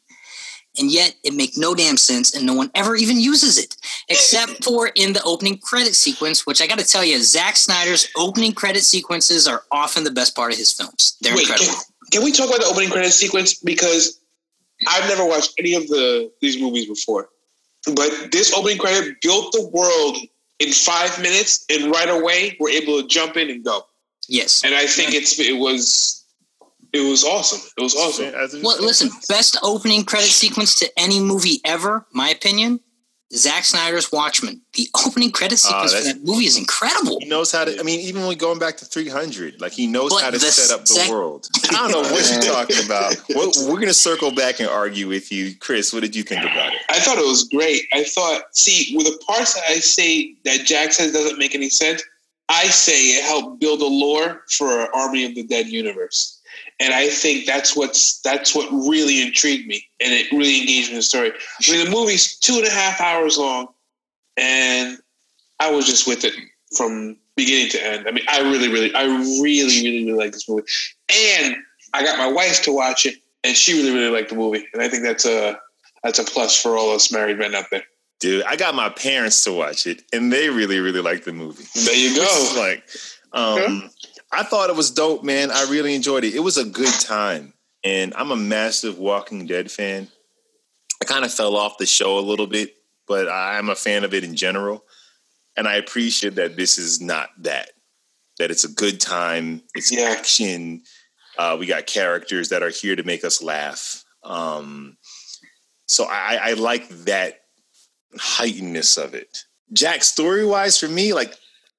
and 0.77 0.91
yet 0.91 1.15
it 1.23 1.33
make 1.33 1.57
no 1.57 1.75
damn 1.75 1.97
sense 1.97 2.35
and 2.35 2.45
no 2.45 2.53
one 2.53 2.71
ever 2.75 2.95
even 2.95 3.19
uses 3.19 3.57
it 3.57 3.75
except 4.09 4.63
for 4.63 4.91
in 4.95 5.13
the 5.13 5.23
opening 5.23 5.57
credit 5.57 5.95
sequence 5.95 6.45
which 6.45 6.61
i 6.61 6.67
gotta 6.67 6.85
tell 6.85 7.03
you 7.03 7.21
Zack 7.21 7.55
snyder's 7.55 8.07
opening 8.17 8.53
credit 8.53 8.83
sequences 8.83 9.47
are 9.47 9.63
often 9.71 10.03
the 10.03 10.11
best 10.11 10.35
part 10.35 10.51
of 10.51 10.57
his 10.57 10.71
films. 10.71 11.17
They're 11.21 11.35
Wait, 11.35 11.41
incredible. 11.41 11.73
can, 11.73 12.11
can, 12.11 12.23
we 12.23 12.31
talk 12.31 12.49
about 12.49 12.61
the 12.61 12.67
opening 12.67 12.89
credit 12.89 13.11
sequence? 13.11 13.55
Because 13.55 14.19
i've 14.87 15.07
never 15.07 15.25
watched 15.25 15.53
any 15.59 15.75
of 15.75 15.87
the 15.87 16.31
these 16.41 16.59
movies 16.59 16.87
before. 16.87 17.29
But 17.95 18.31
this 18.31 18.53
opening 18.53 18.77
credit 18.77 19.21
built 19.21 19.51
the 19.51 19.67
world 19.67 20.17
in 20.59 20.71
five 20.71 21.19
minutes 21.21 21.65
and 21.69 21.91
right 21.91 22.09
away 22.09 22.55
we're 22.59 22.69
able 22.69 23.01
to 23.01 23.07
jump 23.07 23.37
in 23.37 23.49
and 23.49 23.63
go. 23.63 23.83
Yes. 24.27 24.63
And 24.63 24.73
i 24.75 24.87
think 24.87 25.13
it's 25.13 25.39
it 25.39 25.57
was 25.57 26.20
it 26.93 27.09
was 27.09 27.23
awesome. 27.23 27.61
It 27.77 27.81
was 27.81 27.95
awesome. 27.95 28.61
Well, 28.61 28.81
listen, 28.81 29.09
best 29.29 29.57
opening 29.63 30.03
credit 30.03 30.29
sequence 30.29 30.77
to 30.79 30.89
any 30.97 31.19
movie 31.19 31.61
ever, 31.65 32.05
my 32.11 32.29
opinion. 32.29 32.79
Zack 33.33 33.63
Snyder's 33.63 34.11
Watchmen. 34.11 34.61
The 34.73 34.89
opening 35.05 35.31
credit 35.31 35.61
ah, 35.65 35.85
sequence 35.85 35.93
uh, 35.93 35.97
for 35.97 36.03
that 36.03 36.25
movie 36.25 36.45
is 36.45 36.57
incredible. 36.57 37.17
He 37.21 37.29
knows 37.29 37.51
how 37.51 37.63
to. 37.63 37.79
I 37.79 37.83
mean, 37.83 38.01
even 38.01 38.25
when 38.25 38.37
going 38.37 38.59
back 38.59 38.75
to 38.77 38.85
300, 38.85 39.61
like 39.61 39.71
he 39.71 39.87
knows 39.87 40.11
but 40.11 40.21
how 40.21 40.31
to 40.31 40.39
set 40.39 40.73
up 40.73 40.81
the 40.81 40.87
sec- 40.87 41.09
world. 41.09 41.47
I 41.69 41.87
don't 41.87 41.91
know 41.91 42.01
what 42.11 42.29
you're 42.29 42.41
talking 42.53 42.85
about. 42.85 43.15
We're, 43.29 43.69
we're 43.69 43.75
going 43.75 43.87
to 43.87 43.93
circle 43.93 44.33
back 44.33 44.59
and 44.59 44.67
argue 44.67 45.07
with 45.07 45.31
you, 45.31 45.55
Chris. 45.55 45.93
What 45.93 46.01
did 46.01 46.15
you 46.15 46.23
think 46.23 46.41
about 46.41 46.73
it? 46.73 46.79
I 46.89 46.99
thought 46.99 47.17
it 47.17 47.25
was 47.25 47.45
great. 47.45 47.83
I 47.93 48.03
thought, 48.03 48.55
see, 48.55 48.95
with 48.97 49.07
the 49.07 49.17
parts 49.25 49.53
that 49.53 49.63
I 49.67 49.75
say 49.75 50.35
that 50.43 50.65
Jack 50.65 50.91
says 50.91 51.13
doesn't 51.13 51.39
make 51.39 51.55
any 51.55 51.69
sense, 51.69 52.03
I 52.49 52.65
say 52.65 53.11
it 53.11 53.23
helped 53.23 53.61
build 53.61 53.81
a 53.81 53.87
lore 53.87 54.43
for 54.49 54.93
Army 54.93 55.23
of 55.23 55.35
the 55.35 55.43
Dead 55.43 55.67
universe 55.67 56.40
and 56.81 56.95
I 56.95 57.09
think 57.09 57.45
that's 57.45 57.75
what's 57.75 58.19
that's 58.21 58.55
what 58.55 58.67
really 58.71 59.21
intrigued 59.21 59.67
me, 59.67 59.87
and 59.99 60.11
it 60.11 60.31
really 60.31 60.59
engaged 60.59 60.87
me 60.87 60.93
in 60.93 60.97
the 60.97 61.03
story. 61.03 61.31
I 61.31 61.71
mean, 61.71 61.85
the 61.85 61.91
movie's 61.91 62.37
two 62.39 62.55
and 62.55 62.65
a 62.65 62.71
half 62.71 62.99
hours 62.99 63.37
long, 63.37 63.67
and 64.35 64.97
I 65.59 65.71
was 65.71 65.85
just 65.85 66.07
with 66.07 66.25
it 66.25 66.33
from 66.75 67.17
beginning 67.37 67.69
to 67.69 67.85
end. 67.85 68.07
I 68.07 68.11
mean, 68.11 68.25
I 68.27 68.41
really, 68.41 68.67
really, 68.67 68.93
I 68.95 69.03
really, 69.03 69.83
really, 69.83 70.05
really 70.05 70.17
like 70.17 70.31
this 70.31 70.49
movie, 70.49 70.63
and 71.37 71.55
I 71.93 72.03
got 72.03 72.17
my 72.17 72.31
wife 72.31 72.63
to 72.63 72.73
watch 72.73 73.05
it, 73.05 73.15
and 73.43 73.55
she 73.55 73.73
really, 73.73 73.93
really 73.93 74.11
liked 74.11 74.29
the 74.29 74.35
movie, 74.35 74.65
and 74.73 74.81
I 74.81 74.89
think 74.89 75.03
that's 75.03 75.25
a 75.25 75.59
that's 76.03 76.17
a 76.17 76.23
plus 76.23 76.59
for 76.59 76.77
all 76.77 76.95
us 76.95 77.11
married 77.11 77.37
men 77.37 77.53
out 77.53 77.65
there. 77.69 77.83
Dude, 78.19 78.43
I 78.43 78.55
got 78.55 78.73
my 78.73 78.89
parents 78.89 79.43
to 79.43 79.53
watch 79.53 79.85
it, 79.85 80.01
and 80.11 80.33
they 80.33 80.49
really, 80.49 80.79
really 80.79 81.01
liked 81.01 81.25
the 81.25 81.33
movie. 81.33 81.63
There 81.75 81.95
you 81.95 82.15
go. 82.15 82.53
like, 82.57 82.83
um, 83.33 83.89
I 84.31 84.43
thought 84.43 84.69
it 84.69 84.75
was 84.75 84.91
dope, 84.91 85.23
man. 85.23 85.51
I 85.51 85.63
really 85.69 85.93
enjoyed 85.95 86.23
it. 86.23 86.35
It 86.35 86.39
was 86.39 86.57
a 86.57 86.65
good 86.65 86.93
time. 87.01 87.53
And 87.83 88.13
I'm 88.15 88.31
a 88.31 88.35
massive 88.35 88.97
Walking 88.97 89.45
Dead 89.45 89.71
fan. 89.71 90.07
I 91.01 91.05
kind 91.05 91.25
of 91.25 91.33
fell 91.33 91.55
off 91.55 91.77
the 91.77 91.85
show 91.85 92.19
a 92.19 92.21
little 92.21 92.47
bit, 92.47 92.75
but 93.07 93.27
I'm 93.27 93.69
a 93.69 93.75
fan 93.75 94.03
of 94.03 94.13
it 94.13 94.23
in 94.23 94.35
general. 94.35 94.83
And 95.57 95.67
I 95.67 95.75
appreciate 95.75 96.35
that 96.35 96.55
this 96.55 96.77
is 96.77 97.01
not 97.01 97.29
that. 97.39 97.71
That 98.39 98.51
it's 98.51 98.63
a 98.63 98.69
good 98.69 99.01
time. 99.01 99.61
It's 99.75 99.91
yeah. 99.91 100.15
action. 100.17 100.83
Uh, 101.37 101.57
we 101.59 101.65
got 101.65 101.87
characters 101.87 102.49
that 102.49 102.63
are 102.63 102.69
here 102.69 102.95
to 102.95 103.03
make 103.03 103.23
us 103.25 103.41
laugh. 103.41 104.05
Um, 104.23 104.97
So 105.87 106.05
I, 106.05 106.39
I 106.41 106.53
like 106.53 106.87
that 107.05 107.41
heightenedness 108.15 108.97
of 109.03 109.13
it. 109.13 109.43
Jack, 109.73 110.03
story 110.03 110.45
wise, 110.45 110.77
for 110.77 110.87
me, 110.87 111.13
like 111.13 111.35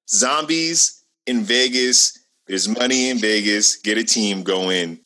zombies 0.08 1.02
in 1.26 1.44
Vegas, 1.44 2.18
there's 2.52 2.68
money 2.68 3.08
in 3.08 3.16
Vegas, 3.16 3.76
get 3.76 3.96
a 3.96 4.04
team 4.04 4.42
going. 4.42 4.98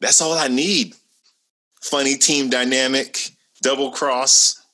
That's 0.00 0.22
all 0.22 0.32
I 0.32 0.48
need. 0.48 0.94
Funny 1.82 2.14
team 2.14 2.48
dynamic, 2.48 3.32
double 3.60 3.90
cross. 3.90 4.64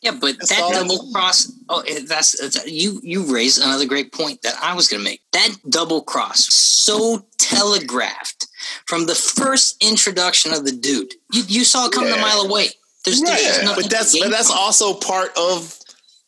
Yeah, 0.00 0.12
but 0.12 0.38
that's 0.38 0.48
that 0.48 0.72
double 0.72 1.12
cross. 1.12 1.52
Oh, 1.68 1.84
that's, 2.08 2.40
uh, 2.40 2.44
that's 2.44 2.66
you. 2.66 3.00
You 3.02 3.30
raised 3.30 3.62
another 3.62 3.84
great 3.84 4.14
point 4.14 4.40
that 4.40 4.54
I 4.62 4.74
was 4.74 4.88
going 4.88 5.04
to 5.04 5.10
make. 5.10 5.20
That 5.32 5.50
double 5.68 6.00
cross, 6.00 6.46
so 6.46 7.26
telegraphed 7.36 8.46
from 8.86 9.04
the 9.04 9.14
first 9.14 9.76
introduction 9.84 10.54
of 10.54 10.64
the 10.64 10.72
dude. 10.72 11.12
You, 11.34 11.42
you 11.46 11.64
saw 11.64 11.84
it 11.84 11.92
coming 11.92 12.14
yeah. 12.14 12.16
a 12.16 12.22
mile 12.22 12.40
away. 12.46 12.68
There's, 13.04 13.20
right. 13.20 13.38
there's 13.38 13.74
but 13.74 13.90
that's 13.90 14.18
but 14.18 14.30
that's 14.30 14.50
also 14.50 14.94
part 14.94 15.36
of. 15.36 15.78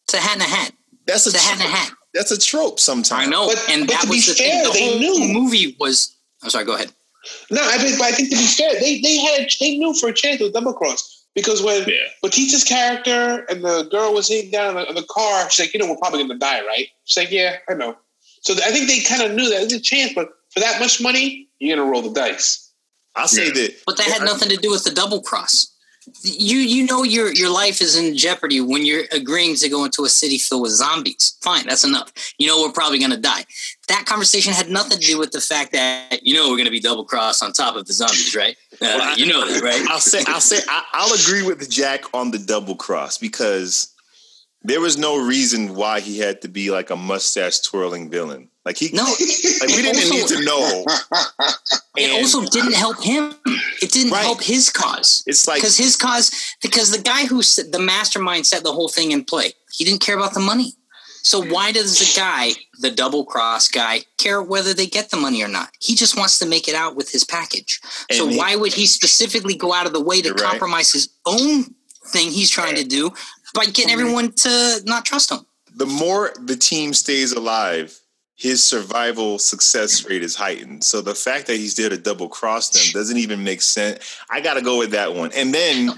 It's 0.05 0.13
a 0.13 0.19
hat 0.19 0.35
and 0.35 0.43
a 0.43 0.45
hat. 0.45 0.73
That's 1.07 1.27
a 1.27 1.31
it's 1.31 1.43
a 1.43 1.49
hat 1.49 1.61
and 1.63 1.73
a 1.73 1.75
hat. 1.75 1.93
That's 2.15 2.31
a 2.31 2.39
trope 2.39 2.79
sometimes. 2.79 3.27
I 3.27 3.31
know, 3.31 3.47
but, 3.47 3.65
and 3.71 3.87
but 3.87 3.93
that 3.95 4.09
was 4.09 4.27
the 4.27 4.35
fair, 4.35 4.65
thing. 4.65 4.73
The 4.73 4.79
whole 4.79 4.99
knew. 4.99 5.27
The 5.27 5.33
movie 5.33 5.77
was. 5.81 6.17
I'm 6.43 6.51
sorry. 6.51 6.65
Go 6.65 6.75
ahead. 6.75 6.93
No, 7.51 7.61
I 7.63 7.79
think, 7.79 8.01
I 8.01 8.11
think 8.11 8.31
to 8.31 8.37
be 8.37 8.47
fair, 8.47 8.73
they 8.81 9.01
they 9.01 9.17
had 9.19 9.49
they 9.61 9.79
knew 9.79 9.95
for 9.95 10.09
a 10.09 10.13
chance 10.13 10.41
with 10.41 10.53
double 10.53 10.75
cross 10.75 11.25
because 11.35 11.63
when 11.63 11.89
yeah. 11.89 11.97
Batista's 12.23 12.65
character 12.65 13.47
and 13.49 13.65
the 13.65 13.89
girl 13.91 14.13
was 14.13 14.27
sitting 14.27 14.51
down 14.51 14.71
in 14.71 14.75
the, 14.77 14.89
in 14.91 14.95
the, 14.95 15.07
car, 15.09 15.49
she's 15.49 15.67
like, 15.67 15.75
you 15.75 15.81
know, 15.81 15.89
we're 15.89 15.99
probably 15.99 16.23
gonna 16.23 16.39
die, 16.39 16.65
right? 16.67 16.89
She's 17.05 17.17
like, 17.17 17.31
yeah, 17.31 17.57
I 17.69 17.75
know. 17.75 17.97
So 18.41 18.55
I 18.55 18.71
think 18.71 18.89
they 18.89 19.01
kind 19.01 19.23
of 19.23 19.37
knew 19.37 19.49
that 19.49 19.61
there's 19.61 19.73
a 19.73 19.81
chance, 19.81 20.13
but 20.15 20.31
for 20.51 20.61
that 20.61 20.81
much 20.81 21.01
money, 21.01 21.49
you're 21.59 21.77
gonna 21.77 21.89
roll 21.89 22.03
the 22.03 22.13
dice. 22.13 22.73
I'll 23.15 23.29
say 23.29 23.47
yeah. 23.47 23.53
that. 23.53 23.75
But 23.87 23.97
that 23.99 24.07
had 24.07 24.23
nothing 24.23 24.49
to 24.49 24.57
do 24.57 24.71
with 24.71 24.85
the 24.85 24.91
double 24.91 25.23
cross. 25.23 25.72
You 26.23 26.59
you 26.59 26.85
know 26.87 27.05
your 27.05 27.33
your 27.33 27.51
life 27.51 27.81
is 27.81 27.97
in 27.97 28.17
jeopardy 28.17 28.61
when 28.61 28.85
you're 28.85 29.05
agreeing 29.13 29.55
to 29.57 29.69
go 29.69 29.85
into 29.85 30.05
a 30.05 30.09
city 30.09 30.39
filled 30.39 30.63
with 30.63 30.73
zombies. 30.73 31.39
Fine, 31.41 31.67
that's 31.67 31.85
enough. 31.85 32.13
You 32.39 32.49
know 32.49 32.61
we're 32.61 32.73
probably 32.73 32.99
gonna 32.99 33.17
die. 33.17 33.45
That 33.89 34.05
conversation 34.07 34.53
had 34.53 34.69
nothing 34.69 34.99
to 34.99 35.07
do 35.07 35.19
with 35.19 35.31
the 35.31 35.41
fact 35.41 35.73
that 35.73 36.21
you 36.23 36.35
know 36.35 36.51
we're 36.51 36.57
gonna 36.57 36.71
be 36.71 36.81
double 36.81 37.05
crossed 37.05 37.43
on 37.43 37.53
top 37.53 37.77
of 37.77 37.87
the 37.87 37.93
zombies, 37.93 38.35
right? 38.35 38.57
Uh, 38.75 38.79
well, 38.81 39.19
you 39.19 39.27
know 39.27 39.47
that, 39.47 39.63
right? 39.63 39.87
I'll 39.89 40.01
say 40.01 40.25
I'll 40.27 40.41
say 40.41 40.59
I, 40.69 41.07
will 41.07 41.15
agree 41.15 41.47
with 41.47 41.71
Jack 41.71 42.13
on 42.15 42.31
the 42.31 42.39
double 42.39 42.75
cross 42.75 43.17
because 43.19 43.95
there 44.63 44.81
was 44.81 44.99
no 44.99 45.25
reason 45.25 45.75
why 45.75 46.01
he 46.01 46.19
had 46.19 46.41
to 46.43 46.49
be 46.49 46.71
like 46.71 46.91
a 46.91 46.97
mustache 46.97 47.61
twirling 47.61 48.11
villain. 48.11 48.49
Like 48.65 48.77
he, 48.77 48.91
no, 48.93 49.03
like 49.03 49.71
we 49.71 49.83
didn't 49.83 49.97
also, 49.97 50.15
need 50.15 50.27
to 50.29 50.45
know. 50.45 50.85
It 51.97 52.13
also 52.13 52.45
didn't 52.45 52.75
help 52.75 53.03
him. 53.03 53.35
It 53.83 53.91
didn't 53.91 54.13
right. 54.13 54.23
help 54.23 54.41
his 54.41 54.71
cause. 54.71 55.25
It's 55.27 55.49
like 55.49 55.59
because 55.59 55.77
his 55.77 55.97
cause, 55.97 56.55
because 56.63 56.93
the 56.93 57.03
guy 57.03 57.27
who 57.27 57.39
the 57.43 57.81
mastermind 57.81 58.47
set 58.47 58.63
the 58.63 58.73
whole 58.73 58.89
thing 58.89 59.11
in 59.11 59.25
play, 59.25 59.53
he 59.73 59.85
didn't 59.85 60.01
care 60.01 60.17
about 60.17 60.35
the 60.35 60.41
money. 60.41 60.75
So 61.25 61.41
why 61.41 61.71
does 61.71 61.99
the 61.99 62.21
guy, 62.21 62.51
the 62.81 62.91
double 62.91 63.25
cross 63.25 63.69
guy, 63.69 64.01
care 64.19 64.43
whether 64.43 64.75
they 64.75 64.87
get 64.87 65.11
the 65.11 65.17
money 65.17 65.43
or 65.43 65.49
not? 65.49 65.71
He 65.81 65.95
just 65.95 66.17
wants 66.17 66.39
to 66.41 66.47
make 66.47 66.69
it 66.69 66.75
out 66.75 66.97
with 66.97 67.11
his 67.11 67.25
package. 67.25 67.81
And 68.11 68.19
so 68.19 68.27
he, 68.27 68.37
why 68.37 68.57
would 68.57 68.73
he 68.73 68.87
specifically 68.87 69.55
go 69.55 69.73
out 69.73 69.87
of 69.87 69.93
the 69.93 70.03
way 70.03 70.21
to 70.21 70.35
compromise 70.35 70.93
right. 70.93 70.95
his 70.95 71.09
own 71.25 71.65
thing 72.07 72.31
he's 72.31 72.51
trying 72.51 72.75
to 72.75 72.85
do 72.85 73.11
by 73.55 73.65
getting 73.67 73.87
mm-hmm. 73.87 74.01
everyone 74.01 74.33
to 74.33 74.81
not 74.85 75.05
trust 75.05 75.31
him? 75.31 75.47
The 75.77 75.87
more 75.87 76.33
the 76.45 76.57
team 76.57 76.93
stays 76.93 77.33
alive, 77.33 77.99
his 78.43 78.61
survival 78.61 79.39
success 79.39 80.05
rate 80.05 80.25
is 80.25 80.35
heightened. 80.35 80.83
So 80.83 81.01
the 81.01 81.15
fact 81.15 81.47
that 81.47 81.59
he's 81.59 81.77
there 81.77 81.89
to 81.89 81.97
double 81.97 82.29
cross 82.29 82.71
them 82.71 82.83
doesn't 82.93 83.17
even 83.17 83.45
make 83.45 83.63
sense. 83.63 84.19
I 84.31 84.41
got 84.41 84.55
to 84.55 84.63
go 84.63 84.79
with 84.79 84.91
that 84.91 85.15
one. 85.15 85.31
And 85.33 85.55
then 85.55 85.93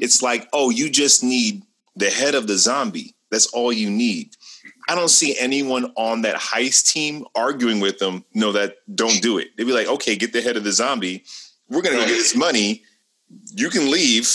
it's 0.00 0.20
like, 0.20 0.48
oh, 0.52 0.70
you 0.70 0.90
just 0.90 1.22
need 1.22 1.62
the 1.94 2.10
head 2.10 2.34
of 2.34 2.48
the 2.48 2.58
zombie. 2.58 3.14
That's 3.30 3.46
all 3.46 3.72
you 3.72 3.90
need. 3.90 4.34
I 4.88 4.96
don't 4.96 5.08
see 5.08 5.38
anyone 5.38 5.92
on 5.94 6.22
that 6.22 6.34
heist 6.34 6.92
team 6.92 7.26
arguing 7.36 7.78
with 7.78 8.00
them. 8.00 8.24
No, 8.34 8.50
that 8.50 8.78
don't 8.96 9.22
do 9.22 9.38
it. 9.38 9.56
They'd 9.56 9.62
be 9.62 9.72
like, 9.72 9.86
okay, 9.86 10.16
get 10.16 10.32
the 10.32 10.42
head 10.42 10.56
of 10.56 10.64
the 10.64 10.72
zombie. 10.72 11.22
We're 11.70 11.80
gonna 11.80 11.98
go 11.98 12.06
get 12.06 12.08
this 12.08 12.34
money. 12.34 12.82
You 13.54 13.70
can 13.70 13.88
leave. 13.88 14.28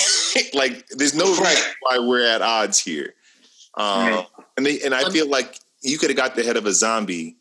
like, 0.54 0.86
there's 0.88 1.14
no 1.14 1.26
reason 1.26 1.72
why 1.82 1.98
we're 1.98 2.26
at 2.26 2.40
odds 2.40 2.78
here. 2.78 3.12
Um, 3.74 4.24
and 4.56 4.64
they 4.64 4.80
and 4.80 4.94
I 4.94 5.10
feel 5.10 5.28
like 5.28 5.58
you 5.82 5.98
could 5.98 6.10
have 6.10 6.16
got 6.16 6.34
the 6.34 6.42
head 6.42 6.56
of 6.56 6.66
a 6.66 6.72
zombie 6.72 7.36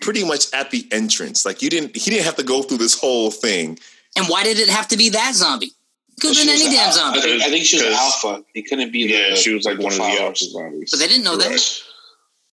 pretty 0.00 0.24
much 0.24 0.52
at 0.52 0.70
the 0.70 0.86
entrance. 0.92 1.44
Like 1.44 1.62
you 1.62 1.70
didn't 1.70 1.96
he 1.96 2.10
didn't 2.10 2.24
have 2.24 2.36
to 2.36 2.42
go 2.42 2.62
through 2.62 2.78
this 2.78 2.98
whole 2.98 3.30
thing. 3.30 3.78
And 4.16 4.26
why 4.26 4.44
did 4.44 4.58
it 4.58 4.68
have 4.68 4.88
to 4.88 4.96
be 4.96 5.08
that 5.10 5.34
zombie? 5.34 5.72
Could 6.20 6.34
have 6.34 6.46
been 6.46 6.54
any 6.54 6.74
damn 6.74 6.92
zombie. 6.92 7.18
I 7.18 7.22
think, 7.22 7.42
I 7.42 7.48
think 7.48 7.64
she 7.66 7.76
was 7.76 7.86
an 7.86 7.92
alpha. 7.92 8.44
It 8.54 8.62
couldn't 8.62 8.90
be 8.90 9.00
yeah, 9.00 9.30
the. 9.30 9.36
she 9.36 9.52
was 9.52 9.66
like 9.66 9.78
one 9.78 9.92
of 9.92 9.98
the 9.98 10.22
alpha 10.22 10.44
zombies. 10.44 10.90
But 10.90 11.00
they 11.00 11.08
didn't 11.08 11.24
know 11.24 11.36
right. 11.36 11.50
that. 11.50 11.80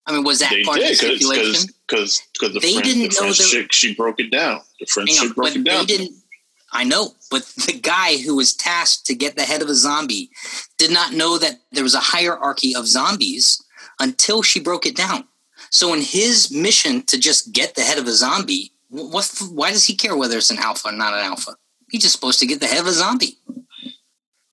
I 0.06 0.12
mean, 0.12 0.24
was 0.24 0.38
that 0.38 0.50
they 0.50 0.62
part 0.62 0.78
did, 0.78 0.84
of 0.84 0.90
the 0.90 0.94
stipulation? 0.94 1.74
Because 1.86 2.22
because 2.32 2.54
the 2.54 2.60
they 2.60 2.74
friend, 2.74 2.84
didn't 2.84 3.14
the 3.14 3.20
know 3.20 3.32
that, 3.32 3.68
she 3.72 3.94
broke 3.94 4.20
it 4.20 4.30
down. 4.30 4.60
The 4.78 4.86
friendship 4.86 5.34
broke 5.34 5.56
it 5.56 5.64
down. 5.64 5.80
They 5.80 5.96
didn't. 5.96 6.12
I 6.72 6.84
know, 6.84 7.14
but 7.30 7.46
the 7.66 7.72
guy 7.72 8.18
who 8.18 8.36
was 8.36 8.54
tasked 8.54 9.06
to 9.06 9.14
get 9.14 9.36
the 9.36 9.42
head 9.42 9.62
of 9.62 9.68
a 9.68 9.74
zombie 9.74 10.30
did 10.76 10.92
not 10.92 11.14
know 11.14 11.38
that 11.38 11.60
there 11.72 11.82
was 11.82 11.94
a 11.94 12.00
hierarchy 12.00 12.76
of 12.76 12.86
zombies 12.86 13.62
until 14.00 14.42
she 14.42 14.60
broke 14.60 14.86
it 14.86 14.96
down. 14.96 15.24
So 15.70 15.92
in 15.92 16.00
his 16.00 16.50
mission 16.50 17.02
to 17.02 17.18
just 17.18 17.52
get 17.52 17.74
the 17.74 17.82
head 17.82 17.98
of 17.98 18.06
a 18.06 18.12
zombie, 18.12 18.72
what, 18.88 19.30
why 19.50 19.70
does 19.70 19.84
he 19.84 19.94
care 19.94 20.16
whether 20.16 20.38
it's 20.38 20.50
an 20.50 20.58
alpha 20.58 20.88
or 20.88 20.92
not 20.92 21.14
an 21.14 21.20
alpha? 21.20 21.52
He's 21.90 22.02
just 22.02 22.14
supposed 22.14 22.40
to 22.40 22.46
get 22.46 22.60
the 22.60 22.66
head 22.66 22.80
of 22.80 22.86
a 22.86 22.92
zombie. 22.92 23.38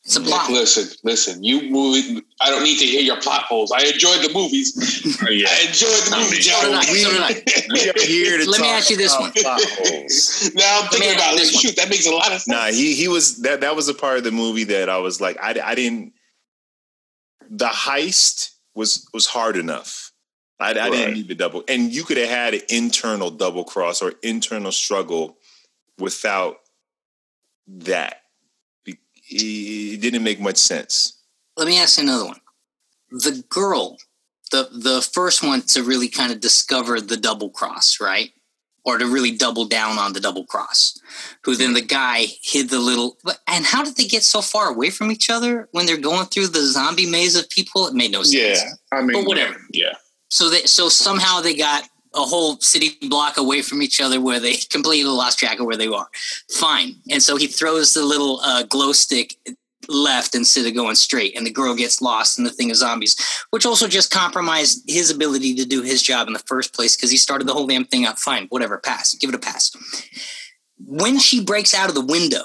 It's 0.03 0.17
a 0.17 0.21
plot. 0.21 0.51
Listen, 0.51 0.95
listen. 1.03 1.43
You 1.43 1.71
movie. 1.71 2.21
I 2.39 2.51
don't 2.51 2.63
need 2.63 2.77
to 2.77 2.85
hear 2.85 3.01
your 3.01 3.19
plot 3.19 3.41
holes. 3.43 3.71
I 3.71 3.85
enjoyed 3.85 4.21
the 4.23 4.31
movies. 4.31 5.17
Oh, 5.23 5.31
yeah. 5.31 5.47
I 5.51 5.65
enjoyed 5.65 5.89
the 5.89 6.15
movies. 6.15 6.51
So 6.51 6.61
did 6.61 6.75
I. 6.75 6.81
So 6.83 7.09
did 7.09 7.21
I. 7.23 7.73
we 7.73 7.89
are 7.89 8.05
here 8.05 8.37
to 8.37 8.47
Let 8.47 8.61
me 8.61 8.67
ask 8.67 8.91
you 8.91 8.97
this 8.97 9.17
one. 9.19 9.31
now 9.35 10.79
I'm 10.79 10.89
thinking 10.89 11.15
about 11.15 11.35
this. 11.37 11.59
Shoot, 11.59 11.75
that 11.77 11.89
makes 11.89 12.05
a 12.05 12.11
lot 12.11 12.27
of 12.27 12.39
sense. 12.41 12.47
Nah, 12.47 12.67
he 12.67 12.93
he 12.93 13.07
was 13.07 13.37
that 13.41 13.61
that 13.61 13.75
was 13.75 13.87
a 13.87 13.95
part 13.95 14.19
of 14.19 14.23
the 14.23 14.31
movie 14.31 14.65
that 14.65 14.89
I 14.89 14.97
was 14.99 15.19
like, 15.19 15.37
I 15.41 15.55
I 15.63 15.73
didn't. 15.73 16.13
The 17.49 17.67
heist 17.67 18.54
was 18.75 19.07
was 19.13 19.25
hard 19.25 19.57
enough. 19.57 20.11
I, 20.59 20.69
I 20.69 20.89
didn't 20.89 21.15
need 21.15 21.27
the 21.27 21.35
double, 21.35 21.63
and 21.67 21.93
you 21.93 22.03
could 22.03 22.17
have 22.17 22.29
had 22.29 22.53
an 22.53 22.61
internal 22.69 23.29
double 23.29 23.65
cross 23.65 24.01
or 24.01 24.13
internal 24.23 24.71
struggle 24.71 25.37
without 25.99 26.57
that. 27.67 28.21
It 28.85 30.01
didn't 30.01 30.23
make 30.23 30.39
much 30.39 30.57
sense. 30.57 31.23
Let 31.57 31.67
me 31.67 31.79
ask 31.79 31.97
you 31.97 32.03
another 32.03 32.25
one. 32.25 32.39
The 33.11 33.43
girl, 33.49 33.97
the 34.51 34.69
the 34.71 35.01
first 35.01 35.43
one 35.43 35.61
to 35.63 35.83
really 35.83 36.07
kind 36.07 36.31
of 36.31 36.39
discover 36.39 37.01
the 37.01 37.17
double 37.17 37.49
cross, 37.49 37.99
right? 37.99 38.31
Or 38.85 38.99
to 38.99 39.07
really 39.07 39.31
double 39.31 39.65
down 39.65 39.97
on 39.97 40.13
the 40.13 40.19
double 40.19 40.45
cross. 40.45 40.99
Who 41.41 41.55
then 41.55 41.73
the 41.73 41.81
guy 41.81 42.25
hid 42.43 42.69
the 42.69 42.79
little 42.79 43.17
and 43.47 43.65
how 43.65 43.83
did 43.83 43.95
they 43.95 44.05
get 44.05 44.23
so 44.23 44.41
far 44.41 44.69
away 44.69 44.91
from 44.91 45.11
each 45.11 45.29
other 45.29 45.67
when 45.71 45.87
they're 45.87 45.97
going 45.97 46.27
through 46.27 46.47
the 46.47 46.61
zombie 46.61 47.09
maze 47.09 47.35
of 47.35 47.49
people? 47.49 47.87
It 47.87 47.95
made 47.95 48.11
no 48.11 48.21
sense. 48.21 48.61
Yeah. 48.61 48.97
I 48.97 49.01
mean 49.01 49.13
but 49.13 49.27
whatever. 49.27 49.57
Yeah. 49.71 49.93
So 50.29 50.49
they 50.49 50.61
so 50.61 50.87
somehow 50.87 51.41
they 51.41 51.55
got 51.55 51.89
a 52.13 52.21
whole 52.21 52.57
city 52.59 52.91
block 53.09 53.37
away 53.37 53.61
from 53.61 53.81
each 53.81 53.99
other 53.99 54.21
where 54.21 54.39
they 54.39 54.55
completely 54.69 55.09
lost 55.09 55.39
track 55.39 55.59
of 55.59 55.65
where 55.65 55.77
they 55.77 55.87
are. 55.87 56.07
Fine. 56.51 56.95
And 57.09 57.21
so 57.21 57.35
he 57.35 57.47
throws 57.47 57.93
the 57.93 58.03
little 58.03 58.39
uh, 58.41 58.63
glow 58.63 58.91
stick 58.91 59.35
left 59.89 60.35
instead 60.35 60.65
of 60.65 60.73
going 60.73 60.95
straight, 60.95 61.35
and 61.35 61.45
the 61.45 61.51
girl 61.51 61.75
gets 61.75 62.01
lost 62.01 62.37
in 62.37 62.43
the 62.43 62.49
thing 62.49 62.71
of 62.71 62.77
zombies, 62.77 63.15
which 63.51 63.65
also 63.65 63.87
just 63.87 64.11
compromised 64.11 64.83
his 64.87 65.09
ability 65.09 65.55
to 65.55 65.65
do 65.65 65.81
his 65.81 66.01
job 66.01 66.27
in 66.27 66.33
the 66.33 66.39
first 66.39 66.73
place 66.73 66.95
because 66.95 67.11
he 67.11 67.17
started 67.17 67.47
the 67.47 67.53
whole 67.53 67.67
damn 67.67 67.85
thing 67.85 68.05
out. 68.05 68.19
Fine, 68.19 68.47
whatever, 68.49 68.77
pass. 68.77 69.13
Give 69.15 69.29
it 69.29 69.35
a 69.35 69.39
pass. 69.39 69.71
When 70.85 71.19
she 71.19 71.43
breaks 71.43 71.73
out 71.73 71.89
of 71.89 71.95
the 71.95 72.05
window, 72.05 72.43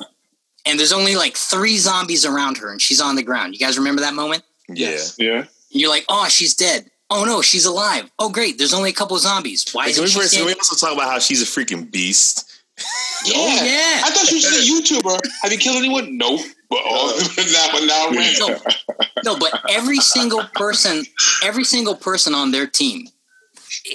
and 0.66 0.78
there's 0.78 0.92
only 0.92 1.16
like 1.16 1.36
three 1.36 1.76
zombies 1.76 2.24
around 2.24 2.58
her, 2.58 2.70
and 2.70 2.80
she's 2.80 3.00
on 3.00 3.16
the 3.16 3.22
ground. 3.22 3.54
You 3.54 3.60
guys 3.60 3.78
remember 3.78 4.02
that 4.02 4.14
moment? 4.14 4.42
Yeah. 4.68 4.98
Yeah. 5.18 5.44
You're 5.70 5.90
like, 5.90 6.04
oh, 6.08 6.28
she's 6.28 6.54
dead. 6.54 6.90
Oh 7.10 7.24
no, 7.24 7.42
she's 7.42 7.64
alive. 7.64 8.10
Oh 8.18 8.30
great, 8.30 8.56
there's 8.56 8.72
only 8.72 8.90
a 8.90 8.92
couple 8.92 9.16
of 9.16 9.22
zombies. 9.22 9.64
Why 9.72 9.86
is 9.86 9.98
we, 9.98 10.28
can 10.28 10.46
we 10.46 10.54
also 10.54 10.76
talk 10.76 10.94
about 10.94 11.10
how 11.10 11.18
she's 11.18 11.42
a 11.42 11.44
freaking 11.44 11.90
beast? 11.90 12.49
Yeah, 13.24 13.32
oh, 13.36 13.64
yeah. 13.64 14.02
I 14.04 14.10
thought 14.10 14.26
she 14.26 14.36
was 14.36 14.46
a 14.46 14.96
YouTuber. 14.96 15.18
Have 15.42 15.52
you 15.52 15.58
killed 15.58 15.76
anyone? 15.76 16.16
Nope. 16.16 16.40
But 16.70 16.80
oh, 16.84 17.18
now, 17.36 18.12
now 18.12 18.46
no, 18.46 18.58
no, 19.24 19.38
but 19.38 19.60
every 19.68 19.96
single 19.96 20.44
person, 20.54 21.04
every 21.42 21.64
single 21.64 21.96
person 21.96 22.34
on 22.34 22.52
their 22.52 22.66
team 22.66 23.08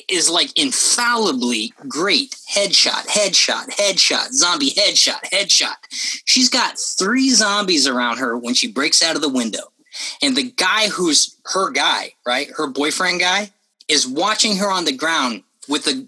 is 0.09 0.29
like 0.29 0.57
infallibly 0.59 1.73
great. 1.87 2.35
Headshot, 2.53 3.07
headshot, 3.07 3.69
headshot, 3.69 4.31
zombie 4.31 4.71
headshot, 4.71 5.21
headshot. 5.31 5.75
She's 6.25 6.49
got 6.49 6.77
three 6.77 7.29
zombies 7.29 7.87
around 7.87 8.17
her 8.17 8.37
when 8.37 8.53
she 8.53 8.71
breaks 8.71 9.01
out 9.01 9.15
of 9.15 9.21
the 9.21 9.29
window. 9.29 9.71
And 10.21 10.35
the 10.35 10.51
guy 10.51 10.89
who's 10.89 11.37
her 11.53 11.71
guy, 11.71 12.13
right? 12.25 12.49
Her 12.55 12.67
boyfriend 12.67 13.21
guy 13.21 13.51
is 13.87 14.07
watching 14.07 14.57
her 14.57 14.69
on 14.69 14.85
the 14.85 14.91
ground 14.91 15.43
with 15.67 15.87
a 15.87 16.07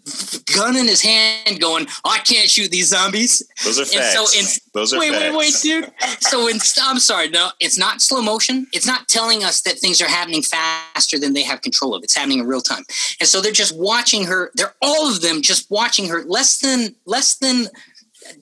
gun 0.55 0.75
in 0.75 0.87
his 0.87 1.01
hand, 1.01 1.59
going, 1.59 1.87
oh, 2.05 2.09
"I 2.09 2.19
can't 2.19 2.49
shoot 2.49 2.71
these 2.71 2.87
zombies." 2.89 3.43
Those 3.63 3.79
are 3.79 3.85
facts. 3.85 3.95
And 3.95 4.27
so, 4.27 4.39
in, 4.39 4.45
Those 4.73 4.93
are 4.93 4.99
wait, 4.99 5.11
facts. 5.11 5.35
wait, 5.35 5.37
wait, 5.37 5.55
dude. 5.61 5.91
So, 6.21 6.47
in, 6.47 6.57
I'm 6.81 6.99
sorry, 6.99 7.29
no, 7.29 7.49
it's 7.59 7.77
not 7.77 8.01
slow 8.01 8.21
motion. 8.21 8.67
It's 8.73 8.87
not 8.87 9.07
telling 9.07 9.43
us 9.43 9.61
that 9.61 9.79
things 9.79 10.01
are 10.01 10.07
happening 10.07 10.43
faster 10.43 11.19
than 11.19 11.33
they 11.33 11.43
have 11.43 11.61
control 11.61 11.95
of. 11.95 12.03
It's 12.03 12.15
happening 12.15 12.39
in 12.39 12.47
real 12.47 12.61
time, 12.61 12.83
and 13.19 13.27
so 13.27 13.41
they're 13.41 13.51
just 13.51 13.75
watching 13.77 14.25
her. 14.25 14.51
They're 14.55 14.75
all 14.81 15.09
of 15.09 15.21
them 15.21 15.41
just 15.41 15.69
watching 15.71 16.07
her 16.09 16.23
less 16.23 16.59
than 16.59 16.95
less 17.05 17.35
than 17.35 17.67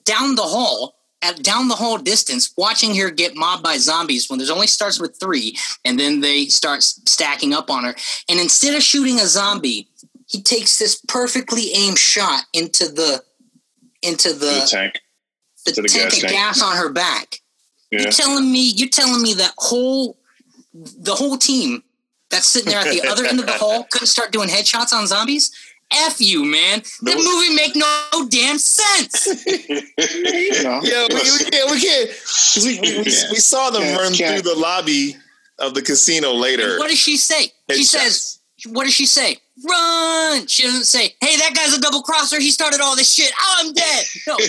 down 0.04 0.34
the 0.34 0.42
hall 0.42 0.96
at 1.22 1.42
down 1.42 1.68
the 1.68 1.74
hall 1.74 1.98
distance, 1.98 2.52
watching 2.56 2.94
her 2.94 3.10
get 3.10 3.36
mobbed 3.36 3.62
by 3.62 3.78
zombies 3.78 4.28
when 4.28 4.38
there's 4.38 4.50
only 4.50 4.66
starts 4.66 5.00
with 5.00 5.18
three, 5.18 5.56
and 5.84 5.98
then 5.98 6.20
they 6.20 6.46
start 6.46 6.82
stacking 6.82 7.54
up 7.54 7.70
on 7.70 7.84
her. 7.84 7.94
And 8.28 8.38
instead 8.38 8.74
of 8.74 8.82
shooting 8.82 9.20
a 9.20 9.26
zombie, 9.26 9.88
he 10.26 10.42
takes 10.42 10.78
this 10.78 11.00
perfectly 11.08 11.72
aimed 11.72 11.98
shot 11.98 12.44
into 12.52 12.88
the 12.88 13.22
into 14.02 14.32
the, 14.32 14.60
the 14.60 14.68
tank, 14.68 15.00
the, 15.64 15.72
the 15.72 15.88
tank 15.88 16.10
gas 16.10 16.16
of 16.16 16.20
tank. 16.20 16.32
gas 16.32 16.62
on 16.62 16.76
her 16.76 16.92
back. 16.92 17.40
Yeah. 17.90 18.02
You're 18.02 18.10
telling 18.10 18.50
me 18.50 18.72
you're 18.74 18.88
telling 18.88 19.22
me 19.22 19.34
that 19.34 19.54
whole 19.56 20.18
the 20.74 21.14
whole 21.14 21.36
team 21.36 21.82
that's 22.30 22.46
sitting 22.46 22.70
there 22.70 22.80
at 22.80 22.92
the 22.92 23.08
other 23.08 23.24
end 23.24 23.40
of 23.40 23.46
the 23.46 23.52
hall 23.58 23.86
couldn't 23.90 24.08
start 24.08 24.32
doing 24.32 24.48
headshots 24.48 24.92
on 24.92 25.06
zombies? 25.06 25.52
F 25.92 26.20
you, 26.20 26.44
man. 26.44 26.82
No. 27.00 27.12
That 27.12 27.18
movie 27.18 27.54
make 27.54 27.76
no 27.76 28.28
damn 28.28 28.58
sense. 28.58 29.26
yeah, 29.46 30.80
we, 30.82 31.14
we 31.14 31.50
can't. 31.50 31.70
We 31.70 31.80
can't. 31.80 32.10
We, 32.64 32.80
we, 32.80 33.04
we, 33.04 33.36
saw 33.36 33.70
them 33.70 33.96
run 33.96 34.12
through 34.12 34.42
the 34.42 34.56
lobby 34.56 35.14
of 35.60 35.74
the 35.74 35.82
casino 35.82 36.32
later. 36.32 36.70
And 36.70 36.78
what 36.80 36.90
does 36.90 36.98
she 36.98 37.16
say? 37.16 37.52
She 37.70 37.84
says, 37.84 38.35
"What 38.70 38.84
does 38.84 38.94
she 38.94 39.06
say? 39.06 39.38
Run!" 39.64 40.46
She 40.46 40.62
doesn't 40.62 40.84
say, 40.84 41.14
"Hey, 41.20 41.36
that 41.36 41.54
guy's 41.54 41.74
a 41.74 41.80
double 41.80 42.02
crosser. 42.02 42.40
He 42.40 42.50
started 42.50 42.80
all 42.80 42.96
this 42.96 43.12
shit. 43.12 43.32
Oh, 43.38 43.54
I'm 43.58 43.72
dead." 43.72 44.04
No, 44.26 44.34
run. 44.38 44.42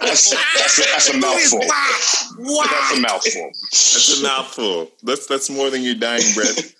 that's, 0.00 0.30
that's, 0.30 0.78
a, 0.78 0.82
that's 0.92 1.08
a 1.10 1.16
mouthful. 1.18 1.60
Wow. 1.60 2.64
That's 2.70 2.98
a 2.98 3.00
mouthful. 3.00 3.50
That's 3.70 4.20
a 4.20 4.22
mouthful. 4.22 4.90
That's 5.02 5.26
that's 5.26 5.50
more 5.50 5.70
than 5.70 5.82
your 5.82 5.94
dying 5.94 6.32
breath 6.34 6.74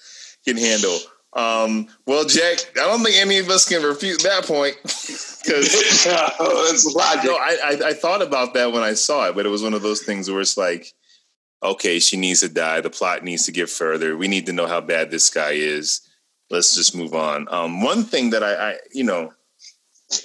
can 0.45 0.57
handle. 0.57 0.99
Um, 1.35 1.89
well, 2.07 2.25
Jack, 2.25 2.59
I 2.77 2.87
don't 2.87 3.03
think 3.03 3.17
any 3.17 3.39
of 3.39 3.49
us 3.49 3.67
can 3.67 3.83
refute 3.83 4.23
that 4.23 4.45
point 4.45 4.77
because. 4.83 6.07
No, 7.25 7.37
I, 7.37 7.57
I, 7.65 7.89
I 7.89 7.93
thought 7.93 8.23
about 8.23 8.55
that 8.55 8.73
when 8.73 8.83
I 8.83 8.95
saw 8.95 9.29
it, 9.29 9.35
but 9.35 9.47
it 9.47 9.49
was 9.49 9.63
one 9.63 9.75
of 9.75 9.83
those 9.83 10.03
things 10.03 10.31
where 10.31 10.41
it's 10.41 10.57
like, 10.57 10.93
okay, 11.63 11.99
she 11.99 12.17
needs 12.17 12.41
to 12.41 12.49
die. 12.49 12.81
The 12.81 12.91
plot 12.91 13.23
needs 13.23 13.47
to 13.47 13.53
get 13.53 13.71
further. 13.71 14.17
We 14.17 14.29
need 14.29 14.47
to 14.47 14.53
know 14.53 14.67
how 14.67 14.81
bad 14.81 15.11
this 15.11 15.31
guy 15.31 15.53
is. 15.53 16.01
Let's 16.51 16.75
just 16.75 16.95
move 16.95 17.15
on. 17.15 17.47
Um, 17.51 17.83
one 17.83 18.05
thing 18.05 18.31
that 18.31 18.43
I, 18.43 18.55
I, 18.55 18.77
you 18.93 19.05
know, 19.05 19.33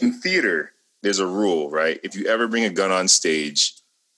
in 0.02 0.14
theater, 0.14 0.74
there's 1.04 1.20
a 1.20 1.28
rule, 1.28 1.70
right? 1.70 2.00
If 2.04 2.16
you 2.16 2.26
ever 2.26 2.48
bring 2.48 2.66
a 2.66 2.70
gun 2.70 2.92
on 2.92 3.08
stage, 3.08 3.74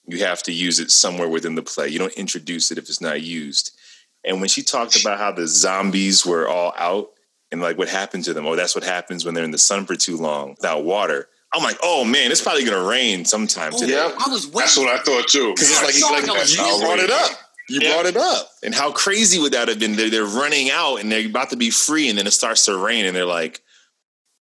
you 0.06 0.24
have 0.24 0.42
to 0.44 0.52
use 0.52 0.80
it 0.80 0.90
somewhere 0.90 1.28
within 1.28 1.54
the 1.54 1.62
play. 1.62 1.88
You 1.88 1.98
don't 1.98 2.12
introduce 2.14 2.70
it 2.72 2.78
if 2.78 2.88
it's 2.88 3.00
not 3.00 3.22
used. 3.22 3.76
And 4.24 4.40
when 4.40 4.48
she 4.48 4.62
talked 4.62 5.00
about 5.00 5.18
how 5.18 5.32
the 5.32 5.46
zombies 5.46 6.26
were 6.26 6.48
all 6.48 6.74
out 6.76 7.10
and 7.52 7.60
like 7.60 7.78
what 7.78 7.88
happened 7.88 8.24
to 8.24 8.34
them, 8.34 8.46
oh, 8.46 8.56
that's 8.56 8.74
what 8.74 8.84
happens 8.84 9.24
when 9.24 9.34
they're 9.34 9.44
in 9.44 9.50
the 9.50 9.58
sun 9.58 9.86
for 9.86 9.94
too 9.94 10.16
long 10.16 10.50
without 10.50 10.84
water. 10.84 11.28
I'm 11.52 11.62
like, 11.62 11.78
oh 11.82 12.04
man, 12.04 12.30
it's 12.30 12.40
probably 12.40 12.64
gonna 12.64 12.86
rain 12.86 13.24
sometime 13.24 13.72
oh, 13.74 13.78
today. 13.78 13.94
Yeah, 13.94 14.14
I 14.18 14.28
was 14.28 14.46
waiting. 14.46 14.60
That's 14.60 14.76
what 14.76 14.88
I 14.88 15.02
thought 15.02 15.28
too. 15.28 15.52
Because 15.54 15.70
it's 15.70 15.82
like, 16.02 16.28
like 16.28 16.50
you 16.50 16.80
brought 16.80 16.98
it 16.98 17.10
up. 17.10 17.30
You 17.68 17.80
yeah. 17.82 17.92
brought 17.94 18.06
it 18.06 18.16
up. 18.16 18.50
And 18.64 18.74
how 18.74 18.92
crazy 18.92 19.38
would 19.38 19.52
that 19.52 19.68
have 19.68 19.78
been? 19.78 19.94
They're, 19.94 20.10
they're 20.10 20.24
running 20.24 20.70
out 20.70 20.96
and 20.96 21.10
they're 21.10 21.26
about 21.26 21.50
to 21.50 21.56
be 21.56 21.70
free, 21.70 22.08
and 22.08 22.18
then 22.18 22.26
it 22.26 22.32
starts 22.32 22.64
to 22.66 22.76
rain, 22.76 23.04
and 23.04 23.14
they're 23.14 23.24
like, 23.26 23.60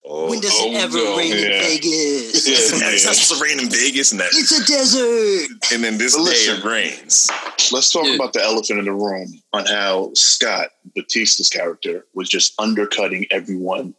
Oh, 0.10 0.30
when 0.30 0.40
does 0.40 0.54
oh, 0.56 0.72
it 0.72 0.76
ever 0.76 0.98
no. 0.98 1.18
rain 1.18 1.32
yeah. 1.32 1.38
in 1.38 1.64
Vegas? 1.64 2.48
Yeah, 2.48 2.92
it's 2.92 3.06
not 3.06 3.16
supposed 3.16 3.42
to 3.42 3.44
rain 3.44 3.60
in 3.60 3.70
Vegas, 3.70 4.12
and 4.12 4.22
that 4.22 4.30
it's 4.32 4.58
a 4.58 4.66
desert. 4.66 5.74
And 5.74 5.84
then 5.84 5.98
this 5.98 6.18
Listen, 6.18 6.56
day 6.56 6.62
it 6.62 6.64
rains. 6.64 7.30
Let's 7.74 7.92
talk 7.92 8.06
Dude. 8.06 8.16
about 8.16 8.32
the 8.32 8.42
elephant 8.42 8.80
in 8.80 8.86
the 8.86 8.94
room 8.94 9.42
on 9.52 9.66
how 9.66 10.12
Scott 10.14 10.70
Batista's 10.96 11.50
character 11.50 12.06
was 12.14 12.30
just 12.30 12.54
undercutting 12.60 13.26
everyone 13.32 13.94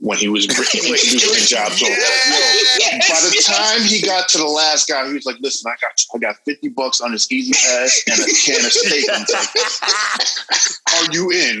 when 0.00 0.16
he 0.16 0.28
was 0.28 0.46
bringing, 0.46 0.84
he 0.84 0.90
was 0.90 1.24
bringing 1.24 1.46
jobs 1.46 1.82
over. 1.82 1.92
Yes, 1.92 3.08
by 3.08 3.20
the 3.28 3.42
time 3.44 3.86
he 3.86 4.00
got 4.00 4.28
to 4.30 4.38
the 4.38 4.46
last 4.46 4.88
guy, 4.88 5.06
he 5.06 5.12
was 5.12 5.26
like, 5.26 5.36
"Listen, 5.40 5.70
I 5.70 5.76
got 5.80 6.04
I 6.14 6.18
got 6.18 6.36
fifty 6.44 6.68
bucks 6.68 7.00
on 7.00 7.12
this 7.12 7.30
easy 7.30 7.52
pass 7.52 8.02
and 8.10 8.18
a 8.18 8.24
can 8.24 8.64
of 8.64 8.72
Steak-umms. 8.72 9.30
Are 10.96 11.12
you 11.12 11.30
in?" 11.30 11.60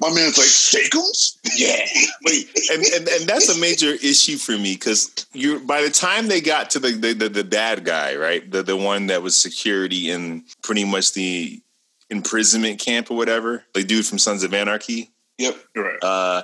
My 0.00 0.12
man's 0.12 0.36
like, 0.36 0.48
"Steak-umms? 0.48 1.38
Yeah." 1.56 1.84
Wait, 2.24 2.50
and, 2.72 2.82
and 2.84 3.08
and 3.08 3.28
that's 3.28 3.48
a 3.48 3.58
major 3.60 3.92
issue 3.92 4.36
for 4.36 4.52
me 4.52 4.74
because 4.74 5.26
you 5.32 5.60
by 5.60 5.80
the 5.80 5.90
time 5.90 6.26
they 6.26 6.40
got 6.40 6.70
to 6.70 6.80
the 6.80 6.90
the, 6.92 7.12
the 7.12 7.28
the 7.28 7.44
bad 7.44 7.84
guy, 7.84 8.16
right, 8.16 8.50
the 8.50 8.62
the 8.64 8.76
one 8.76 9.06
that 9.06 9.22
was 9.22 9.36
security 9.36 10.10
in 10.10 10.44
pretty 10.62 10.84
much 10.84 11.12
the 11.12 11.62
imprisonment 12.10 12.80
camp 12.80 13.10
or 13.10 13.16
whatever, 13.16 13.64
the 13.74 13.84
dude 13.84 14.06
from 14.06 14.18
Sons 14.18 14.42
of 14.42 14.52
Anarchy. 14.52 15.10
Yep, 15.38 15.56
right. 15.76 16.02
Uh, 16.02 16.42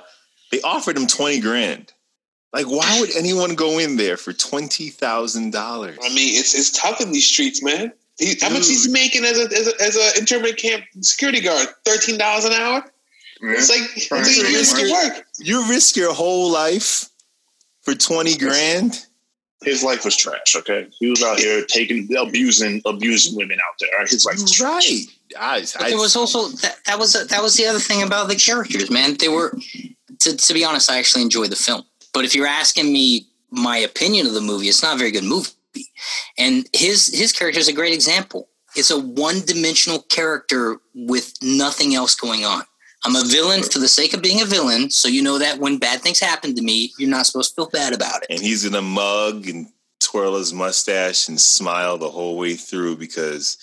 they 0.55 0.61
offered 0.61 0.97
him 0.97 1.07
20 1.07 1.39
grand. 1.41 1.91
Like, 2.53 2.67
why 2.67 2.99
would 3.01 3.15
anyone 3.17 3.55
go 3.55 3.79
in 3.79 3.97
there 3.97 4.17
for 4.17 4.33
twenty 4.33 4.89
thousand 4.89 5.51
dollars? 5.51 5.97
I 6.01 6.09
mean, 6.09 6.39
it's 6.39 6.55
it's 6.55 6.71
tough 6.71 7.01
in 7.01 7.11
these 7.11 7.27
streets, 7.27 7.61
man. 7.61 7.91
He, 8.17 8.35
how 8.41 8.49
much 8.49 8.67
he's 8.67 8.89
making 8.89 9.25
as 9.25 9.37
a 9.37 9.43
as 9.53 9.67
a, 9.67 9.83
as 9.83 9.97
a 9.97 10.19
internment 10.19 10.57
camp 10.57 10.85
security 11.01 11.41
guard? 11.41 11.67
Thirteen 11.83 12.17
dollars 12.17 12.45
an 12.45 12.53
hour. 12.53 12.85
Yeah. 13.41 13.51
It's 13.51 13.69
like 13.69 13.81
it's 13.95 14.37
you 14.37 14.43
risk 14.43 14.79
your, 14.79 14.91
work. 14.91 15.25
You 15.37 15.69
risk 15.69 15.97
your 15.97 16.13
whole 16.13 16.49
life 16.49 17.09
for 17.81 17.93
twenty 17.93 18.37
grand. 18.37 19.05
His 19.61 19.83
life 19.83 20.05
was 20.05 20.15
trash. 20.15 20.55
Okay, 20.55 20.87
he 20.97 21.09
was 21.09 21.23
out 21.23 21.39
here 21.39 21.65
taking 21.65 22.07
abusing 22.17 22.81
abusing 22.85 23.35
women 23.35 23.57
out 23.59 23.75
there. 23.81 23.99
His 24.05 24.25
life 24.25 24.39
was 24.39 24.61
right. 24.61 24.81
I, 25.37 25.65
I, 25.79 25.89
there 25.89 25.97
was 25.97 26.15
also 26.15 26.47
that, 26.47 26.77
that 26.85 26.97
was 26.97 27.13
that 27.13 27.41
was 27.41 27.57
the 27.57 27.65
other 27.65 27.79
thing 27.79 28.03
about 28.03 28.29
the 28.29 28.35
characters, 28.35 28.89
man. 28.89 29.17
They 29.17 29.27
were 29.27 29.57
to, 30.25 30.35
to 30.35 30.53
be 30.53 30.65
honest, 30.65 30.91
I 30.91 30.97
actually 30.97 31.21
enjoy 31.21 31.47
the 31.47 31.55
film. 31.55 31.83
But 32.13 32.25
if 32.25 32.33
you're 32.33 32.47
asking 32.47 32.91
me 32.91 33.27
my 33.51 33.77
opinion 33.77 34.25
of 34.25 34.33
the 34.33 34.41
movie, 34.41 34.67
it's 34.67 34.83
not 34.83 34.95
a 34.95 34.97
very 34.97 35.11
good 35.11 35.23
movie. 35.23 35.51
And 36.37 36.67
his 36.73 37.07
his 37.13 37.33
character 37.33 37.59
is 37.59 37.67
a 37.67 37.73
great 37.73 37.93
example. 37.93 38.47
It's 38.75 38.91
a 38.91 38.99
one 38.99 39.41
dimensional 39.45 39.99
character 40.03 40.77
with 40.93 41.33
nothing 41.41 41.95
else 41.95 42.15
going 42.15 42.45
on. 42.45 42.63
I'm 43.03 43.15
a 43.15 43.23
villain 43.23 43.61
for 43.61 43.79
the 43.79 43.87
sake 43.87 44.13
of 44.13 44.21
being 44.21 44.41
a 44.41 44.45
villain, 44.45 44.89
so 44.89 45.07
you 45.07 45.21
know 45.21 45.37
that 45.37 45.59
when 45.59 45.77
bad 45.77 46.01
things 46.01 46.19
happen 46.19 46.55
to 46.55 46.61
me, 46.61 46.91
you're 46.97 47.09
not 47.09 47.27
supposed 47.27 47.51
to 47.51 47.55
feel 47.55 47.69
bad 47.69 47.93
about 47.93 48.23
it. 48.23 48.27
And 48.31 48.41
he's 48.41 48.65
in 48.65 48.73
a 48.73 48.81
mug 48.81 49.47
and 49.47 49.67
twirl 49.99 50.37
his 50.37 50.53
mustache 50.53 51.27
and 51.27 51.39
smile 51.39 51.97
the 51.97 52.09
whole 52.09 52.37
way 52.37 52.55
through 52.55 52.95
because 52.97 53.57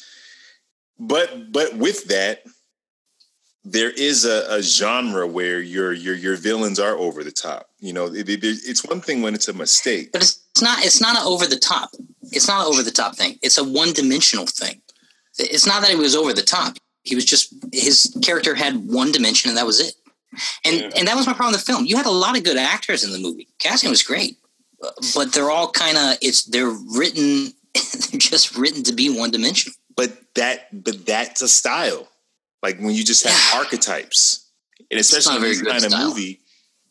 but 0.98 1.52
but 1.52 1.74
with 1.76 2.04
that 2.04 2.42
there 3.64 3.90
is 3.90 4.24
a, 4.24 4.46
a, 4.48 4.62
genre 4.62 5.26
where 5.26 5.60
your 5.60 5.92
your 5.92 6.16
your 6.16 6.36
villains 6.36 6.80
are 6.80 6.96
over 6.96 7.22
the 7.22 7.30
top. 7.30 7.68
You 7.78 7.92
know, 7.92 8.06
it, 8.06 8.28
it, 8.28 8.40
it's 8.42 8.84
one 8.84 9.00
thing 9.00 9.22
when 9.22 9.34
it's 9.34 9.48
a 9.48 9.52
mistake, 9.52 10.10
but 10.12 10.22
it's 10.22 10.40
not. 10.60 10.84
It's 10.84 11.00
not 11.00 11.16
an 11.16 11.22
over 11.24 11.46
the 11.46 11.58
top. 11.58 11.90
It's 12.32 12.48
not 12.48 12.66
an 12.66 12.72
over 12.72 12.82
the 12.82 12.90
top 12.90 13.14
thing. 13.14 13.38
It's 13.42 13.58
a 13.58 13.64
one 13.64 13.92
dimensional 13.92 14.46
thing. 14.46 14.80
It's 15.38 15.66
not 15.66 15.80
that 15.82 15.90
he 15.90 15.96
was 15.96 16.16
over 16.16 16.32
the 16.32 16.42
top. 16.42 16.76
He 17.04 17.14
was 17.14 17.24
just 17.24 17.54
his 17.72 18.16
character 18.22 18.54
had 18.54 18.88
one 18.88 19.12
dimension, 19.12 19.48
and 19.48 19.56
that 19.56 19.66
was 19.66 19.80
it. 19.80 19.94
And 20.64 20.80
yeah. 20.80 20.90
and 20.96 21.06
that 21.06 21.16
was 21.16 21.26
my 21.26 21.32
problem 21.32 21.52
with 21.52 21.64
the 21.64 21.72
film. 21.72 21.86
You 21.86 21.96
had 21.96 22.06
a 22.06 22.10
lot 22.10 22.36
of 22.36 22.44
good 22.44 22.56
actors 22.56 23.04
in 23.04 23.12
the 23.12 23.18
movie. 23.18 23.48
Casting 23.60 23.90
was 23.90 24.02
great, 24.02 24.38
but 25.14 25.32
they're 25.32 25.50
all 25.50 25.70
kind 25.70 25.96
of 25.96 26.16
it's 26.20 26.44
they're 26.44 26.74
written. 26.96 27.52
they're 27.74 28.18
just 28.18 28.56
written 28.56 28.82
to 28.82 28.92
be 28.92 29.16
one 29.16 29.30
dimensional. 29.30 29.74
But 29.96 30.12
that 30.34 30.84
but 30.84 31.06
that's 31.06 31.42
a 31.42 31.48
style 31.48 32.08
like 32.62 32.78
when 32.78 32.94
you 32.94 33.04
just 33.04 33.26
have 33.26 33.60
archetypes, 33.60 34.50
and 34.90 35.00
especially 35.00 35.36
in 35.36 35.42
this 35.42 35.62
kind 35.62 35.84
of 35.84 35.92
movie, 35.92 36.40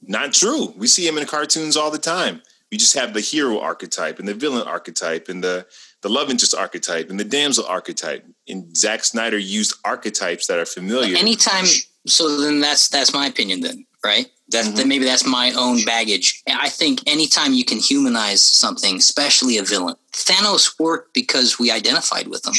not 0.01 0.33
true. 0.33 0.73
We 0.77 0.87
see 0.87 1.07
him 1.07 1.17
in 1.17 1.25
cartoons 1.25 1.77
all 1.77 1.91
the 1.91 1.97
time. 1.97 2.41
We 2.71 2.77
just 2.77 2.95
have 2.95 3.13
the 3.13 3.21
hero 3.21 3.59
archetype 3.59 4.19
and 4.19 4.27
the 4.27 4.33
villain 4.33 4.67
archetype 4.67 5.27
and 5.29 5.43
the 5.43 5.65
the 6.01 6.09
love 6.09 6.29
interest 6.29 6.55
archetype 6.55 7.09
and 7.09 7.19
the 7.19 7.25
damsel 7.25 7.65
archetype. 7.65 8.25
And 8.47 8.75
Zack 8.75 9.03
Snyder 9.03 9.37
used 9.37 9.75
archetypes 9.85 10.47
that 10.47 10.57
are 10.57 10.65
familiar. 10.65 11.17
Anytime, 11.17 11.65
so 12.07 12.41
then 12.41 12.59
that's 12.59 12.87
that's 12.89 13.13
my 13.13 13.27
opinion. 13.27 13.61
Then 13.61 13.85
right? 14.03 14.27
That 14.49 14.65
mm-hmm. 14.65 14.75
then 14.75 14.87
maybe 14.87 15.05
that's 15.05 15.25
my 15.25 15.51
own 15.57 15.83
baggage. 15.85 16.41
I 16.47 16.69
think 16.69 17.01
anytime 17.07 17.53
you 17.53 17.65
can 17.65 17.77
humanize 17.77 18.41
something, 18.41 18.97
especially 18.97 19.57
a 19.57 19.63
villain, 19.63 19.95
Thanos 20.13 20.79
worked 20.79 21.13
because 21.13 21.59
we 21.59 21.71
identified 21.71 22.27
with 22.27 22.45
him. 22.45 22.53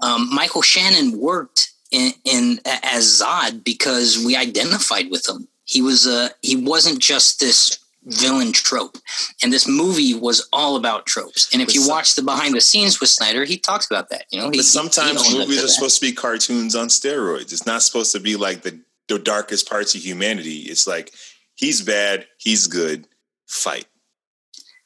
Um, 0.00 0.32
Michael 0.32 0.62
Shannon 0.62 1.18
worked 1.18 1.72
in, 1.90 2.12
in 2.24 2.60
as 2.64 3.20
Zod 3.20 3.64
because 3.64 4.22
we 4.24 4.36
identified 4.36 5.10
with 5.10 5.28
him. 5.28 5.48
He 5.64 5.82
was 5.82 6.06
a 6.06 6.30
he 6.42 6.56
wasn't 6.56 6.98
just 6.98 7.40
this 7.40 7.78
villain 8.08 8.52
trope. 8.52 8.96
And 9.42 9.52
this 9.52 9.68
movie 9.68 10.14
was 10.14 10.48
all 10.52 10.76
about 10.76 11.06
tropes. 11.06 11.52
And 11.52 11.60
if 11.60 11.68
but 11.68 11.74
you 11.74 11.82
some, 11.82 11.90
watch 11.90 12.14
the 12.14 12.22
behind 12.22 12.54
the 12.54 12.60
scenes 12.60 13.00
with 13.00 13.10
Snyder, 13.10 13.44
he 13.44 13.58
talks 13.58 13.86
about 13.90 14.08
that. 14.10 14.24
You 14.30 14.40
know, 14.40 14.50
he, 14.50 14.58
but 14.58 14.64
sometimes 14.64 15.26
he 15.26 15.38
movies 15.38 15.62
are 15.62 15.68
supposed 15.68 16.00
to 16.00 16.06
be 16.06 16.12
cartoons 16.12 16.74
on 16.74 16.88
steroids. 16.88 17.52
It's 17.52 17.66
not 17.66 17.82
supposed 17.82 18.12
to 18.12 18.20
be 18.20 18.36
like 18.36 18.62
the 18.62 18.80
the 19.08 19.18
darkest 19.18 19.68
parts 19.68 19.94
of 19.94 20.04
humanity. 20.04 20.60
It's 20.60 20.86
like 20.86 21.12
he's 21.54 21.82
bad, 21.82 22.26
he's 22.36 22.66
good, 22.66 23.06
fight. 23.46 23.86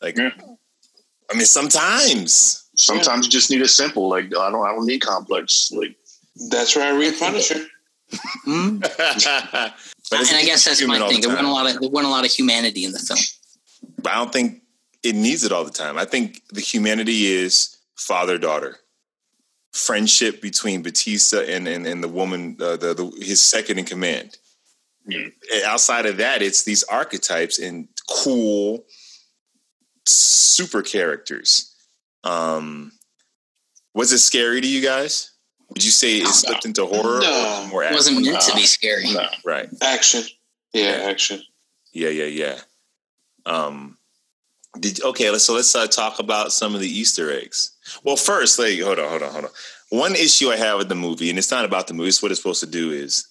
Like, 0.00 0.16
Yeah. 0.16 0.30
I 1.30 1.34
mean, 1.34 1.46
sometimes. 1.46 2.58
Sometimes 2.74 3.26
you 3.26 3.30
just 3.30 3.50
need 3.50 3.62
a 3.62 3.68
simple. 3.68 4.08
Like 4.08 4.26
I 4.26 4.50
don't. 4.50 4.66
I 4.66 4.72
don't 4.72 4.86
need 4.86 5.00
complex. 5.00 5.70
Like 5.72 5.94
That's 6.50 6.74
where 6.76 6.92
I 6.92 6.98
read 6.98 7.18
Punisher. 7.18 7.66
Hmm? 8.44 8.78
but 8.78 8.94
and 8.96 9.72
it's 10.12 10.32
I 10.32 10.44
guess 10.44 10.64
that's 10.64 10.86
my 10.86 10.98
thing. 11.08 11.20
the 11.20 11.28
There 11.28 11.30
wasn't 11.30 11.48
a 11.48 11.52
lot 11.52 11.74
of 11.74 11.80
there 11.80 11.90
wasn't 11.90 12.08
a 12.08 12.14
lot 12.14 12.24
of 12.24 12.30
humanity 12.30 12.84
in 12.84 12.92
the 12.92 12.98
film. 12.98 13.18
But 14.02 14.12
I 14.12 14.16
don't 14.16 14.32
think 14.32 14.62
it 15.02 15.14
needs 15.14 15.44
it 15.44 15.52
all 15.52 15.64
the 15.64 15.70
time. 15.70 15.98
I 15.98 16.04
think 16.04 16.42
the 16.50 16.60
humanity 16.60 17.26
is 17.26 17.76
father 17.96 18.38
daughter, 18.38 18.78
friendship 19.72 20.42
between 20.42 20.82
Batista 20.82 21.40
and 21.40 21.66
and, 21.66 21.86
and 21.86 22.02
the 22.02 22.08
woman, 22.08 22.56
uh, 22.60 22.76
the, 22.76 22.94
the 22.94 23.24
his 23.24 23.40
second 23.40 23.78
in 23.78 23.84
command. 23.84 24.36
Outside 25.66 26.06
of 26.06 26.18
that, 26.18 26.42
it's 26.42 26.62
these 26.62 26.84
archetypes 26.84 27.58
and 27.58 27.88
cool 28.08 28.84
super 30.06 30.82
characters. 30.82 31.74
Um, 32.24 32.92
was 33.94 34.12
it 34.12 34.18
scary 34.18 34.60
to 34.60 34.68
you 34.68 34.80
guys? 34.80 35.31
Would 35.72 35.84
you 35.84 35.90
say 35.90 36.18
it 36.18 36.26
slipped 36.28 36.64
into 36.64 36.84
horror 36.86 37.20
No. 37.20 37.62
or 37.64 37.68
more 37.68 37.84
It 37.84 37.92
wasn't 37.92 38.24
meant 38.24 38.40
to 38.42 38.54
be 38.54 38.64
scary. 38.64 39.10
no. 39.12 39.26
Right. 39.44 39.68
Action. 39.80 40.22
Yeah, 40.72 40.98
Yeah. 40.98 41.10
action. 41.10 41.42
Yeah, 41.92 42.08
yeah, 42.10 42.24
yeah. 42.24 42.58
Um, 43.46 43.96
did 44.80 45.02
okay? 45.02 45.30
Let's 45.30 45.44
so 45.44 45.54
let's 45.54 45.74
uh, 45.74 45.86
talk 45.86 46.18
about 46.18 46.52
some 46.52 46.74
of 46.74 46.80
the 46.80 46.88
Easter 46.88 47.30
eggs. 47.32 47.72
Well, 48.04 48.16
first, 48.16 48.58
like, 48.58 48.80
hold 48.80 48.98
on, 48.98 49.08
hold 49.08 49.22
on, 49.22 49.32
hold 49.32 49.44
on. 49.46 49.50
One 49.90 50.14
issue 50.14 50.50
I 50.50 50.56
have 50.56 50.78
with 50.78 50.88
the 50.88 50.94
movie, 50.94 51.28
and 51.28 51.38
it's 51.38 51.50
not 51.50 51.64
about 51.66 51.86
the 51.88 51.94
movie; 51.94 52.08
it's 52.08 52.22
what 52.22 52.30
it's 52.30 52.40
supposed 52.40 52.60
to 52.60 52.66
do. 52.66 52.90
Is 52.92 53.26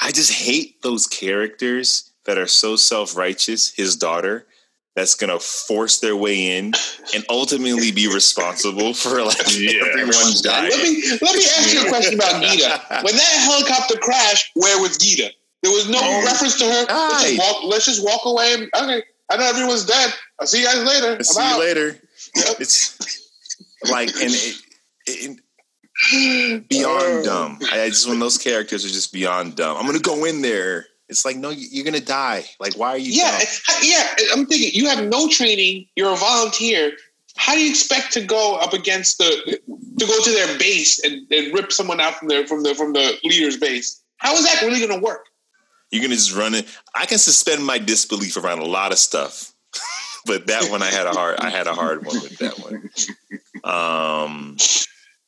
I 0.00 0.12
just 0.12 0.32
hate 0.32 0.80
those 0.82 1.06
characters 1.08 2.12
that 2.24 2.38
are 2.38 2.46
so 2.46 2.76
self 2.76 3.16
righteous. 3.16 3.70
His 3.74 3.96
daughter, 3.96 4.46
that's 4.96 5.14
gonna 5.14 5.38
force 5.38 6.00
their 6.00 6.16
way 6.16 6.58
in 6.58 6.72
and 7.14 7.24
ultimately 7.30 7.92
be 7.92 8.12
responsible 8.12 8.92
for 8.94 9.22
like 9.22 9.36
Yeah. 9.56 9.82
everyone 9.92 10.32
dying. 10.42 10.70
Let 10.70 10.82
me 10.82 11.02
let 11.22 11.34
me 11.36 11.44
ask 11.56 11.72
you 11.74 11.86
a 11.86 11.88
question 11.88 12.14
about 12.14 12.42
Geeta. 12.42 13.04
When 13.04 13.14
that 13.14 13.22
helicopter 13.44 13.96
crashed, 13.98 14.50
where 14.54 14.80
was 14.80 14.98
Geeta? 14.98 15.30
There 15.62 15.72
was 15.72 15.88
no 15.88 15.98
Oh, 16.02 16.24
reference 16.24 16.56
to 16.58 16.64
her. 16.64 16.86
Let's 16.88 17.24
just, 17.24 17.38
walk, 17.38 17.64
let's 17.64 17.84
just 17.84 18.04
walk 18.04 18.20
away. 18.24 18.54
And, 18.54 18.62
okay, 18.76 19.02
I 19.30 19.36
know 19.36 19.44
everyone's 19.48 19.84
dead. 19.84 20.12
I'll 20.40 20.46
see 20.46 20.60
you 20.60 20.66
guys 20.66 20.82
later. 20.84 21.14
I'm 21.14 21.22
See 21.22 21.40
out. 21.40 21.54
you 21.54 21.60
later. 21.60 22.00
Yep. 22.36 22.60
It's 22.60 23.30
like 23.90 24.08
and 24.10 24.30
it, 24.32 24.56
it, 25.06 26.68
beyond 26.68 27.02
oh. 27.02 27.22
dumb. 27.24 27.58
I, 27.72 27.82
I 27.82 27.88
just 27.88 28.08
when 28.08 28.18
those 28.20 28.38
characters 28.38 28.84
are 28.84 28.88
just 28.88 29.12
beyond 29.12 29.56
dumb. 29.56 29.76
I'm 29.76 29.86
gonna 29.86 29.98
go 29.98 30.24
in 30.24 30.42
there. 30.42 30.86
It's 31.08 31.24
like 31.24 31.36
no, 31.36 31.50
you- 31.50 31.68
you're 31.70 31.84
gonna 31.84 32.00
die. 32.00 32.44
Like 32.60 32.76
why 32.76 32.90
are 32.90 32.98
you? 32.98 33.12
Yeah, 33.12 33.38
dumb? 33.66 33.76
yeah. 33.82 34.06
I'm 34.32 34.46
thinking 34.46 34.70
you 34.74 34.88
have 34.88 35.04
no 35.04 35.28
training. 35.28 35.86
You're 35.96 36.12
a 36.12 36.16
volunteer. 36.16 36.92
How 37.36 37.54
do 37.54 37.60
you 37.60 37.70
expect 37.70 38.12
to 38.14 38.20
go 38.20 38.56
up 38.56 38.72
against 38.72 39.18
the 39.18 39.58
to 39.98 40.06
go 40.06 40.22
to 40.22 40.30
their 40.30 40.58
base 40.58 40.98
and, 41.04 41.30
and 41.32 41.54
rip 41.54 41.72
someone 41.72 42.00
out 42.00 42.14
from 42.16 42.28
their 42.28 42.46
from 42.46 42.62
the 42.62 42.74
from 42.74 42.92
the 42.92 43.16
leader's 43.24 43.56
base? 43.56 44.02
How 44.18 44.34
is 44.34 44.44
that 44.44 44.60
really 44.62 44.84
going 44.84 44.98
to 44.98 45.04
work? 45.04 45.26
You're 45.90 46.02
gonna 46.02 46.16
just 46.16 46.34
run 46.36 46.54
it. 46.54 46.66
I 46.94 47.06
can 47.06 47.16
suspend 47.18 47.64
my 47.64 47.78
disbelief 47.78 48.36
around 48.36 48.58
a 48.58 48.64
lot 48.66 48.92
of 48.92 48.98
stuff, 48.98 49.52
but 50.26 50.46
that 50.48 50.68
one 50.70 50.82
I 50.82 50.86
had 50.90 51.06
a 51.06 51.12
hard. 51.12 51.38
I 51.38 51.48
had 51.48 51.66
a 51.66 51.72
hard 51.72 52.04
one 52.04 52.20
with 52.20 52.36
that 52.38 52.58
one. 52.58 52.90
Um, 53.64 54.56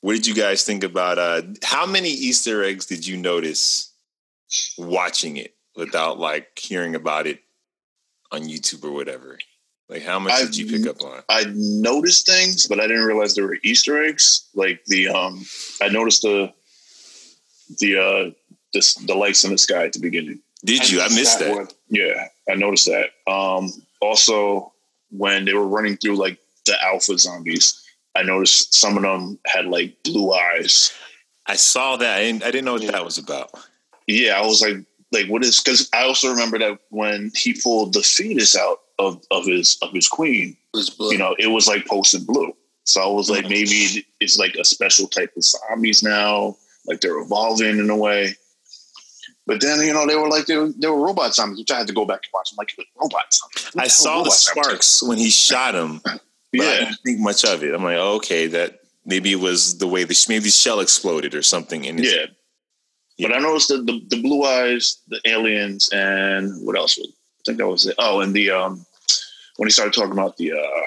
what 0.03 0.15
did 0.15 0.27
you 0.27 0.35
guys 0.35 0.65
think 0.65 0.85
about? 0.85 1.19
Uh, 1.19 1.43
how 1.63 1.87
many 1.87 2.11
Easter 2.11 2.63
eggs 2.63 2.85
did 2.87 3.07
you 3.07 3.17
notice 3.17 3.93
watching 4.77 5.37
it 5.37 5.55
without 5.77 6.19
like 6.19 6.59
hearing 6.59 6.95
about 6.95 7.27
it 7.27 7.41
on 8.33 8.43
YouTube 8.43 8.85
or 8.85 8.93
whatever? 8.93 9.39
Like 9.89 10.03
how 10.03 10.19
much 10.21 10.39
did 10.41 10.57
you 10.57 10.67
pick 10.67 10.87
up 10.87 11.03
on? 11.03 11.23
I 11.29 11.45
noticed 11.53 12.27
things, 12.27 12.67
but 12.69 12.79
I 12.79 12.87
didn't 12.87 13.05
realize 13.05 13.35
there 13.35 13.47
were 13.47 13.59
Easter 13.65 14.03
eggs. 14.05 14.49
Like 14.55 14.85
the 14.87 15.09
um, 15.09 15.45
I 15.83 15.89
noticed 15.89 16.23
the 16.23 16.53
the 17.81 17.97
uh 17.99 18.31
the, 18.73 19.05
the 19.07 19.15
lights 19.15 19.43
in 19.45 19.51
the 19.51 19.59
sky 19.59 19.85
at 19.87 19.93
the 19.93 19.99
beginning. 19.99 20.41
Did 20.65 20.89
you? 20.91 21.01
I 21.01 21.09
missed 21.09 21.41
that. 21.41 21.55
one. 21.57 21.69
Yeah, 21.89 22.27
I 22.49 22.55
noticed 22.55 22.87
that. 22.87 23.11
Um, 23.31 23.73
also, 24.01 24.73
when 25.11 25.45
they 25.45 25.55
were 25.55 25.67
running 25.67 25.97
through 25.97 26.17
like 26.17 26.39
the 26.67 26.81
alpha 26.85 27.19
zombies, 27.19 27.83
I 28.15 28.23
noticed 28.23 28.75
some 28.75 28.97
of 28.97 29.03
them 29.03 29.39
had 29.47 29.67
like 29.67 29.97
blue 30.05 30.33
eyes. 30.33 30.93
I 31.47 31.57
saw 31.57 31.97
that. 31.97 32.19
I 32.19 32.23
didn't, 32.23 32.43
I 32.45 32.51
didn't 32.53 32.67
know 32.67 32.75
what 32.75 32.83
Yeah. 32.83 32.91
that 32.93 33.05
was 33.05 33.19
about. 33.19 33.51
Yeah, 34.07 34.39
I 34.41 34.47
was 34.47 34.61
like, 34.63 34.77
like 35.13 35.27
what 35.29 35.45
is? 35.45 35.61
Because 35.63 35.89
I 35.93 36.05
also 36.05 36.31
remember 36.31 36.59
that 36.59 36.79
when 36.91 37.31
he 37.35 37.53
pulled 37.63 37.93
the 37.95 38.03
fetus 38.03 38.57
out 38.57 38.79
of 38.99 39.23
of 39.31 39.47
his 39.47 39.79
of 39.83 39.93
his 39.93 40.09
queen, 40.09 40.57
It 40.75 40.77
was 40.77 40.91
blue. 40.91 41.13
you 41.13 41.19
know, 41.19 41.35
it 41.39 41.49
was 41.49 41.67
like 41.69 41.87
posted 41.87 42.27
blue. 42.27 42.53
So 42.85 43.03
I 43.03 43.07
was 43.13 43.31
like, 43.31 43.41
uh-huh. 43.45 43.51
maybe 43.51 44.07
it's 44.21 44.39
like 44.39 44.55
a 44.57 44.65
special 44.65 45.07
type 45.07 45.33
of 45.37 45.45
zombies 45.45 46.03
now, 46.03 46.57
like 46.87 47.01
they're 47.01 47.19
evolving 47.19 47.79
in 47.79 47.89
a 47.91 47.97
way. 47.97 48.35
But 49.47 49.61
then, 49.61 49.81
you 49.81 49.93
know, 49.93 50.07
they 50.07 50.15
were 50.17 50.29
like 50.29 50.47
they 50.47 50.57
were, 50.57 50.71
they 50.79 50.89
were 50.89 51.01
robot 51.05 51.35
zombies, 51.35 51.59
which 51.59 51.71
I 51.71 51.79
had 51.79 51.87
to 51.89 51.93
go 51.93 52.05
back 52.05 52.21
and 52.23 52.31
watch. 52.33 52.51
I'm 52.53 52.57
like, 52.57 52.73
robot 53.01 53.33
zombies. 53.33 53.71
I 53.77 53.89
saw 53.89 54.23
the 54.23 54.31
sparks 54.31 55.03
when 55.03 55.19
he 55.19 55.31
shot 55.31 55.75
him, 55.75 56.01
but 56.05 56.13
I 56.15 56.19
Yeah, 56.53 56.79
didn't 56.81 56.99
think 57.05 57.21
much 57.21 57.45
of 57.45 57.63
it. 57.65 57.75
I'm 57.75 57.83
like, 57.83 57.97
oh, 57.97 58.15
okay, 58.17 58.47
that 58.49 58.81
maybe 59.05 59.33
it 59.33 59.41
was 59.41 59.79
the 59.79 59.89
way 59.89 60.05
the 60.05 60.27
maybe 60.29 60.45
the 60.45 60.51
shell 60.51 60.81
exploded 60.81 61.35
or 61.35 61.43
something. 61.43 61.87
And 61.87 61.99
it's- 62.01 62.29
yeah. 63.21 63.29
But 63.29 63.37
I 63.37 63.41
noticed 63.41 63.69
the, 63.69 63.79
the 63.79 64.01
the 64.09 64.23
blue 64.23 64.45
eyes, 64.45 64.99
the 65.09 65.21
aliens, 65.25 65.89
and 65.93 66.53
what 66.65 66.77
else? 66.77 66.97
Was, 66.99 67.09
I 67.09 67.43
think 67.47 67.59
that 67.59 67.69
was 67.69 67.87
it. 67.87 67.95
Oh, 67.99 68.21
and 68.21 68.35
the 68.35 68.51
um 68.51 68.85
when 69.57 69.67
he 69.67 69.71
started 69.71 69.95
talking 69.95 70.13
about 70.13 70.37
the 70.37 70.53
uh 70.53 70.81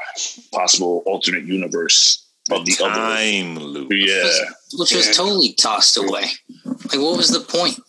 possible 0.51 1.03
alternate 1.05 1.45
universe 1.45 2.25
of 2.51 2.65
the 2.65 2.75
other. 2.83 2.93
time 2.93 3.57
loop. 3.57 3.91
Yeah, 3.91 4.23
which 4.77 4.93
was 4.93 5.07
Yeah. 5.07 5.13
totally 5.13 5.53
tossed 5.53 5.97
away. 5.97 6.25
Like, 6.65 6.99
what 6.99 7.17
was 7.17 7.29
the 7.29 7.39
point? 7.41 7.79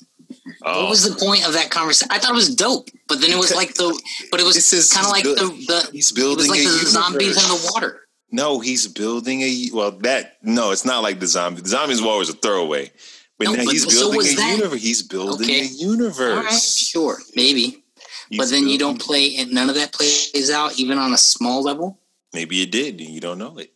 Oh, 0.67 0.83
What 0.83 0.91
was 0.91 1.03
the 1.09 1.17
point 1.25 1.47
of 1.47 1.53
that 1.55 1.71
conversation? 1.71 2.09
I 2.11 2.19
thought 2.19 2.31
it 2.33 2.35
was 2.35 2.55
dope, 2.55 2.89
but 3.09 3.21
then 3.21 3.31
it 3.31 3.37
was 3.39 3.55
like 3.55 3.75
the, 3.75 3.89
but 4.31 4.41
it 4.41 4.45
was 4.45 4.55
This 4.71 4.93
kind 4.93 5.05
of 5.07 5.13
like 5.13 5.25
build- 5.25 5.39
the, 5.39 5.47
the 5.67 5.89
he's 5.93 6.11
it 6.11 6.15
building 6.17 6.49
was 6.49 6.49
like 6.49 6.61
a 6.61 6.65
the 6.65 6.87
zombies 6.87 7.37
in 7.43 7.49
the 7.49 7.71
water. 7.73 8.01
No, 8.31 8.59
he's 8.61 8.87
building 8.89 9.43
a 9.43 9.69
well. 9.73 9.91
That 9.93 10.39
no, 10.43 10.71
it's 10.73 10.85
not 10.85 11.03
like 11.03 11.21
the 11.21 11.27
zombie. 11.27 11.61
The 11.63 11.69
zombies 11.69 12.01
were 12.03 12.09
always 12.09 12.29
a 12.31 12.33
throwaway, 12.35 12.91
but 13.39 13.47
No, 13.47 13.53
now 13.55 13.65
but 13.65 13.73
he's 13.73 13.83
so 13.85 14.01
building 14.11 14.17
was 14.19 14.33
a 14.33 14.37
that. 14.37 14.57
universe. 14.57 14.83
He's 14.83 15.03
building 15.03 15.47
Okay. 15.51 15.61
a 15.63 15.65
universe. 15.65 16.39
All 16.39 16.45
right, 16.45 16.61
sure, 16.63 17.19
maybe, 17.35 17.83
He's 18.31 18.39
but 18.39 18.51
then 18.51 18.69
you 18.69 18.79
don't 18.79 19.01
play, 19.01 19.37
and 19.37 19.53
none 19.53 19.69
of 19.69 19.75
that 19.75 19.93
plays 19.93 20.51
out 20.51 20.79
even 20.79 20.99
on 20.99 21.13
a 21.13 21.19
small 21.19 21.63
level. 21.63 21.99
Maybe 22.33 22.63
it 22.63 22.71
did, 22.73 23.01
and 23.01 23.11
you 23.11 23.21
don't 23.21 23.39
know 23.39 23.59
it. 23.59 23.73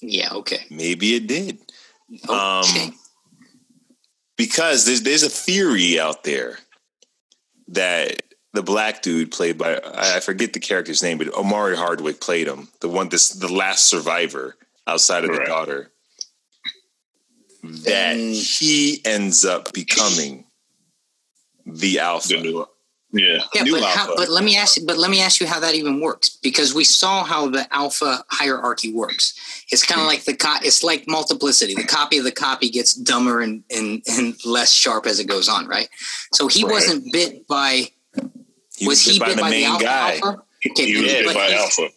Yeah, 0.00 0.30
okay, 0.32 0.66
Maybe 0.70 1.14
it 1.14 1.26
did. 1.28 1.58
okay. 2.28 2.84
Um, 2.84 2.98
because 4.36 4.84
there's 4.84 5.02
there's 5.02 5.22
a 5.22 5.28
theory 5.30 6.00
out 6.00 6.24
there 6.24 6.58
that 7.68 8.22
the 8.52 8.62
black 8.62 9.02
dude 9.02 9.30
played 9.30 9.56
by 9.58 9.76
I 9.76 10.16
I 10.16 10.20
forget 10.20 10.52
the 10.52 10.60
character's 10.60 11.02
name, 11.02 11.18
but 11.18 11.32
Omari 11.34 11.76
Hardwick 11.76 12.20
played 12.20 12.48
him, 12.48 12.68
the 12.80 12.88
one 12.88 13.08
this 13.08 13.28
the 13.30 13.52
last 13.52 13.86
survivor 13.88 14.56
outside 14.88 15.24
of 15.24 15.30
the 15.30 15.44
daughter. 15.44 15.91
That 17.62 18.16
Mm. 18.16 18.58
he 18.58 19.00
ends 19.04 19.44
up 19.44 19.72
becoming 19.72 20.44
the 21.66 21.98
alpha. 22.00 22.28
the 22.28 22.40
new, 22.42 22.66
yeah. 23.12 23.44
Yeah, 23.54 23.62
New 23.62 23.72
but 23.72 23.84
how, 23.84 24.16
but 24.16 24.28
let 24.30 24.42
me 24.42 24.56
ask 24.56 24.78
you, 24.78 24.84
but 24.86 24.98
let 24.98 25.10
me 25.10 25.20
ask 25.20 25.40
you 25.40 25.46
how 25.46 25.60
that 25.60 25.74
even 25.74 26.00
works 26.00 26.30
because 26.42 26.74
we 26.74 26.82
saw 26.82 27.22
how 27.22 27.46
the 27.48 27.72
alpha 27.72 28.24
hierarchy 28.30 28.92
works. 28.92 29.34
It's 29.70 29.84
kind 29.84 30.00
of 30.00 30.06
like 30.08 30.24
the 30.24 30.34
co- 30.34 30.58
it's 30.62 30.82
like 30.82 31.06
multiplicity. 31.06 31.74
The 31.74 31.84
copy 31.84 32.18
of 32.18 32.24
the 32.24 32.32
copy 32.32 32.68
gets 32.68 32.94
dumber 32.94 33.42
and, 33.42 33.62
and 33.70 34.02
and 34.08 34.34
less 34.44 34.72
sharp 34.72 35.06
as 35.06 35.20
it 35.20 35.26
goes 35.28 35.48
on, 35.48 35.68
right? 35.68 35.88
So 36.34 36.48
he 36.48 36.64
Right. 36.64 36.72
wasn't 36.72 37.12
bit 37.12 37.46
by 37.46 37.90
He 38.76 38.88
was 38.88 39.02
he 39.02 39.18
bit 39.20 39.38
by 39.38 39.50
the 39.50 39.64
alpha, 39.66 39.86
alpha? 39.86 40.42
Okay, 40.70 40.86
He 40.86 41.00
was 41.00 41.12
bit 41.12 41.34
by 41.34 41.52
alpha. 41.52 41.88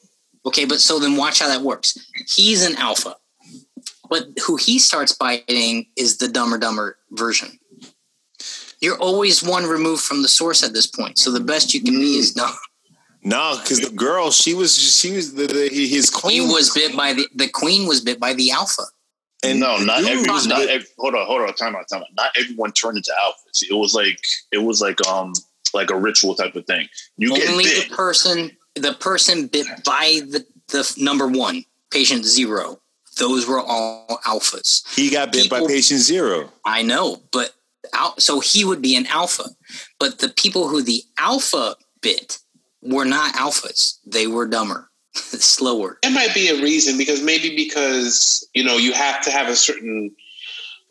Okay, 0.46 0.66
but 0.66 0.80
so 0.80 1.00
then 1.00 1.16
watch 1.16 1.40
how 1.40 1.48
that 1.48 1.62
works. 1.62 1.98
He's 2.28 2.62
an 2.64 2.76
alpha, 2.76 3.16
but 4.10 4.28
who 4.46 4.56
he 4.56 4.80
starts 4.80 5.14
biting 5.14 5.88
is 5.96 6.18
the 6.18 6.28
dumber 6.28 6.58
dumber 6.58 6.98
version. 7.12 7.60
You're 8.82 8.98
always 8.98 9.42
one 9.42 9.66
removed 9.66 10.04
from 10.04 10.22
the 10.22 10.28
source 10.28 10.64
at 10.64 10.74
this 10.74 10.88
point, 10.88 11.18
so 11.18 11.32
the 11.32 11.40
best 11.40 11.74
you 11.74 11.82
can 11.82 11.96
be 11.96 12.18
is 12.18 12.34
dumb. 12.34 12.54
No, 13.24 13.58
because 13.60 13.80
the 13.80 13.90
girl, 13.90 14.30
she 14.30 14.54
was 14.54 14.78
she 14.78 15.14
was 15.16 15.34
the, 15.34 15.48
the 15.48 15.70
his 15.70 16.10
He 16.14 16.20
queen 16.22 16.48
was 16.50 16.72
bit 16.74 16.96
by 16.96 17.14
the 17.14 17.28
the 17.36 17.48
queen 17.48 17.88
was 17.88 18.02
bit 18.02 18.20
by 18.20 18.34
the 18.34 18.52
alpha. 18.52 18.84
and 19.44 19.60
no, 19.60 19.78
not 19.78 20.00
dude 20.00 20.10
every, 20.10 20.48
not 20.48 20.68
every, 20.68 20.88
hold 21.00 21.16
on, 21.16 21.26
hold 21.26 21.42
on, 21.42 21.54
time 21.56 21.76
out, 21.76 21.88
time 21.92 22.02
out. 22.02 22.08
Not 22.16 22.32
everyone 22.38 22.72
turned 22.74 22.98
into 22.98 23.12
alphas. 23.24 23.64
It 23.68 23.74
was 23.74 23.96
like 23.96 24.20
it 24.52 24.60
was 24.60 24.80
like 24.82 25.06
um 25.08 25.34
like 25.74 25.90
a 25.90 25.98
ritual 25.98 26.36
type 26.36 26.56
of 26.56 26.66
thing. 26.66 26.88
You 27.18 27.36
get 27.36 27.50
Only 27.50 27.66
the 27.66 27.96
person 27.96 28.52
the 28.76 28.94
person 28.94 29.48
bit 29.48 29.66
by 29.84 30.22
the 30.30 30.46
the 30.68 30.94
number 30.98 31.28
one 31.28 31.66
patient 31.92 32.26
zero. 32.26 32.80
Those 33.18 33.48
were 33.48 33.62
all 33.62 34.20
alphas. 34.26 34.84
he 34.96 35.10
got 35.10 35.32
bit 35.32 35.50
by 35.50 35.62
patient 35.66 36.02
zero. 36.02 36.52
I 36.66 36.82
know, 36.82 37.22
but 37.32 37.54
out 37.94 38.22
so 38.22 38.40
he 38.40 38.66
would 38.66 38.82
be 38.82 38.96
an 38.96 39.08
alpha. 39.08 39.46
But 40.00 40.20
the 40.20 40.30
people 40.30 40.68
who 40.68 40.82
the 40.82 41.04
alpha 41.18 41.76
bit 42.02 42.40
were 42.82 43.06
not 43.06 43.34
alphas. 43.36 44.00
They 44.06 44.28
were 44.28 44.48
dumber, 44.48 44.90
slower. 45.16 45.98
It 46.04 46.12
might 46.12 46.34
be 46.34 46.50
a 46.50 46.62
reason 46.62 46.98
because 46.98 47.24
maybe 47.24 47.56
because 47.56 48.48
you 48.54 48.64
know 48.64 48.78
you 48.78 48.94
have 48.94 49.22
to 49.24 49.32
have 49.32 49.48
a 49.48 49.56
certain 49.56 50.16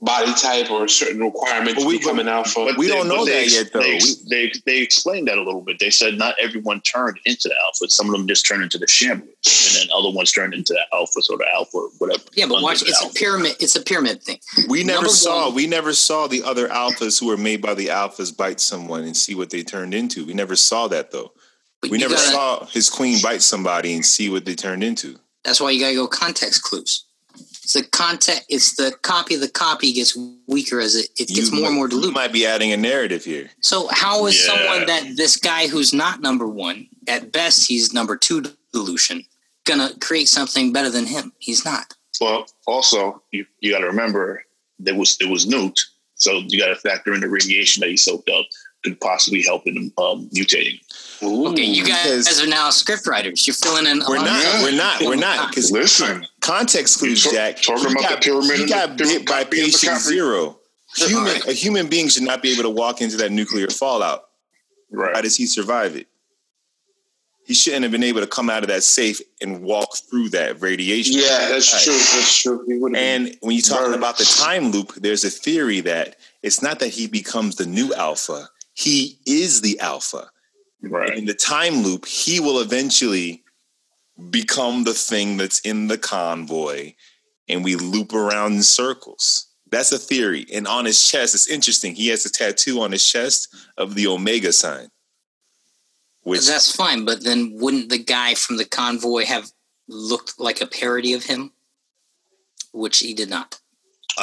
body 0.00 0.32
type 0.34 0.70
or 0.70 0.86
certain 0.86 1.20
requirement 1.20 1.78
to 1.78 1.86
we- 1.86 1.98
become 1.98 2.18
an 2.18 2.28
alpha. 2.28 2.74
We 2.76 2.88
don't 2.88 3.08
know 3.08 3.24
they, 3.24 3.44
that 3.46 3.50
yet, 3.50 3.72
though. 3.72 3.80
They, 3.80 3.98
they, 4.28 4.52
they 4.66 4.78
explained 4.82 5.28
that 5.28 5.38
a 5.38 5.42
little 5.42 5.62
bit. 5.62 5.78
They 5.78 5.90
said 5.90 6.18
not 6.18 6.34
everyone 6.40 6.80
turned 6.82 7.18
into 7.24 7.48
the 7.48 7.54
alpha. 7.64 7.88
Some 7.88 8.06
of 8.06 8.12
them 8.12 8.28
just 8.28 8.44
turned 8.46 8.62
into 8.62 8.76
the 8.76 8.86
shamblers, 8.86 9.22
and 9.80 9.88
then 9.88 9.96
other 9.96 10.10
ones 10.14 10.30
turned 10.32 10.52
into 10.52 10.74
the 10.74 10.80
alphas 10.92 11.30
or 11.30 11.38
the 11.38 11.46
alpha, 11.54 11.76
or 11.78 11.88
whatever. 11.98 12.22
Yeah, 12.34 12.46
but 12.46 12.62
watch, 12.62 12.80
the 12.80 12.86
it's 12.88 13.04
a 13.04 13.08
pyramid. 13.14 13.56
It's 13.60 13.76
a 13.76 13.82
pyramid 13.82 14.22
thing. 14.22 14.38
We 14.68 14.84
never 14.84 14.98
Number 15.02 15.08
saw 15.08 15.46
one- 15.46 15.54
we 15.54 15.66
never 15.66 15.92
saw 15.94 16.26
the 16.26 16.42
other 16.42 16.68
alphas 16.68 17.18
who 17.18 17.26
were 17.28 17.36
made 17.38 17.62
by 17.62 17.74
the 17.74 17.86
alphas 17.86 18.36
bite 18.36 18.60
someone 18.60 19.04
and 19.04 19.16
see 19.16 19.34
what 19.34 19.50
they 19.50 19.62
turned 19.62 19.94
into. 19.94 20.26
We 20.26 20.34
never 20.34 20.56
saw 20.56 20.86
that 20.88 21.12
though. 21.12 21.32
We 21.82 21.98
never 21.98 22.14
gotta- 22.14 22.26
saw 22.30 22.64
his 22.66 22.90
queen 22.90 23.20
bite 23.22 23.42
somebody 23.42 23.94
and 23.94 24.04
see 24.04 24.28
what 24.28 24.44
they 24.44 24.54
turned 24.54 24.82
into. 24.84 25.18
That's 25.44 25.60
why 25.60 25.70
you 25.70 25.80
gotta 25.80 25.94
go 25.94 26.06
context 26.06 26.62
clues. 26.62 27.04
It's 27.64 27.72
the 27.72 27.82
content. 27.84 28.44
It's 28.50 28.76
the 28.76 28.94
copy. 29.02 29.34
of 29.36 29.40
The 29.40 29.48
copy 29.48 29.92
gets 29.92 30.16
weaker 30.46 30.80
as 30.80 30.94
it, 30.96 31.08
it 31.18 31.28
gets 31.28 31.50
You 31.50 31.56
more 31.56 31.66
and 31.68 31.74
more 31.74 31.88
might- 31.88 32.04
You 32.04 32.10
might 32.12 32.32
be 32.32 32.44
adding 32.46 32.72
a 32.72 32.76
narrative 32.76 33.24
here. 33.24 33.50
So 33.60 33.88
how 33.90 34.26
is 34.26 34.38
Yeah. 34.38 34.54
someone 34.54 34.86
that 34.86 35.16
this 35.16 35.36
guy 35.38 35.66
who's 35.66 35.94
not 35.94 36.20
number 36.20 36.46
one 36.46 36.86
at 37.08 37.32
best 37.32 37.66
he's 37.66 37.92
number 37.94 38.16
two 38.16 38.44
dilution 38.72 39.24
gonna 39.64 39.94
create 40.00 40.28
something 40.28 40.72
better 40.72 40.90
than 40.90 41.06
him? 41.06 41.32
He's 41.38 41.64
not. 41.64 41.94
Well, 42.20 42.46
also 42.66 43.22
you, 43.32 43.46
you 43.60 43.72
got 43.72 43.78
to 43.80 43.86
remember 43.86 44.44
there 44.78 44.94
was 44.94 45.16
it 45.20 45.28
was 45.30 45.46
nuked, 45.46 45.80
so 46.16 46.42
you 46.46 46.58
got 46.60 46.66
to 46.68 46.76
factor 46.76 47.14
in 47.14 47.20
the 47.20 47.28
radiation 47.28 47.80
that 47.80 47.88
he 47.90 47.96
soaked 47.96 48.28
up 48.28 48.44
could 48.84 49.00
possibly 49.00 49.42
help 49.42 49.66
in 49.66 49.90
um, 49.98 50.28
mutating. 50.34 50.78
Okay, 51.22 51.62
you 51.64 51.84
guys 51.84 52.04
Because- 52.24 52.42
are 52.42 52.46
now 52.46 52.70
script 52.70 53.06
writers. 53.06 53.46
You're 53.46 53.54
filling 53.54 53.86
in. 53.86 54.02
We're 54.06 54.16
not. 54.18 54.40
stuff. 54.42 54.62
We're 54.62 54.72
not. 54.76 55.02
We're 55.02 55.14
not. 55.16 55.48
Because 55.50 55.72
Listen, 55.72 56.26
context 56.40 56.98
clues, 56.98 57.24
talk- 57.24 57.32
Jack. 57.32 57.62
talking 57.62 57.86
he 57.88 57.92
about 57.92 58.02
the 58.02 58.14
got, 58.14 58.22
pyramid 58.22 58.58
He 58.58 58.66
got 58.66 58.96
bit 58.98 59.26
by 59.26 59.44
copy 59.44 59.60
of 59.60 59.66
the 59.66 59.72
patient 59.72 59.98
zero. 60.00 60.58
Human, 60.96 61.26
Alright. 61.26 61.48
a 61.48 61.52
human 61.52 61.88
being 61.88 62.08
should 62.08 62.22
not 62.22 62.40
be 62.42 62.52
able 62.52 62.62
to 62.62 62.70
walk 62.70 63.00
into 63.00 63.16
that 63.16 63.32
nuclear 63.32 63.68
fallout. 63.68 64.28
Right. 64.92 65.14
How 65.16 65.22
does 65.22 65.34
he 65.34 65.46
survive 65.46 65.96
it? 65.96 66.06
He 67.46 67.52
shouldn't 67.52 67.82
have 67.82 67.90
been 67.92 68.04
able 68.04 68.20
to 68.20 68.26
come 68.28 68.48
out 68.48 68.62
of 68.62 68.68
that 68.68 68.84
safe 68.84 69.20
and 69.42 69.62
walk 69.62 69.96
through 70.08 70.28
that 70.30 70.62
radiation. 70.62 71.16
yeah, 71.16 71.48
that's 71.48 71.72
Right. 71.74 71.82
true. 71.82 71.92
That's 71.94 72.42
true. 72.42 72.64
He 72.66 72.74
would 72.78 72.94
have 72.94 73.02
And 73.04 73.36
when 73.40 73.54
you're 73.56 73.62
talking 73.62 73.86
Burned. 73.86 73.96
about 73.96 74.16
the 74.18 74.24
time 74.24 74.70
loop, 74.70 74.94
there's 74.94 75.24
a 75.24 75.30
theory 75.30 75.80
that 75.80 76.16
it's 76.42 76.62
not 76.62 76.78
that 76.78 76.88
he 76.88 77.06
becomes 77.06 77.56
the 77.56 77.66
new 77.66 77.92
alpha, 77.94 78.48
he 78.74 79.18
is 79.26 79.60
the 79.60 79.78
alpha. 79.80 80.30
Right. 80.82 81.16
In 81.16 81.24
the 81.24 81.34
time 81.34 81.82
loop, 81.82 82.06
he 82.06 82.40
will 82.40 82.60
eventually 82.60 83.42
become 84.30 84.84
the 84.84 84.94
thing 84.94 85.36
that's 85.36 85.60
in 85.60 85.88
the 85.88 85.98
convoy 85.98 86.92
and 87.48 87.64
we 87.64 87.76
loop 87.76 88.12
around 88.12 88.54
in 88.54 88.62
circles. 88.62 89.48
That's 89.70 89.92
a 89.92 89.98
theory. 89.98 90.46
And 90.52 90.66
on 90.66 90.84
his 90.84 91.08
chest, 91.08 91.34
it's 91.34 91.48
interesting. 91.48 91.94
He 91.94 92.08
has 92.08 92.24
a 92.24 92.30
tattoo 92.30 92.80
on 92.80 92.92
his 92.92 93.06
chest 93.06 93.54
of 93.76 93.94
the 93.94 94.06
Omega 94.06 94.52
sign. 94.52 94.88
Which 96.22 96.46
That's 96.46 96.74
fine, 96.74 97.04
but 97.04 97.22
then 97.22 97.52
wouldn't 97.54 97.90
the 97.90 97.98
guy 97.98 98.34
from 98.34 98.56
the 98.56 98.64
convoy 98.64 99.24
have 99.24 99.50
looked 99.88 100.40
like 100.40 100.60
a 100.60 100.66
parody 100.66 101.12
of 101.12 101.24
him? 101.24 101.52
Which 102.72 103.00
he 103.00 103.12
did 103.14 103.28
not. 103.28 103.60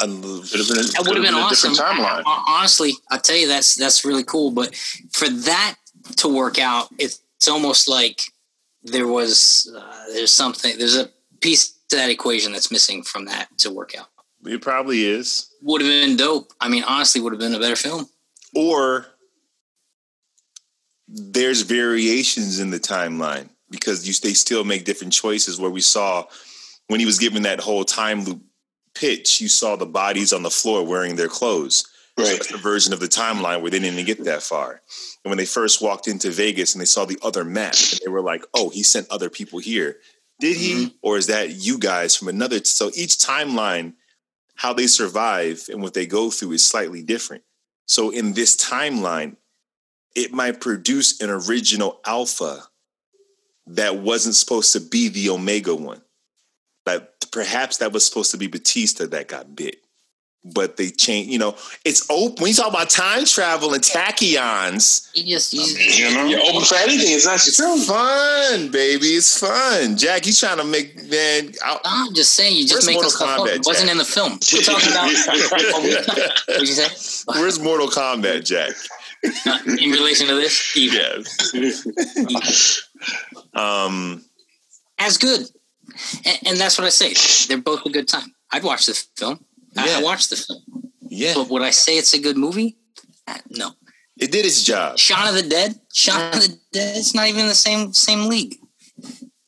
Un- 0.00 0.22
Could 0.22 0.58
have 0.60 0.68
been, 0.68 0.78
a- 0.78 0.82
That 0.82 1.04
would 1.06 1.16
have 1.16 1.24
have 1.24 1.24
been 1.24 1.34
a 1.34 1.38
awesome. 1.38 1.72
different 1.72 1.98
timeline. 1.98 2.22
Hon- 2.24 2.44
Honestly, 2.58 2.92
I'll 3.10 3.20
tell 3.20 3.36
you 3.36 3.48
that's 3.48 3.74
that's 3.74 4.04
really 4.04 4.24
cool. 4.24 4.50
But 4.50 4.74
for 5.12 5.28
that 5.28 5.76
to 6.16 6.28
work 6.28 6.58
out, 6.58 6.88
it's, 6.98 7.20
it's 7.36 7.48
almost 7.48 7.88
like 7.88 8.22
there 8.82 9.06
was 9.08 9.72
uh, 9.76 10.04
there's 10.12 10.32
something 10.32 10.76
there's 10.78 10.96
a 10.96 11.08
piece 11.40 11.72
to 11.88 11.96
that 11.96 12.10
equation 12.10 12.52
that's 12.52 12.70
missing 12.70 13.02
from 13.02 13.24
that 13.26 13.46
to 13.58 13.70
work 13.70 13.94
out. 13.98 14.06
it 14.46 14.60
probably 14.62 15.04
is. 15.04 15.50
Would 15.62 15.80
have 15.82 15.90
been 15.90 16.16
dope. 16.16 16.52
I 16.60 16.68
mean, 16.68 16.82
honestly, 16.84 17.20
would 17.20 17.32
have 17.32 17.40
been 17.40 17.54
a 17.54 17.60
better 17.60 17.76
film. 17.76 18.08
or 18.56 19.06
there's 21.08 21.62
variations 21.62 22.58
in 22.58 22.70
the 22.70 22.80
timeline 22.80 23.48
because 23.70 24.06
you 24.06 24.14
they 24.26 24.34
still 24.34 24.64
make 24.64 24.84
different 24.84 25.12
choices 25.12 25.60
where 25.60 25.70
we 25.70 25.80
saw 25.80 26.24
when 26.88 27.00
he 27.00 27.06
was 27.06 27.18
given 27.18 27.42
that 27.42 27.60
whole 27.60 27.84
time 27.84 28.24
loop 28.24 28.40
pitch 28.94 29.40
you 29.40 29.48
saw 29.48 29.76
the 29.76 29.86
bodies 29.86 30.32
on 30.32 30.42
the 30.42 30.50
floor 30.50 30.84
wearing 30.84 31.16
their 31.16 31.28
clothes. 31.28 31.86
So 32.18 32.24
Right. 32.24 32.32
that's 32.32 32.52
the 32.52 32.58
version 32.58 32.92
of 32.92 33.00
the 33.00 33.06
timeline 33.08 33.62
where 33.62 33.70
they 33.70 33.78
didn't 33.78 33.94
even 33.94 34.04
get 34.04 34.24
that 34.24 34.42
far. 34.42 34.82
And 35.24 35.30
when 35.30 35.38
they 35.38 35.46
first 35.46 35.80
walked 35.80 36.08
into 36.08 36.30
vegas 36.30 36.74
and 36.74 36.80
they 36.80 36.86
saw 36.86 37.04
the 37.06 37.18
other 37.22 37.44
map 37.44 37.74
and 37.74 38.00
they 38.04 38.10
were 38.10 38.20
like 38.20 38.44
oh 38.54 38.68
he 38.68 38.82
sent 38.82 39.08
other 39.10 39.30
people 39.30 39.58
here. 39.58 39.96
Did 40.40 40.56
he? 40.56 40.72
Mm-hmm. 40.72 40.96
Or 41.02 41.16
is 41.16 41.28
that 41.28 41.50
you 41.50 41.78
guys 41.78 42.14
from 42.16 42.28
another 42.28 42.62
so 42.64 42.90
each 42.94 43.16
timeline 43.18 43.94
how 44.54 44.72
they 44.72 44.86
survive 44.86 45.64
and 45.70 45.82
what 45.82 45.94
they 45.94 46.06
go 46.06 46.30
through 46.30 46.52
is 46.52 46.64
slightly 46.64 47.02
different. 47.02 47.42
So 47.86 48.10
in 48.10 48.34
this 48.34 48.56
timeline, 48.56 49.36
it 50.14 50.32
might 50.32 50.60
produce 50.60 51.20
an 51.20 51.30
original 51.30 52.00
alpha 52.06 52.62
that 53.66 53.96
wasn't 53.96 54.34
supposed 54.34 54.72
to 54.74 54.80
be 54.80 55.08
the 55.08 55.30
omega 55.30 55.74
one. 55.74 56.02
Like 57.34 57.46
perhaps 57.46 57.78
that 57.78 57.92
was 57.92 58.06
supposed 58.06 58.30
to 58.32 58.36
be 58.38 58.46
Batista 58.46 59.06
that 59.06 59.28
got 59.28 59.56
bit. 59.56 59.76
But 60.44 60.76
they 60.76 60.90
changed, 60.90 61.30
you 61.30 61.38
know, 61.38 61.54
it's 61.84 62.04
open. 62.10 62.42
When 62.42 62.48
you 62.48 62.54
talk 62.56 62.68
about 62.68 62.90
time 62.90 63.24
travel 63.24 63.74
and 63.74 63.82
tachyons, 63.84 65.08
You 65.14 65.36
just, 65.36 65.52
you 65.54 65.62
I 65.62 65.66
mean, 65.66 65.96
you 65.96 66.16
know, 66.16 66.26
You're 66.26 66.40
open 66.40 66.62
for 66.62 66.74
anything. 66.74 67.14
It's 67.14 67.26
not 67.26 67.34
it's 67.36 67.56
true. 67.56 67.78
fun, 67.78 68.68
baby. 68.72 69.06
It's 69.06 69.38
fun. 69.38 69.96
Jack, 69.96 70.24
he's 70.24 70.40
trying 70.40 70.56
to 70.58 70.64
make 70.64 70.96
man. 71.08 71.52
I, 71.64 71.78
I'm 71.84 72.12
just 72.12 72.34
saying, 72.34 72.56
you 72.56 72.66
just 72.66 72.88
make 72.88 72.94
Mortal 72.94 73.12
stuff 73.12 73.38
up. 73.38 73.46
Kombat, 73.46 73.54
It 73.54 73.66
wasn't 73.66 73.90
in 73.92 73.98
the 73.98 74.04
film. 74.04 74.32
We're 74.52 74.62
talking 74.62 74.90
about. 74.90 75.12
what 76.46 76.58
did 76.58 76.68
you 76.68 76.74
say? 76.74 77.22
where's 77.38 77.60
Mortal 77.60 77.86
Kombat, 77.86 78.44
Jack? 78.44 78.72
Uh, 79.46 79.58
in 79.80 79.90
relation 79.92 80.26
to 80.26 80.34
this, 80.34 80.76
evil. 80.76 81.22
Yes. 81.54 82.82
Um, 83.54 84.24
as 84.98 85.18
good. 85.18 85.46
And, 86.24 86.38
and 86.46 86.56
that's 86.58 86.78
what 86.78 86.86
I 86.86 86.90
say. 86.90 87.14
They're 87.48 87.62
both 87.62 87.84
a 87.86 87.90
good 87.90 88.08
time. 88.08 88.32
I'd 88.52 88.64
watch 88.64 88.86
the 88.86 88.94
film. 89.16 89.44
I, 89.76 89.86
Yeah. 89.86 89.98
I 89.98 90.02
watched 90.02 90.30
the 90.30 90.36
film. 90.36 90.62
yeah, 91.08 91.34
But 91.34 91.48
would 91.50 91.62
I 91.62 91.70
say 91.70 91.96
it's 91.98 92.14
a 92.14 92.18
good 92.18 92.36
movie? 92.36 92.76
Uh, 93.26 93.38
No. 93.50 93.72
it 94.18 94.30
did 94.32 94.44
its 94.46 94.62
job. 94.64 94.98
Shaun 94.98 95.28
of 95.28 95.34
the 95.34 95.48
Dead. 95.48 95.78
Shaun 95.92 96.20
of 96.34 96.40
the 96.40 96.58
Dead. 96.72 96.96
It's 96.96 97.14
not 97.14 97.28
even 97.28 97.46
the 97.46 97.54
same 97.54 97.92
same 97.92 98.28
league. 98.28 98.56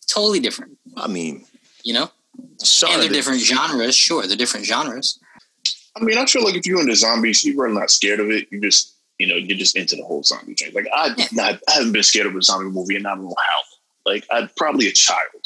Totally 0.07 0.41
different. 0.41 0.77
I 0.97 1.09
mean, 1.09 1.45
You 1.85 1.95
know. 1.95 2.11
Shaun 2.63 2.93
and 2.93 3.03
they're 3.03 3.09
the- 3.09 3.15
different 3.15 3.41
genres. 3.41 3.95
Sure, 3.95 4.27
they're 4.27 4.37
different 4.37 4.65
genres. 4.67 5.19
I 5.97 6.01
mean, 6.03 6.19
I 6.19 6.27
feel 6.27 6.43
like 6.45 6.55
if 6.57 6.67
you're 6.67 6.81
into 6.81 6.95
zombies, 6.97 7.45
you're 7.45 7.69
not 7.69 7.91
scared 7.91 8.21
of 8.21 8.31
it. 8.31 8.49
You 8.51 8.61
just, 8.61 8.95
you 9.19 9.27
know, 9.29 9.37
you're 9.37 9.57
just 9.59 9.77
into 9.77 9.95
the 9.97 10.03
whole 10.05 10.23
zombie 10.25 10.55
thing. 10.55 10.73
Like 10.75 10.87
I, 10.95 11.15
Yeah. 11.17 11.27
not, 11.33 11.61
I 11.69 11.73
haven't 11.73 11.93
been 11.93 12.03
scared 12.03 12.27
of 12.27 12.35
a 12.37 12.43
zombie 12.43 12.71
movie, 12.71 12.97
and 12.97 13.07
I 13.07 13.15
don't 13.15 13.25
know 13.25 13.35
how. 13.39 13.61
Like 14.11 14.27
I'm 14.31 14.51
probably 14.57 14.89
a 14.89 14.93
child, 14.93 15.43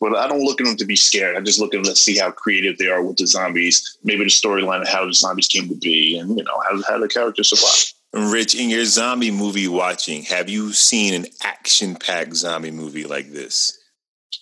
but 0.00 0.16
I 0.16 0.26
don't 0.26 0.40
look 0.42 0.60
at 0.60 0.66
them 0.66 0.76
to 0.76 0.84
be 0.84 0.96
scared. 0.96 1.36
I 1.36 1.40
just 1.40 1.60
look 1.60 1.74
at 1.74 1.78
them 1.82 1.92
to 1.92 1.96
see 1.96 2.16
how 2.18 2.30
creative 2.30 2.78
they 2.78 2.88
are 2.88 3.02
with 3.02 3.16
the 3.18 3.26
zombies. 3.26 3.98
Maybe 4.02 4.24
the 4.24 4.30
storyline 4.30 4.82
of 4.82 4.88
how 4.88 5.04
the 5.06 5.12
zombies 5.14 5.46
came 5.48 5.68
to 5.68 5.74
be, 5.76 6.18
and 6.18 6.36
you 6.36 6.44
know 6.44 6.60
how 6.68 6.82
how 6.88 6.98
the 6.98 7.08
characters 7.08 7.50
survive. 7.50 7.92
Rich, 8.32 8.56
in 8.56 8.70
your 8.70 8.84
zombie 8.86 9.30
movie 9.30 9.68
watching, 9.68 10.22
have 10.24 10.48
you 10.48 10.72
seen 10.72 11.14
an 11.14 11.26
action-packed 11.44 12.34
zombie 12.34 12.72
movie 12.72 13.04
like 13.04 13.30
this? 13.30 13.78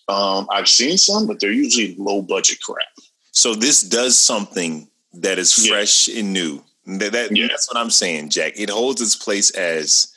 Um, 0.09 0.47
I've 0.51 0.69
seen 0.69 0.97
some, 0.97 1.27
but 1.27 1.39
they're 1.39 1.53
usually 1.53 1.95
low 1.99 2.23
budget 2.23 2.61
crap. 2.63 2.87
So 3.33 3.55
this 3.55 3.83
does 3.83 4.17
something 4.17 4.89
that 5.15 5.39
is 5.39 5.59
Yeah. 5.67 5.73
fresh 5.73 6.09
and 6.09 6.33
new. 6.33 6.65
That, 6.87 7.13
that- 7.13 7.37
Yeah. 7.37 7.49
That's 7.49 7.69
what 7.69 7.77
I'm 7.77 7.91
saying, 7.91 8.31
Jack. 8.31 8.55
It 8.57 8.71
holds 8.71 9.03
its 9.03 9.17
place 9.17 9.51
as 9.51 10.09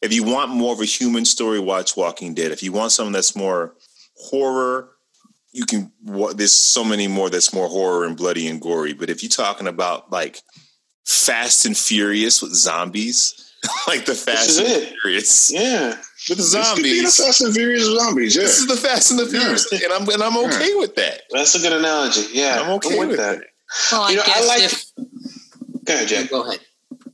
if 0.00 0.12
you 0.14 0.22
want 0.22 0.50
more 0.52 0.72
of 0.72 0.80
a 0.80 0.86
human 0.86 1.26
story, 1.26 1.58
watch 1.60 1.94
Walking 1.94 2.32
Dead. 2.32 2.52
If 2.52 2.62
you 2.62 2.72
want 2.72 2.92
something 2.92 3.12
that's 3.12 3.36
more 3.36 3.74
horror, 4.18 4.90
you 5.52 5.64
can. 5.64 5.92
wa- 6.04 6.32
There's 6.32 6.52
so 6.52 6.84
many 6.84 7.08
more 7.08 7.30
that's 7.30 7.52
more 7.54 7.68
horror 7.68 8.04
and 8.04 8.16
bloody 8.16 8.48
and 8.48 8.60
gory. 8.60 8.92
But 8.92 9.10
if 9.10 9.22
you're 9.22 9.30
talking 9.30 9.66
about 9.66 10.10
like 10.12 10.40
Fast 11.04 11.64
and 11.64 11.76
Furious 11.76 12.42
with 12.42 12.54
zombies, 12.54 13.52
like 13.88 14.04
the 14.04 14.14
Fast 14.14 14.58
and 14.60 14.68
it. 14.68 14.94
Furious 15.02 15.50
Yeah. 15.52 15.96
with 16.28 16.38
This 16.38 16.52
could 16.74 16.82
be 16.82 17.00
the 17.02 17.08
zombies. 17.08 17.16
Fast 17.16 17.40
and 17.40 17.54
Furious 17.54 17.84
zombies. 17.86 18.36
Yeah. 18.36 18.42
This 18.42 18.58
is 18.58 18.66
the 18.66 18.76
Fast 18.76 19.10
and 19.10 19.20
the 19.20 19.26
Furious, 19.26 19.70
and 19.72 19.92
I'm 19.92 20.08
and 20.08 20.22
I'm 20.22 20.36
okay 20.46 20.74
with 20.74 20.94
that. 20.96 21.22
That's 21.30 21.54
a 21.54 21.58
good 21.60 21.72
analogy. 21.72 22.26
Yeah. 22.32 22.60
I'm 22.60 22.70
okay 22.72 22.98
with 22.98 23.16
that. 23.16 23.42
Well, 23.92 24.02
I 24.02 24.10
You 24.10 24.16
know, 24.16 24.22
I 24.26 24.46
like- 24.46 24.62
if 24.62 24.84
Go 25.84 25.94
ahead, 25.94 26.08
Jack. 26.08 26.28
go 26.30 26.42
ahead. 26.42 26.60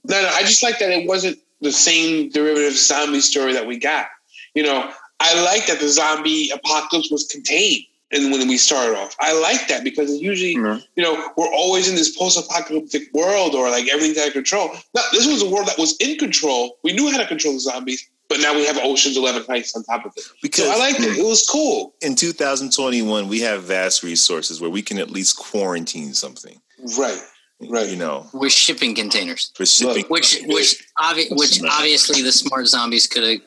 No, 0.07 0.21
no, 0.21 0.29
I 0.29 0.41
just 0.43 0.63
like 0.63 0.79
that 0.81 0.91
it 0.91 1.07
wasn't 1.09 1.39
the 1.61 1.71
same 1.73 2.29
derivative 2.31 2.73
zombie 2.75 3.21
story 3.21 3.53
that 3.53 3.67
we 3.67 3.79
got. 3.79 4.07
You 4.55 4.65
know, 4.65 4.91
I 5.21 5.41
like 5.43 5.67
that 5.67 5.81
the 5.81 5.89
zombie 5.89 6.51
apocalypse 6.51 7.11
was 7.11 7.25
contained 7.25 7.85
and 8.13 8.31
when 8.31 8.47
we 8.47 8.57
started 8.57 8.97
off. 8.97 9.17
I 9.19 9.33
like 9.41 9.67
that 9.69 9.83
because 9.83 10.11
it's 10.13 10.23
usually, 10.23 10.55
Mhm. 10.57 10.83
you 10.97 11.03
know, 11.03 11.31
we're 11.37 11.53
always 11.53 11.89
in 11.89 11.95
this 11.97 12.17
post-apocalyptic 12.17 13.13
world 13.13 13.55
or 13.55 13.71
like 13.71 13.89
everything's 13.89 14.19
out 14.19 14.29
of 14.29 14.33
control. 14.35 14.71
No, 14.95 15.03
this 15.13 15.27
was 15.27 15.43
a 15.43 15.47
world 15.47 15.67
that 15.69 15.79
was 15.79 15.97
in 15.99 16.17
control. 16.19 16.79
We 16.85 16.93
knew 16.93 17.11
how 17.11 17.19
to 17.19 17.27
control 17.27 17.55
the 17.55 17.61
zombies, 17.61 18.07
but 18.29 18.41
now 18.41 18.55
we 18.55 18.65
have 18.67 18.79
Ocean's 18.79 19.17
Eleven 19.17 19.43
Heist 19.45 19.75
on 19.77 19.83
top 19.85 20.05
of 20.05 20.13
it. 20.17 20.25
Because 20.43 20.65
so 20.67 20.71
I 20.71 20.77
liked 20.77 21.01
it. 21.01 21.19
It 21.19 21.25
was 21.25 21.45
cool. 21.49 21.95
In 22.03 22.15
2021, 22.15 23.29
we 23.29 23.41
have 23.41 23.65
vast 23.65 24.03
resources 24.03 24.61
where 24.61 24.71
we 24.71 24.83
can 24.83 24.99
at 24.99 25.11
least 25.11 25.37
quarantine 25.37 26.15
something. 26.15 26.61
Right. 26.99 27.19
Right. 27.61 27.89
You 27.89 27.97
know, 27.97 28.29
with 28.35 28.53
shipping 28.53 28.95
containers. 28.95 29.51
For 29.55 29.65
shipping, 29.65 30.05
which 30.09 30.41
which 30.47 30.85
obvi- 31.01 31.31
which 31.37 31.63
obviously 31.63 32.21
the 32.21 32.33
smart 32.33 32.67
zombies 32.67 33.07
could 33.07 33.23
have 33.23 33.41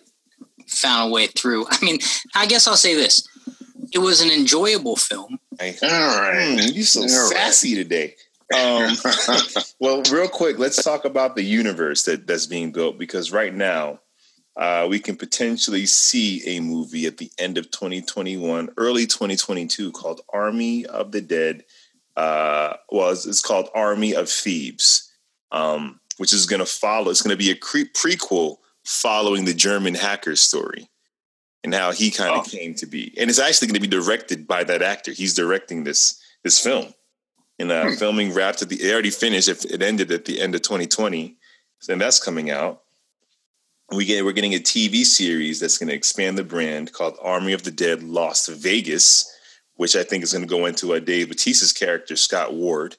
found 0.68 1.10
a 1.10 1.14
way 1.14 1.28
through. 1.28 1.66
I 1.70 1.78
mean, 1.84 2.00
I 2.36 2.46
guess 2.46 2.68
I'll 2.68 2.76
say 2.76 2.96
this: 2.96 3.28
it 3.94 4.00
was 4.00 4.22
an 4.22 4.30
enjoyable 4.30 4.96
film. 4.96 5.40
All 5.60 5.68
right, 5.68 6.58
mm, 6.60 6.74
you 6.74 6.84
so 6.84 7.02
All 7.02 7.08
sassy 7.10 7.76
right. 7.76 7.84
today. 7.84 8.16
Um, 8.54 8.96
well, 9.80 10.04
real 10.12 10.28
quick, 10.28 10.58
let's 10.58 10.82
talk 10.82 11.06
about 11.06 11.36
the 11.36 11.44
universe 11.44 12.04
that 12.04 12.28
that's 12.28 12.46
being 12.46 12.72
built 12.72 12.98
because 12.98 13.32
right 13.32 13.54
now 13.54 14.00
uh, 14.56 14.88
we 14.90 15.00
can 15.00 15.16
potentially 15.16 15.86
see 15.86 16.58
a 16.58 16.62
movie 16.62 17.06
at 17.06 17.18
the 17.18 17.30
end 17.38 17.58
of 17.58 17.70
2021, 17.72 18.70
early 18.78 19.06
2022, 19.06 19.92
called 19.92 20.22
Army 20.34 20.86
of 20.86 21.12
the 21.12 21.22
Dead. 21.22 21.64
Uh, 22.16 22.74
well, 22.92 23.10
it's, 23.10 23.26
it's 23.26 23.42
called 23.42 23.70
Army 23.76 24.16
of 24.16 24.30
Thieves, 24.30 25.12
um, 25.52 26.00
which 26.18 26.34
is 26.34 26.46
going 26.46 26.60
to 26.60 26.66
follow. 26.66 27.12
It's 27.12 27.22
going 27.22 27.38
to 27.38 27.44
be 27.44 27.52
a 27.52 27.56
cre- 27.56 27.92
prequel 27.94 28.58
following 28.88 29.46
the 29.46 29.54
German 29.54 29.94
hacker 29.94 30.36
story 30.36 30.90
and 31.64 31.74
how 31.74 31.92
he 31.92 32.10
kind 32.10 32.32
of 32.32 32.46
oh. 32.48 32.50
came 32.50 32.74
to 32.76 32.86
be. 32.86 33.14
And 33.20 33.30
it's 33.30 33.40
actually 33.40 33.68
going 33.68 33.82
to 33.82 33.88
be 33.88 33.88
directed 33.88 34.48
by 34.48 34.64
that 34.64 34.82
actor. 34.82 35.12
He's 35.12 35.34
directing 35.34 35.84
this 35.84 36.22
this 36.44 36.62
film. 36.62 36.94
And 37.60 37.72
uh, 37.72 37.90
hmm. 37.90 37.94
filming 37.96 38.34
wrapped 38.34 38.62
at 38.62 38.70
the. 38.70 38.76
It 38.76 38.94
already 38.94 39.10
finished. 39.10 39.50
It 39.50 39.82
ended 39.82 40.12
at 40.12 40.26
the 40.26 40.40
end 40.40 40.54
of 40.54 40.62
2020, 40.62 41.36
and 41.90 42.00
that's 42.00 42.24
coming 42.24 42.52
out 42.52 42.84
we 43.92 44.06
get 44.06 44.26
we're 44.26 44.34
getting 44.34 44.56
a 44.56 44.60
TV 44.60 45.06
series 45.06 45.60
that's 45.60 45.78
going 45.78 45.90
to 45.90 45.96
expand 45.96 46.38
the 46.38 46.44
brand 46.44 46.92
called 46.92 47.18
Army 47.22 47.54
of 47.54 47.64
the 47.64 47.72
Dead 47.72 48.04
Las 48.04 48.48
Vegas, 48.48 49.32
which 49.76 49.96
I 49.96 50.04
think 50.04 50.24
is 50.24 50.34
going 50.34 50.46
to 50.46 50.50
go 50.50 50.66
into 50.66 50.94
a 50.94 51.00
Dave 51.00 51.30
Bautista's 51.30 51.72
character 51.72 52.16
Scott 52.16 52.54
Ward, 52.54 52.98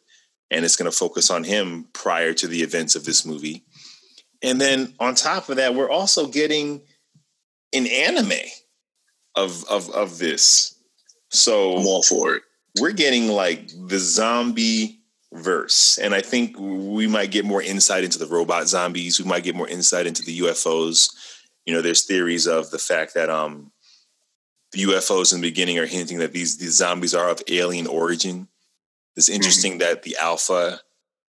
and 0.51 0.65
it's 0.65 0.77
going 0.77 0.91
to 0.91 0.97
focus 0.97 1.31
on 1.31 1.45
him 1.45 1.89
prior 1.93 2.33
to 2.35 2.47
the 2.47 2.63
events 2.63 2.97
of 2.97 3.05
this 3.05 3.27
movie. 3.27 3.65
And 4.43 4.61
then 4.61 4.95
on 5.01 5.15
top 5.15 5.49
of 5.49 5.57
that, 5.57 5.75
we're 5.75 5.91
also 5.91 6.27
getting 6.27 6.83
an 7.73 7.87
anime 7.87 8.33
of 9.35 9.65
of 9.69 9.91
of 9.91 10.19
this. 10.19 10.75
So 11.31 11.77
I'm 11.77 11.87
all 11.87 12.03
for 12.03 12.37
it. 12.37 12.43
We're 12.81 12.93
getting 12.93 13.29
like 13.29 13.69
the 13.89 13.99
zombie 13.99 15.01
verse. 15.33 15.99
And 15.99 16.15
I 16.15 16.21
think 16.21 16.57
we 16.59 17.07
might 17.07 17.31
get 17.31 17.45
more 17.45 17.63
insight 17.63 18.05
into 18.05 18.19
the 18.19 18.27
robot 18.27 18.69
zombies. 18.69 19.21
We 19.21 19.29
might 19.29 19.45
get 19.45 19.55
more 19.55 19.69
insight 19.69 20.07
into 20.07 20.23
the 20.23 20.39
UFOs. 20.41 21.11
You 21.67 21.75
know, 21.75 21.83
there's 21.83 22.05
theories 22.05 22.47
of 22.47 22.71
the 22.71 22.79
fact 22.79 23.15
that 23.15 23.29
um, 23.29 23.71
the 24.73 24.85
UFOs 24.85 25.33
in 25.33 25.41
the 25.41 25.49
beginning 25.49 25.79
are 25.79 25.87
hinting 25.87 26.19
that 26.19 26.33
these 26.33 26.57
these 26.59 26.77
zombies 26.77 27.15
are 27.15 27.29
of 27.29 27.43
alien 27.49 27.87
origin. 27.87 28.49
It's 29.17 29.29
interesting 29.29 29.73
mm-hmm. 29.73 29.81
that 29.81 30.03
the 30.03 30.17
alpha 30.21 30.81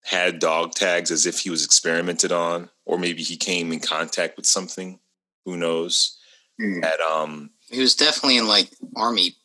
had 0.03 0.39
dog 0.39 0.73
tags 0.73 1.11
as 1.11 1.25
if 1.25 1.39
he 1.39 1.49
was 1.49 1.65
experimented 1.65 2.31
on, 2.31 2.69
or 2.89 2.97
maybe 2.97 3.21
he 3.21 3.37
came 3.37 3.71
in 3.71 3.79
contact 3.79 4.35
with 4.35 4.45
something. 4.45 4.99
Who 5.45 5.57
knows? 5.57 6.17
Mm. 6.59 6.83
At 6.83 6.99
um, 6.99 7.51
he 7.69 7.79
was 7.79 7.95
definitely 7.95 8.37
in 8.37 8.47
like 8.47 8.69
army 8.95 9.35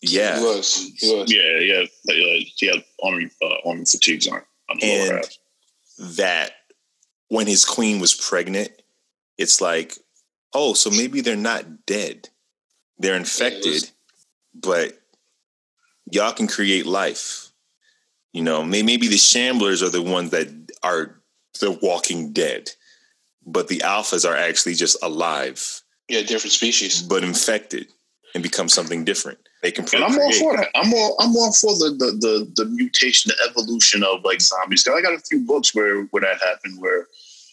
yeah, 0.00 0.38
he 0.38 0.44
was. 0.44 0.92
He 0.96 1.14
was. 1.14 1.32
Yeah, 1.32 1.58
yeah. 1.58 1.84
He 2.56 2.66
had 2.66 2.84
army 3.02 3.30
uh, 3.42 3.68
army 3.68 3.84
fatigues 3.84 4.28
on. 4.28 4.42
on 4.70 4.78
and 4.82 5.24
that 6.16 6.52
when 7.28 7.46
his 7.46 7.64
queen 7.64 8.00
was 8.00 8.14
pregnant, 8.14 8.70
it's 9.36 9.60
like, 9.60 9.94
oh, 10.54 10.74
so 10.74 10.90
maybe 10.90 11.20
they're 11.20 11.36
not 11.36 11.86
dead. 11.86 12.28
They're 12.98 13.16
infected, 13.16 13.64
yeah, 13.64 13.72
was- 13.72 13.92
but 14.54 15.00
y'all 16.10 16.32
can 16.32 16.46
create 16.46 16.86
life. 16.86 17.50
You 18.32 18.42
know, 18.42 18.62
maybe 18.62 19.08
the 19.08 19.16
shamblers 19.16 19.82
are 19.82 19.88
the 19.88 20.02
ones 20.02 20.30
that 20.30 20.48
are 20.82 21.17
the 21.58 21.72
walking 21.82 22.32
dead, 22.32 22.70
but 23.46 23.68
the 23.68 23.78
alphas 23.78 24.28
are 24.28 24.36
actually 24.36 24.74
just 24.74 24.96
alive. 25.02 25.82
Yeah, 26.08 26.22
different 26.22 26.52
species, 26.52 27.02
but 27.02 27.22
infected 27.22 27.88
and 28.34 28.42
become 28.42 28.68
something 28.68 29.04
different. 29.04 29.38
They 29.62 29.72
can. 29.72 29.86
And 29.92 30.04
I'm 30.04 30.18
all 30.18 30.32
for 30.32 30.56
that. 30.56 30.68
I'm 30.74 30.92
all. 30.94 31.16
I'm 31.18 31.34
all 31.36 31.52
for 31.52 31.72
the 31.72 31.90
the 31.98 32.12
the, 32.20 32.64
the 32.64 32.70
mutation, 32.70 33.30
the 33.30 33.50
evolution 33.50 34.04
of 34.04 34.24
like 34.24 34.40
zombies. 34.40 34.84
Cause 34.84 34.94
I 34.96 35.02
got 35.02 35.14
a 35.14 35.20
few 35.20 35.40
books 35.40 35.74
where 35.74 36.04
where 36.04 36.20
that 36.20 36.40
happened, 36.40 36.80
where 36.80 37.06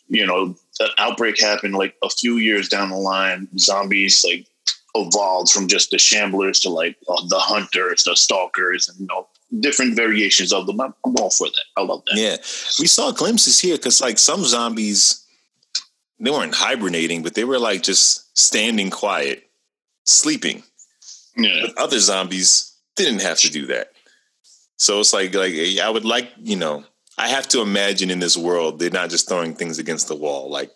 you 0.08 0.26
know 0.26 0.56
an 0.80 0.90
outbreak 1.00 1.40
happened 1.40 1.74
like 1.74 1.96
a 2.04 2.10
few 2.10 2.38
years 2.38 2.70
down 2.70 2.90
the 2.90 2.98
line. 2.98 3.48
Zombies 3.58 4.24
like 4.24 4.46
evolved 4.94 5.52
from 5.52 5.68
just 5.68 5.90
the 5.90 5.98
shamblers 5.98 6.62
to 6.62 6.70
like 6.70 6.96
uh, 7.10 7.26
the 7.28 7.40
hunters, 7.40 8.04
the 8.04 8.16
stalkers, 8.16 8.88
and 8.88 9.00
you 9.00 9.08
know 9.08 9.28
different 9.60 9.96
variations 9.96 10.52
of 10.52 10.68
them. 10.68 10.82
I'm, 10.82 10.94
I'm 11.06 11.16
all 11.18 11.30
for 11.30 11.48
that. 11.48 11.64
I 11.78 11.82
love 11.82 12.04
that. 12.06 12.18
Yeah, 12.18 12.38
we 12.80 12.88
saw 12.88 13.12
glimpses 13.12 13.60
here 13.60 13.78
because 13.78 14.02
like 14.02 14.18
some 14.18 14.44
zombies, 14.44 15.26
they 16.20 16.32
weren't 16.32 16.56
hibernating, 16.56 17.24
but 17.24 17.36
they 17.36 17.44
were 17.44 17.60
like 17.60 17.84
just 17.84 18.38
standing 18.38 18.90
quiet, 18.90 19.50
sleeping 20.06 20.64
yeah. 21.38 21.62
But 21.62 21.78
other 21.78 22.00
zombies 22.00 22.78
didn't 22.96 23.22
have 23.22 23.40
to 23.40 23.52
do 23.52 23.66
that. 23.68 23.92
So 24.78 25.00
it's 25.00 25.14
like 25.14 25.34
like 25.34 25.54
eh, 25.54 25.80
I 25.82 25.90
would 25.90 26.06
like, 26.06 26.32
you 26.42 26.56
know, 26.56 26.84
I 27.18 27.28
have 27.30 27.48
to 27.50 27.62
imagine 27.62 28.10
in 28.10 28.20
this 28.20 28.38
world 28.38 28.80
they're 28.80 28.90
not 28.90 29.10
just 29.10 29.28
throwing 29.28 29.54
things 29.54 29.80
against 29.80 30.08
the 30.08 30.16
wall. 30.16 30.50
Like 30.50 30.72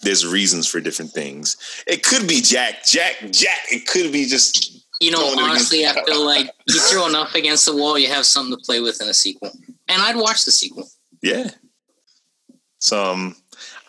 there's 0.00 0.26
reasons 0.26 0.66
for 0.66 0.80
different 0.80 1.12
things. 1.12 1.56
It 1.86 2.02
could 2.02 2.28
be 2.28 2.40
Jack, 2.40 2.84
Jack, 2.84 3.16
Jack. 3.30 3.60
It 3.70 3.86
could 3.86 4.12
be 4.12 4.26
just 4.26 4.85
you 5.00 5.10
know, 5.10 5.34
honestly, 5.38 5.86
I 5.86 5.92
feel 6.04 6.24
like 6.24 6.50
you 6.68 6.80
throw 6.80 7.06
enough 7.06 7.34
against 7.34 7.66
the 7.66 7.76
wall, 7.76 7.98
you 7.98 8.08
have 8.08 8.26
something 8.26 8.56
to 8.56 8.64
play 8.64 8.80
with 8.80 9.00
in 9.00 9.08
a 9.08 9.14
sequel. 9.14 9.50
And 9.88 10.02
I'd 10.02 10.16
watch 10.16 10.44
the 10.44 10.50
sequel. 10.50 10.88
Yeah. 11.22 11.50
So 12.78 13.12
um, 13.12 13.36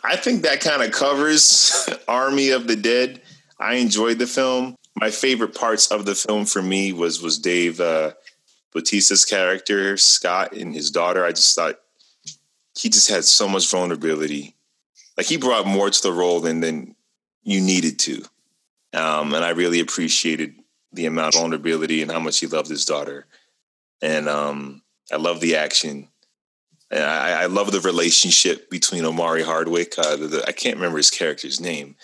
I 0.04 0.16
think 0.16 0.44
that 0.44 0.62
kind 0.62 0.84
of 0.84 0.92
covers 0.92 1.90
Army 2.08 2.50
of 2.50 2.68
the 2.68 2.76
Dead. 2.76 3.22
I 3.60 3.76
enjoyed 3.76 4.20
the 4.20 4.28
film 4.28 4.78
my 5.00 5.12
favorite 5.12 5.54
parts 5.54 5.92
of 5.92 6.06
the 6.06 6.16
film 6.16 6.46
for 6.46 6.62
me 6.62 6.92
was 6.92 7.22
was 7.22 7.38
Dave 7.38 7.80
uh, 7.80 8.14
Bautista's 8.74 9.26
character 9.26 9.96
Scott 9.96 10.54
and 10.54 10.74
his 10.74 10.92
daughter. 10.92 11.24
I 11.24 11.32
just 11.32 11.56
thought 11.56 11.76
he 12.78 12.90
just 12.90 13.10
had 13.10 13.24
so 13.24 13.48
much 13.48 13.70
vulnerability. 13.70 14.56
Like 15.16 15.28
he 15.28 15.38
brought 15.38 15.68
more 15.68 15.90
to 15.90 16.02
the 16.02 16.12
role 16.12 16.40
than 16.40 16.62
than 16.62 16.96
you 17.44 17.62
needed 17.62 18.00
to, 18.00 18.24
um, 18.94 19.34
and 19.34 19.46
I 19.46 19.50
really 19.50 19.80
appreciated 19.80 20.56
the 20.94 21.06
amount 21.06 21.36
of 21.36 21.42
vulnerability 21.42 22.02
and 22.02 22.12
how 22.12 22.20
much 22.20 22.40
he 22.40 22.48
loved 22.48 22.70
his 22.70 22.86
daughter. 22.86 23.26
And 24.02 24.28
um, 24.30 24.82
I 25.12 25.18
love 25.18 25.40
the 25.42 25.56
action. 25.56 26.08
And 26.90 27.04
I, 27.04 27.44
I, 27.44 27.46
love 27.48 27.72
the 27.72 27.82
relationship 27.82 28.70
between 28.70 29.04
Omari 29.04 29.44
Hardwick. 29.44 29.96
Uh, 29.98 30.16
the, 30.16 30.28
the, 30.28 30.48
I 30.48 30.54
can't 30.54 30.78
remember 30.78 30.98
his 30.98 31.10
character's 31.10 31.60
name, 31.60 31.98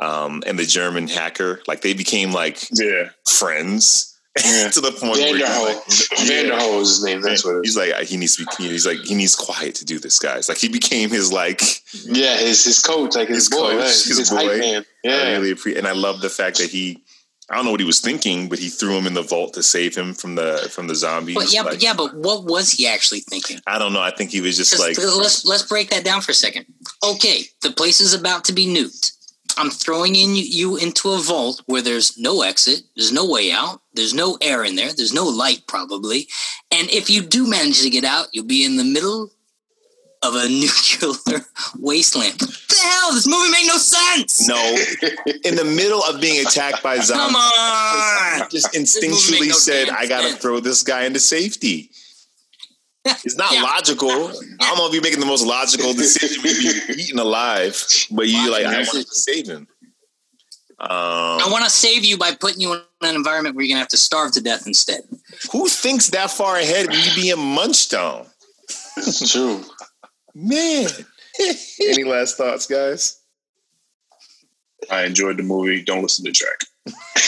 um, 0.00 0.42
and 0.44 0.58
the 0.58 0.64
German 0.64 1.06
hacker. 1.06 1.62
Like 1.68 1.82
they 1.82 1.94
became 1.94 2.32
like 2.32 2.58
yeah. 2.72 3.10
friends. 3.28 4.10
Yeah. 4.44 4.68
to 4.70 4.80
the 4.80 4.90
point 4.90 5.20
Vanderohe. 5.20 5.38
where 5.38 5.74
like, 5.76 5.84
Vanderohe 5.86 6.80
is 6.80 6.88
his 6.88 7.04
name. 7.04 7.22
That's 7.22 7.44
what 7.44 7.64
he's 7.64 7.76
like. 7.76 7.94
He 8.02 8.16
needs 8.16 8.34
to 8.34 8.44
be. 8.58 8.68
He's 8.68 8.84
like 8.84 8.98
he 9.04 9.14
needs 9.14 9.36
quiet 9.36 9.76
to 9.76 9.84
do 9.84 10.00
this, 10.00 10.18
guys. 10.18 10.48
Like 10.48 10.58
he 10.58 10.68
became 10.68 11.10
his 11.10 11.32
like. 11.32 11.62
Yeah, 12.04 12.36
his 12.38 12.64
his 12.64 12.82
coach, 12.82 13.14
like 13.14 13.28
his, 13.28 13.48
his 13.48 13.50
boy, 13.50 13.70
coach, 13.70 13.84
his, 13.84 14.18
his 14.18 14.30
boy. 14.30 14.58
Man. 14.58 14.84
Yeah, 15.04 15.14
I 15.14 15.32
really 15.34 15.52
appreciate, 15.52 15.78
and 15.78 15.86
I 15.86 15.92
love 15.92 16.20
the 16.20 16.30
fact 16.30 16.58
that 16.58 16.70
he. 16.70 17.03
I 17.50 17.56
don't 17.56 17.66
know 17.66 17.70
what 17.70 17.80
he 17.80 17.86
was 17.86 18.00
thinking, 18.00 18.48
but 18.48 18.58
he 18.58 18.68
threw 18.68 18.96
him 18.96 19.06
in 19.06 19.14
the 19.14 19.22
vault 19.22 19.52
to 19.54 19.62
save 19.62 19.94
him 19.94 20.14
from 20.14 20.34
the 20.34 20.68
from 20.72 20.88
the 20.88 20.94
zombies. 20.94 21.34
But 21.34 21.52
yeah, 21.52 21.62
like, 21.62 21.74
but 21.74 21.82
yeah, 21.82 21.92
but 21.94 22.14
what 22.14 22.44
was 22.44 22.70
he 22.70 22.86
actually 22.86 23.20
thinking? 23.20 23.60
I 23.66 23.78
don't 23.78 23.92
know. 23.92 24.00
I 24.00 24.10
think 24.10 24.30
he 24.30 24.40
was 24.40 24.56
just 24.56 24.78
like. 24.78 24.96
Let's 24.98 25.44
let's 25.44 25.62
break 25.62 25.90
that 25.90 26.04
down 26.04 26.22
for 26.22 26.30
a 26.30 26.34
second. 26.34 26.66
Okay, 27.04 27.44
the 27.62 27.70
place 27.70 28.00
is 28.00 28.14
about 28.14 28.44
to 28.46 28.52
be 28.52 28.66
nuked. 28.66 29.12
I'm 29.56 29.70
throwing 29.70 30.16
in 30.16 30.34
you 30.34 30.76
into 30.76 31.10
a 31.10 31.20
vault 31.20 31.62
where 31.66 31.82
there's 31.82 32.18
no 32.18 32.42
exit, 32.42 32.82
there's 32.96 33.12
no 33.12 33.28
way 33.28 33.52
out, 33.52 33.80
there's 33.92 34.14
no 34.14 34.36
air 34.40 34.64
in 34.64 34.74
there, 34.74 34.92
there's 34.92 35.12
no 35.12 35.24
light 35.24 35.62
probably. 35.68 36.26
And 36.72 36.90
if 36.90 37.08
you 37.08 37.22
do 37.22 37.48
manage 37.48 37.82
to 37.82 37.90
get 37.90 38.04
out, 38.04 38.28
you'll 38.32 38.46
be 38.46 38.64
in 38.64 38.76
the 38.76 38.84
middle 38.84 39.30
of 40.24 40.34
a 40.34 40.48
nuclear 41.02 41.40
wasteland. 41.78 42.40
What 42.40 42.50
the 42.68 42.76
hell? 42.82 43.12
This 43.12 43.26
movie 43.26 43.50
made 43.50 43.66
no 43.66 43.76
sense. 43.76 44.48
No. 44.48 44.56
In 45.44 45.54
the 45.54 45.64
middle 45.64 46.02
of 46.02 46.20
being 46.20 46.44
attacked 46.44 46.82
by 46.82 46.98
zombies. 46.98 47.26
Come 47.26 47.36
on. 47.36 48.48
Just 48.50 48.72
instinctually 48.72 49.48
no 49.48 49.54
said, 49.54 49.90
I 49.90 50.06
gotta 50.06 50.30
sense. 50.30 50.40
throw 50.42 50.60
this 50.60 50.82
guy 50.82 51.04
into 51.04 51.20
safety. 51.20 51.90
It's 53.22 53.36
not 53.36 53.52
yeah. 53.52 53.62
logical. 53.62 54.08
I 54.10 54.66
don't 54.66 54.78
know 54.78 54.86
if 54.86 54.94
you're 54.94 55.02
making 55.02 55.20
the 55.20 55.26
most 55.26 55.44
logical 55.44 55.92
decision, 55.92 56.42
maybe 56.42 56.60
you're 56.62 56.98
eaten 56.98 57.18
alive, 57.18 57.78
but 58.10 58.28
you 58.28 58.50
like, 58.50 58.64
I 58.64 58.78
want 58.78 59.06
to 59.06 59.14
save 59.14 59.46
him. 59.46 59.68
Um, 60.80 60.88
I 60.90 61.48
want 61.50 61.64
to 61.64 61.70
save 61.70 62.02
you 62.02 62.16
by 62.16 62.34
putting 62.34 62.62
you 62.62 62.72
in 62.72 62.80
an 63.02 63.14
environment 63.14 63.56
where 63.56 63.64
you're 63.64 63.74
gonna 63.74 63.80
have 63.80 63.88
to 63.88 63.98
starve 63.98 64.32
to 64.32 64.40
death 64.40 64.66
instead. 64.66 65.02
Who 65.52 65.68
thinks 65.68 66.08
that 66.08 66.30
far 66.30 66.56
ahead 66.56 66.88
when 66.88 66.98
you 66.98 67.14
being 67.14 67.38
munched 67.38 67.92
on? 67.92 68.26
It's 68.96 69.32
true, 69.32 69.62
man. 70.34 70.88
Any 71.80 72.04
last 72.04 72.36
thoughts, 72.36 72.66
guys? 72.66 73.20
I 74.90 75.04
enjoyed 75.04 75.36
the 75.36 75.42
movie. 75.42 75.82
Don't 75.82 76.02
listen 76.02 76.24
to 76.24 76.32
Jack. 76.32 76.64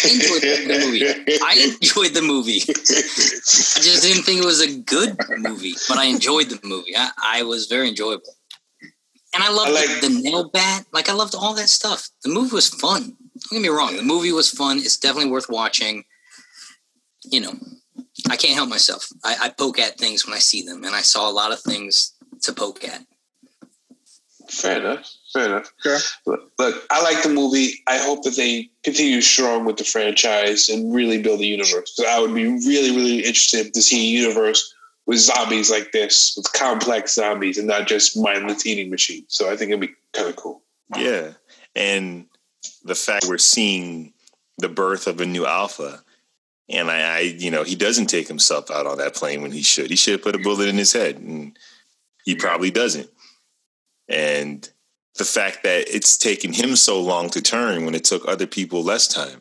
enjoyed 0.04 0.42
the 0.42 0.84
movie. 0.84 1.40
I 1.42 1.72
enjoyed 1.72 2.12
the 2.12 2.22
movie. 2.22 2.60
I 2.68 2.72
just 2.74 4.02
didn't 4.02 4.24
think 4.24 4.42
it 4.42 4.44
was 4.44 4.60
a 4.60 4.78
good 4.80 5.16
movie, 5.38 5.74
but 5.88 5.96
I 5.96 6.04
enjoyed 6.04 6.50
the 6.50 6.60
movie. 6.62 6.94
I, 6.96 7.10
I 7.22 7.42
was 7.42 7.66
very 7.66 7.88
enjoyable. 7.88 8.34
And 9.34 9.42
I 9.42 9.50
loved 9.50 9.70
I 9.70 9.72
like, 9.72 10.00
the, 10.00 10.08
the 10.08 10.22
nail 10.22 10.50
bat. 10.50 10.86
Like 10.92 11.08
I 11.08 11.12
loved 11.12 11.34
all 11.34 11.54
that 11.54 11.68
stuff. 11.68 12.08
The 12.22 12.30
movie 12.30 12.54
was 12.54 12.68
fun. 12.68 13.16
Don't 13.50 13.52
get 13.52 13.62
me 13.62 13.68
wrong. 13.68 13.96
The 13.96 14.02
movie 14.02 14.32
was 14.32 14.50
fun. 14.50 14.78
It's 14.78 14.96
definitely 14.96 15.30
worth 15.30 15.48
watching. 15.48 16.04
You 17.24 17.40
know, 17.40 17.54
I 18.30 18.36
can't 18.36 18.54
help 18.54 18.68
myself. 18.68 19.06
I, 19.24 19.36
I 19.42 19.48
poke 19.50 19.78
at 19.78 19.98
things 19.98 20.26
when 20.26 20.34
I 20.34 20.38
see 20.38 20.62
them, 20.62 20.84
and 20.84 20.94
I 20.94 21.00
saw 21.00 21.28
a 21.28 21.32
lot 21.32 21.52
of 21.52 21.60
things 21.60 22.15
to 22.42 22.52
poke 22.52 22.84
at. 22.84 23.02
Fair 24.48 24.78
enough. 24.78 25.12
Fair 25.32 25.46
enough. 25.46 25.72
Okay. 25.84 25.98
Look, 26.24 26.52
look, 26.58 26.86
I 26.90 27.02
like 27.02 27.22
the 27.22 27.28
movie. 27.28 27.74
I 27.86 27.98
hope 27.98 28.22
that 28.22 28.36
they 28.36 28.70
continue 28.84 29.20
strong 29.20 29.64
with 29.64 29.76
the 29.76 29.84
franchise 29.84 30.68
and 30.68 30.94
really 30.94 31.20
build 31.20 31.40
a 31.40 31.46
universe. 31.46 31.94
So 31.94 32.06
I 32.08 32.20
would 32.20 32.34
be 32.34 32.46
really, 32.46 32.94
really 32.94 33.18
interested 33.18 33.74
to 33.74 33.82
see 33.82 33.98
a 33.98 34.20
universe 34.22 34.72
with 35.06 35.18
zombies 35.18 35.70
like 35.70 35.92
this, 35.92 36.34
with 36.36 36.52
complex 36.52 37.14
zombies, 37.14 37.58
and 37.58 37.66
not 37.66 37.86
just 37.86 38.16
mindless 38.16 38.66
eating 38.66 38.90
machines. 38.90 39.26
So 39.28 39.50
I 39.50 39.56
think 39.56 39.70
it'd 39.70 39.80
be 39.80 39.94
kind 40.12 40.28
of 40.28 40.36
cool. 40.36 40.62
Yeah, 40.96 41.32
and 41.74 42.26
the 42.84 42.94
fact 42.94 43.26
we're 43.28 43.38
seeing 43.38 44.12
the 44.58 44.68
birth 44.68 45.06
of 45.06 45.20
a 45.20 45.26
new 45.26 45.46
alpha. 45.46 46.02
And 46.68 46.90
I, 46.90 47.00
I, 47.00 47.18
you 47.20 47.50
know, 47.50 47.62
he 47.62 47.76
doesn't 47.76 48.06
take 48.06 48.26
himself 48.26 48.72
out 48.72 48.86
on 48.86 48.98
that 48.98 49.14
plane 49.14 49.40
when 49.40 49.52
he 49.52 49.62
should. 49.62 49.90
He 49.90 49.96
should 49.96 50.14
have 50.14 50.22
put 50.22 50.34
a 50.34 50.38
bullet 50.38 50.68
in 50.68 50.76
his 50.76 50.92
head, 50.92 51.16
and 51.16 51.56
he 52.26 52.34
probably 52.34 52.70
doesn't. 52.70 53.08
And 54.08 54.68
the 55.16 55.24
fact 55.24 55.62
that 55.62 55.88
it's 55.88 56.18
taken 56.18 56.52
him 56.52 56.76
so 56.76 57.00
long 57.00 57.30
to 57.30 57.40
turn 57.40 57.86
when 57.86 57.94
it 57.94 58.04
took 58.04 58.28
other 58.28 58.46
people 58.46 58.82
less 58.82 59.08
time. 59.08 59.40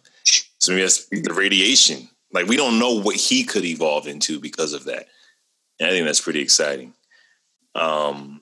So 0.59 0.71
maybe 0.71 0.83
that's 0.83 1.07
the 1.07 1.33
radiation. 1.33 2.07
Like 2.31 2.47
we 2.47 2.55
don't 2.55 2.79
know 2.79 3.01
what 3.01 3.17
he 3.17 3.43
could 3.43 3.65
evolve 3.65 4.07
into 4.07 4.39
because 4.39 4.71
of 4.71 4.85
that. 4.85 5.07
And 5.79 5.89
I 5.89 5.91
think 5.91 6.05
that's 6.05 6.21
pretty 6.21 6.39
exciting. 6.39 6.93
Um, 7.73 8.41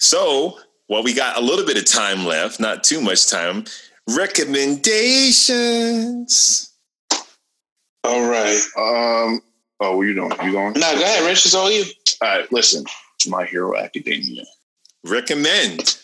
so 0.00 0.58
while 0.86 1.02
we 1.02 1.12
got 1.12 1.36
a 1.36 1.40
little 1.40 1.66
bit 1.66 1.76
of 1.76 1.84
time 1.84 2.24
left, 2.24 2.60
not 2.60 2.82
too 2.82 3.02
much 3.02 3.28
time, 3.28 3.64
recommendations. 4.08 6.72
All 8.04 8.30
right. 8.30 8.60
Um, 8.76 9.40
oh, 9.80 9.96
what 9.96 10.02
are 10.02 10.06
you 10.06 10.14
doing? 10.14 10.30
You 10.42 10.52
going? 10.52 10.74
No, 10.74 10.94
go 10.94 11.02
ahead, 11.02 11.28
Rich. 11.28 11.44
It's 11.44 11.54
all 11.54 11.70
you. 11.70 11.84
All 12.22 12.28
right, 12.28 12.50
listen. 12.50 12.84
It's 13.18 13.26
My 13.26 13.44
Hero 13.44 13.76
Academia. 13.76 14.44
Recommend. 15.04 15.98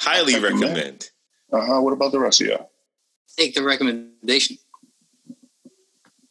Highly 0.00 0.34
recommend. 0.34 0.62
recommend. 0.62 1.10
Uh 1.52 1.64
huh. 1.64 1.80
What 1.80 1.92
about 1.92 2.10
the 2.10 2.18
rest 2.18 2.40
of 2.40 2.48
y'all? 2.48 2.70
Take 3.36 3.54
the 3.54 3.62
recommendation. 3.62 4.56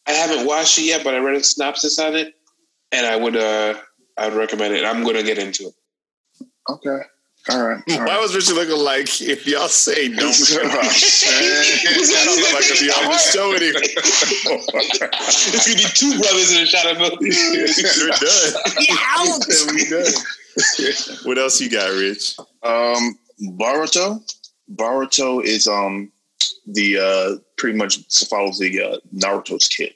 I 0.06 0.12
haven't 0.12 0.46
watched 0.46 0.78
it 0.78 0.82
yet, 0.82 1.04
but 1.04 1.14
I 1.14 1.18
read 1.20 1.36
a 1.36 1.42
synopsis 1.42 1.98
on 1.98 2.16
it, 2.16 2.34
and 2.92 3.06
I 3.06 3.16
would 3.16 3.34
uh 3.34 3.74
I 4.18 4.28
would 4.28 4.36
recommend 4.36 4.74
it. 4.74 4.84
I'm 4.84 5.04
gonna 5.04 5.22
get 5.22 5.38
into 5.38 5.68
it. 5.68 6.46
Okay. 6.68 7.00
All 7.48 7.66
right. 7.66 7.82
All 7.90 7.98
Why 7.98 8.04
right. 8.04 8.20
was 8.20 8.34
Richard 8.34 8.54
looking 8.54 8.76
like 8.84 9.20
if 9.22 9.46
y'all 9.46 9.66
say 9.68 10.08
no? 10.08 10.16
I 10.26 10.28
don't 12.24 12.36
know 12.36 12.50
like 12.52 12.68
if 12.68 12.82
y'all 12.82 13.08
was 13.08 13.22
show 13.32 13.54
anymore. 13.54 13.80
it's 13.82 15.64
gonna 15.66 15.76
be 15.76 15.84
two 15.94 16.18
brothers 16.20 16.52
in 16.52 16.62
a 16.62 16.66
shot 16.66 16.86
of 16.92 16.98
milk. 16.98 17.18
We're 17.18 17.30
done. 17.30 18.52
Yeah, 18.78 19.38
we 19.72 19.88
done. 19.88 20.12
what 21.24 21.38
else 21.38 21.60
you 21.60 21.70
got, 21.70 21.90
Rich? 21.92 22.36
Um, 22.62 23.18
Boruto. 23.58 24.20
Boruto 24.74 25.42
is 25.42 25.66
um 25.66 26.12
the 26.66 26.98
uh 26.98 27.36
pretty 27.56 27.76
much 27.78 27.98
follows 28.28 28.58
the 28.58 28.82
uh, 28.82 28.96
Naruto's 29.16 29.66
kid. 29.68 29.94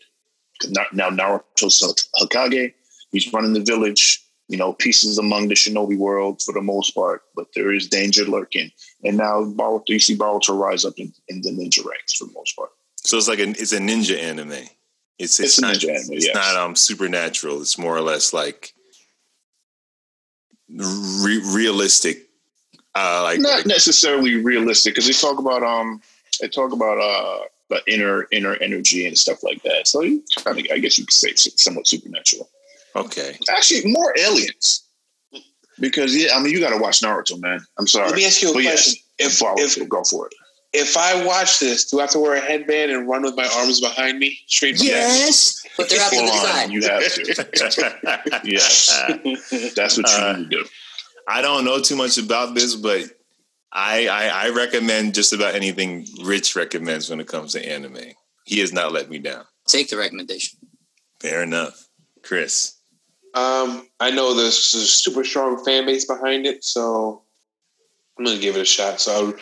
Now 0.93 1.11
Naruto's 1.11 2.09
Hokage. 2.21 2.73
He's 3.13 3.33
running 3.33 3.53
the 3.53 3.61
village. 3.61 4.24
You 4.49 4.59
know, 4.59 4.75
pieces 4.75 5.19
among 5.19 5.49
the 5.49 5.55
shinobi 5.55 5.97
world 5.97 6.43
for 6.43 6.53
the 6.53 6.61
most 6.61 6.91
part, 6.95 7.23
but 7.35 7.47
there 7.55 7.73
is 7.73 7.89
danger 7.89 8.25
lurking. 8.25 8.71
And 9.03 9.17
now 9.17 9.43
Boruto, 9.43 9.89
you 9.89 9.99
see 9.99 10.17
Boruto 10.17 10.59
rise 10.59 10.85
up 10.85 10.95
in, 10.99 11.13
in 11.29 11.41
the 11.41 11.51
ninja 11.51 11.85
ranks 11.85 12.15
for 12.15 12.27
the 12.27 12.33
most 12.35 12.55
part. 12.55 12.71
So 12.97 13.17
it's 13.17 13.29
like 13.29 13.39
a 13.39 13.49
it's 13.49 13.73
a 13.73 13.79
ninja 13.79 14.19
anime. 14.19 14.69
It's 15.19 15.41
it's, 15.41 15.41
it's 15.41 15.61
not, 15.61 15.77
ninja 15.77 15.89
anime. 15.89 16.13
It's 16.13 16.27
yes. 16.27 16.35
not 16.35 16.57
um 16.57 16.77
supernatural. 16.77 17.61
It's 17.63 17.79
more 17.79 17.97
or 17.97 18.03
less 18.03 18.35
like 18.35 18.75
re- 20.69 21.43
realistic 21.55 22.29
uh, 22.95 23.23
like 23.25 23.41
not 23.41 23.57
like, 23.59 23.67
necessarily 23.67 24.37
realistic 24.37 24.95
because 24.95 25.07
they 25.07 25.13
talk 25.13 25.39
about 25.39 25.63
um 25.63 26.01
they 26.41 26.49
talk 26.49 26.73
about 26.73 26.99
uh 26.99 27.45
the 27.71 27.83
inner 27.93 28.27
inner 28.31 28.55
energy 28.57 29.07
and 29.07 29.19
stuff 29.19 29.43
like 29.43 29.63
that. 29.63 29.89
So 29.89 30.03
you 30.03 30.23
kind 30.45 30.59
of 30.59 30.67
I 30.73 30.79
guess 30.79 30.99
you 30.99 31.05
could 31.05 31.13
say 31.13 31.35
somewhat 31.35 31.87
supernatural. 31.87 32.49
Okay. 32.97 33.37
Actually, 33.51 33.91
more 33.93 34.15
aliens. 34.19 34.83
Because 35.81 36.17
yeah, 36.17 36.37
I 36.37 36.41
mean 36.41 36.53
you 36.53 36.61
got 36.61 36.71
to 36.71 36.79
watch 36.79 37.01
Naruto, 37.01 37.41
man. 37.41 37.61
I'm 37.79 37.87
sorry. 37.87 38.09
Let 38.09 38.17
me 38.17 38.27
ask 38.27 38.41
you 38.43 38.51
a 38.51 38.55
but 38.55 38.63
question. 38.63 39.03
Yes, 39.19 39.43
if, 39.43 39.77
if 39.77 39.89
go 39.89 40.05
for 40.05 40.29
it. 40.29 40.35
If 40.73 40.97
I 40.97 41.25
watch 41.25 41.61
this, 41.61 41.85
do 41.85 41.99
I 41.99 42.03
have 42.03 42.11
to 42.11 42.19
wear 42.19 42.35
a 42.35 42.41
headband 42.41 42.91
and 42.91 43.09
run 43.09 43.23
with 43.23 43.37
my 43.37 43.49
arms 43.57 43.81
behind 43.81 44.19
me 44.19 44.39
straight? 44.47 44.83
Yes, 44.83 45.65
but 45.77 45.89
they're 45.89 46.01
up 46.01 46.11
to 46.11 46.17
the 46.17 46.27
side. 46.27 46.71
You 46.71 46.83
have 46.83 47.03
to. 47.15 48.41
yes, 48.45 49.73
that's 49.75 49.97
what 49.97 50.09
you 50.11 50.17
uh, 50.17 50.37
need 50.37 50.51
to 50.51 50.57
do. 50.63 50.65
I 51.29 51.43
don't 51.43 51.65
know 51.65 51.81
too 51.81 51.97
much 51.97 52.19
about 52.19 52.55
this, 52.55 52.75
but 52.75 53.05
I, 53.73 54.07
I, 54.07 54.47
I 54.47 54.49
recommend 54.51 55.15
just 55.15 55.33
about 55.33 55.55
anything 55.55 56.07
Rich 56.23 56.55
recommends 56.55 57.11
when 57.11 57.21
it 57.21 57.27
comes 57.27 57.53
to 57.53 57.67
anime. 57.67 58.13
He 58.45 58.61
has 58.61 58.73
not 58.73 58.93
let 58.93 59.09
me 59.09 59.19
down. 59.19 59.45
Take 59.67 59.89
the 59.89 59.97
recommendation. 59.97 60.59
Fair 61.21 61.43
enough, 61.43 61.89
Chris. 62.23 62.77
Um, 63.35 63.89
I 63.99 64.11
know 64.11 64.33
there's 64.35 64.75
a 64.75 64.81
super 64.81 65.25
strong 65.25 65.65
fan 65.65 65.87
base 65.87 66.05
behind 66.05 66.47
it, 66.47 66.65
so 66.65 67.23
I'm 68.19 68.25
gonna 68.25 68.39
give 68.39 68.57
it 68.57 68.63
a 68.63 68.65
shot. 68.65 69.01
So, 69.01 69.35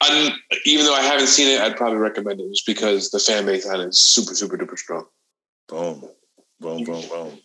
I'm, 0.00 0.32
even 0.64 0.86
though 0.86 0.94
I 0.94 1.02
haven't 1.02 1.26
seen 1.26 1.48
it, 1.48 1.60
I'd 1.60 1.76
probably 1.76 1.98
recommend 1.98 2.40
it 2.40 2.48
just 2.50 2.66
because 2.66 3.10
the 3.10 3.18
fan 3.18 3.46
base 3.46 3.66
on 3.66 3.80
it 3.80 3.88
is 3.88 3.98
super, 3.98 4.34
super 4.34 4.56
duper 4.56 4.78
strong. 4.78 5.06
Boom, 5.68 6.04
boom, 6.60 6.84
boom, 6.84 7.08
boom. 7.08 7.38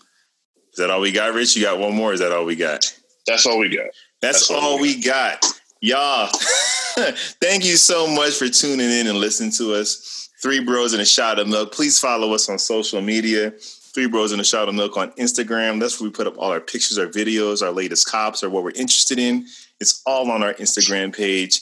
Is 0.71 0.77
that 0.77 0.91
all 0.91 1.01
we 1.01 1.11
got, 1.11 1.33
Rich? 1.33 1.55
You 1.55 1.63
got 1.63 1.79
one 1.79 1.95
more? 1.95 2.13
is 2.13 2.19
that 2.19 2.31
all 2.31 2.45
we 2.45 2.55
got? 2.55 2.93
That's 3.25 3.45
all 3.45 3.57
we 3.57 3.69
got. 3.69 3.87
That's, 4.21 4.47
That's 4.47 4.51
all, 4.51 4.73
all, 4.73 4.79
we 4.79 5.01
got. 5.01 5.41
got. 5.41 5.51
Y'all, 5.81 6.29
thank 7.41 7.65
you 7.65 7.77
so 7.77 8.07
much 8.07 8.33
for 8.33 8.47
tuning 8.47 8.91
in 8.91 9.07
and 9.07 9.17
listening 9.17 9.51
to 9.51 9.73
us. 9.73 10.29
Three 10.41 10.63
Bros 10.63 10.93
and 10.93 11.01
a 11.01 11.05
Shot 11.05 11.39
of 11.39 11.47
Milk. 11.47 11.71
Please 11.71 11.99
follow 11.99 12.33
us 12.33 12.49
on 12.49 12.59
social 12.59 13.01
media. 13.01 13.53
Three 13.95 14.07
Bros 14.07 14.33
and 14.33 14.41
a 14.41 14.43
Shot 14.43 14.67
of 14.67 14.75
Milk 14.75 14.97
on 14.97 15.11
Instagram. 15.13 15.79
That's 15.79 16.01
where 16.01 16.09
we 16.09 16.13
put 16.13 16.27
up 16.27 16.37
all 16.37 16.51
our 16.51 16.59
pictures, 16.59 16.97
our 16.97 17.07
videos, 17.07 17.65
our 17.65 17.71
latest 17.71 18.11
cops, 18.11 18.43
or 18.43 18.49
what 18.49 18.65
we're 18.65 18.71
interested 18.71 19.17
in. 19.17 19.47
It's 19.79 20.01
all 20.05 20.29
on 20.29 20.43
our 20.43 20.53
Instagram 20.55 21.15
page. 21.15 21.61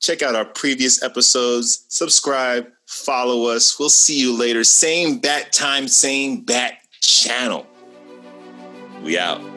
Check 0.00 0.22
out 0.22 0.34
our 0.34 0.46
previous 0.46 1.02
episodes. 1.02 1.84
Subscribe, 1.88 2.66
follow 2.86 3.48
us. 3.48 3.78
We'll 3.78 3.90
see 3.90 4.18
you 4.18 4.34
later. 4.34 4.64
Same 4.64 5.18
bat 5.18 5.52
time, 5.52 5.86
same 5.86 6.40
bat 6.40 6.78
channel. 7.02 7.66
We 9.02 9.18
out. 9.18 9.55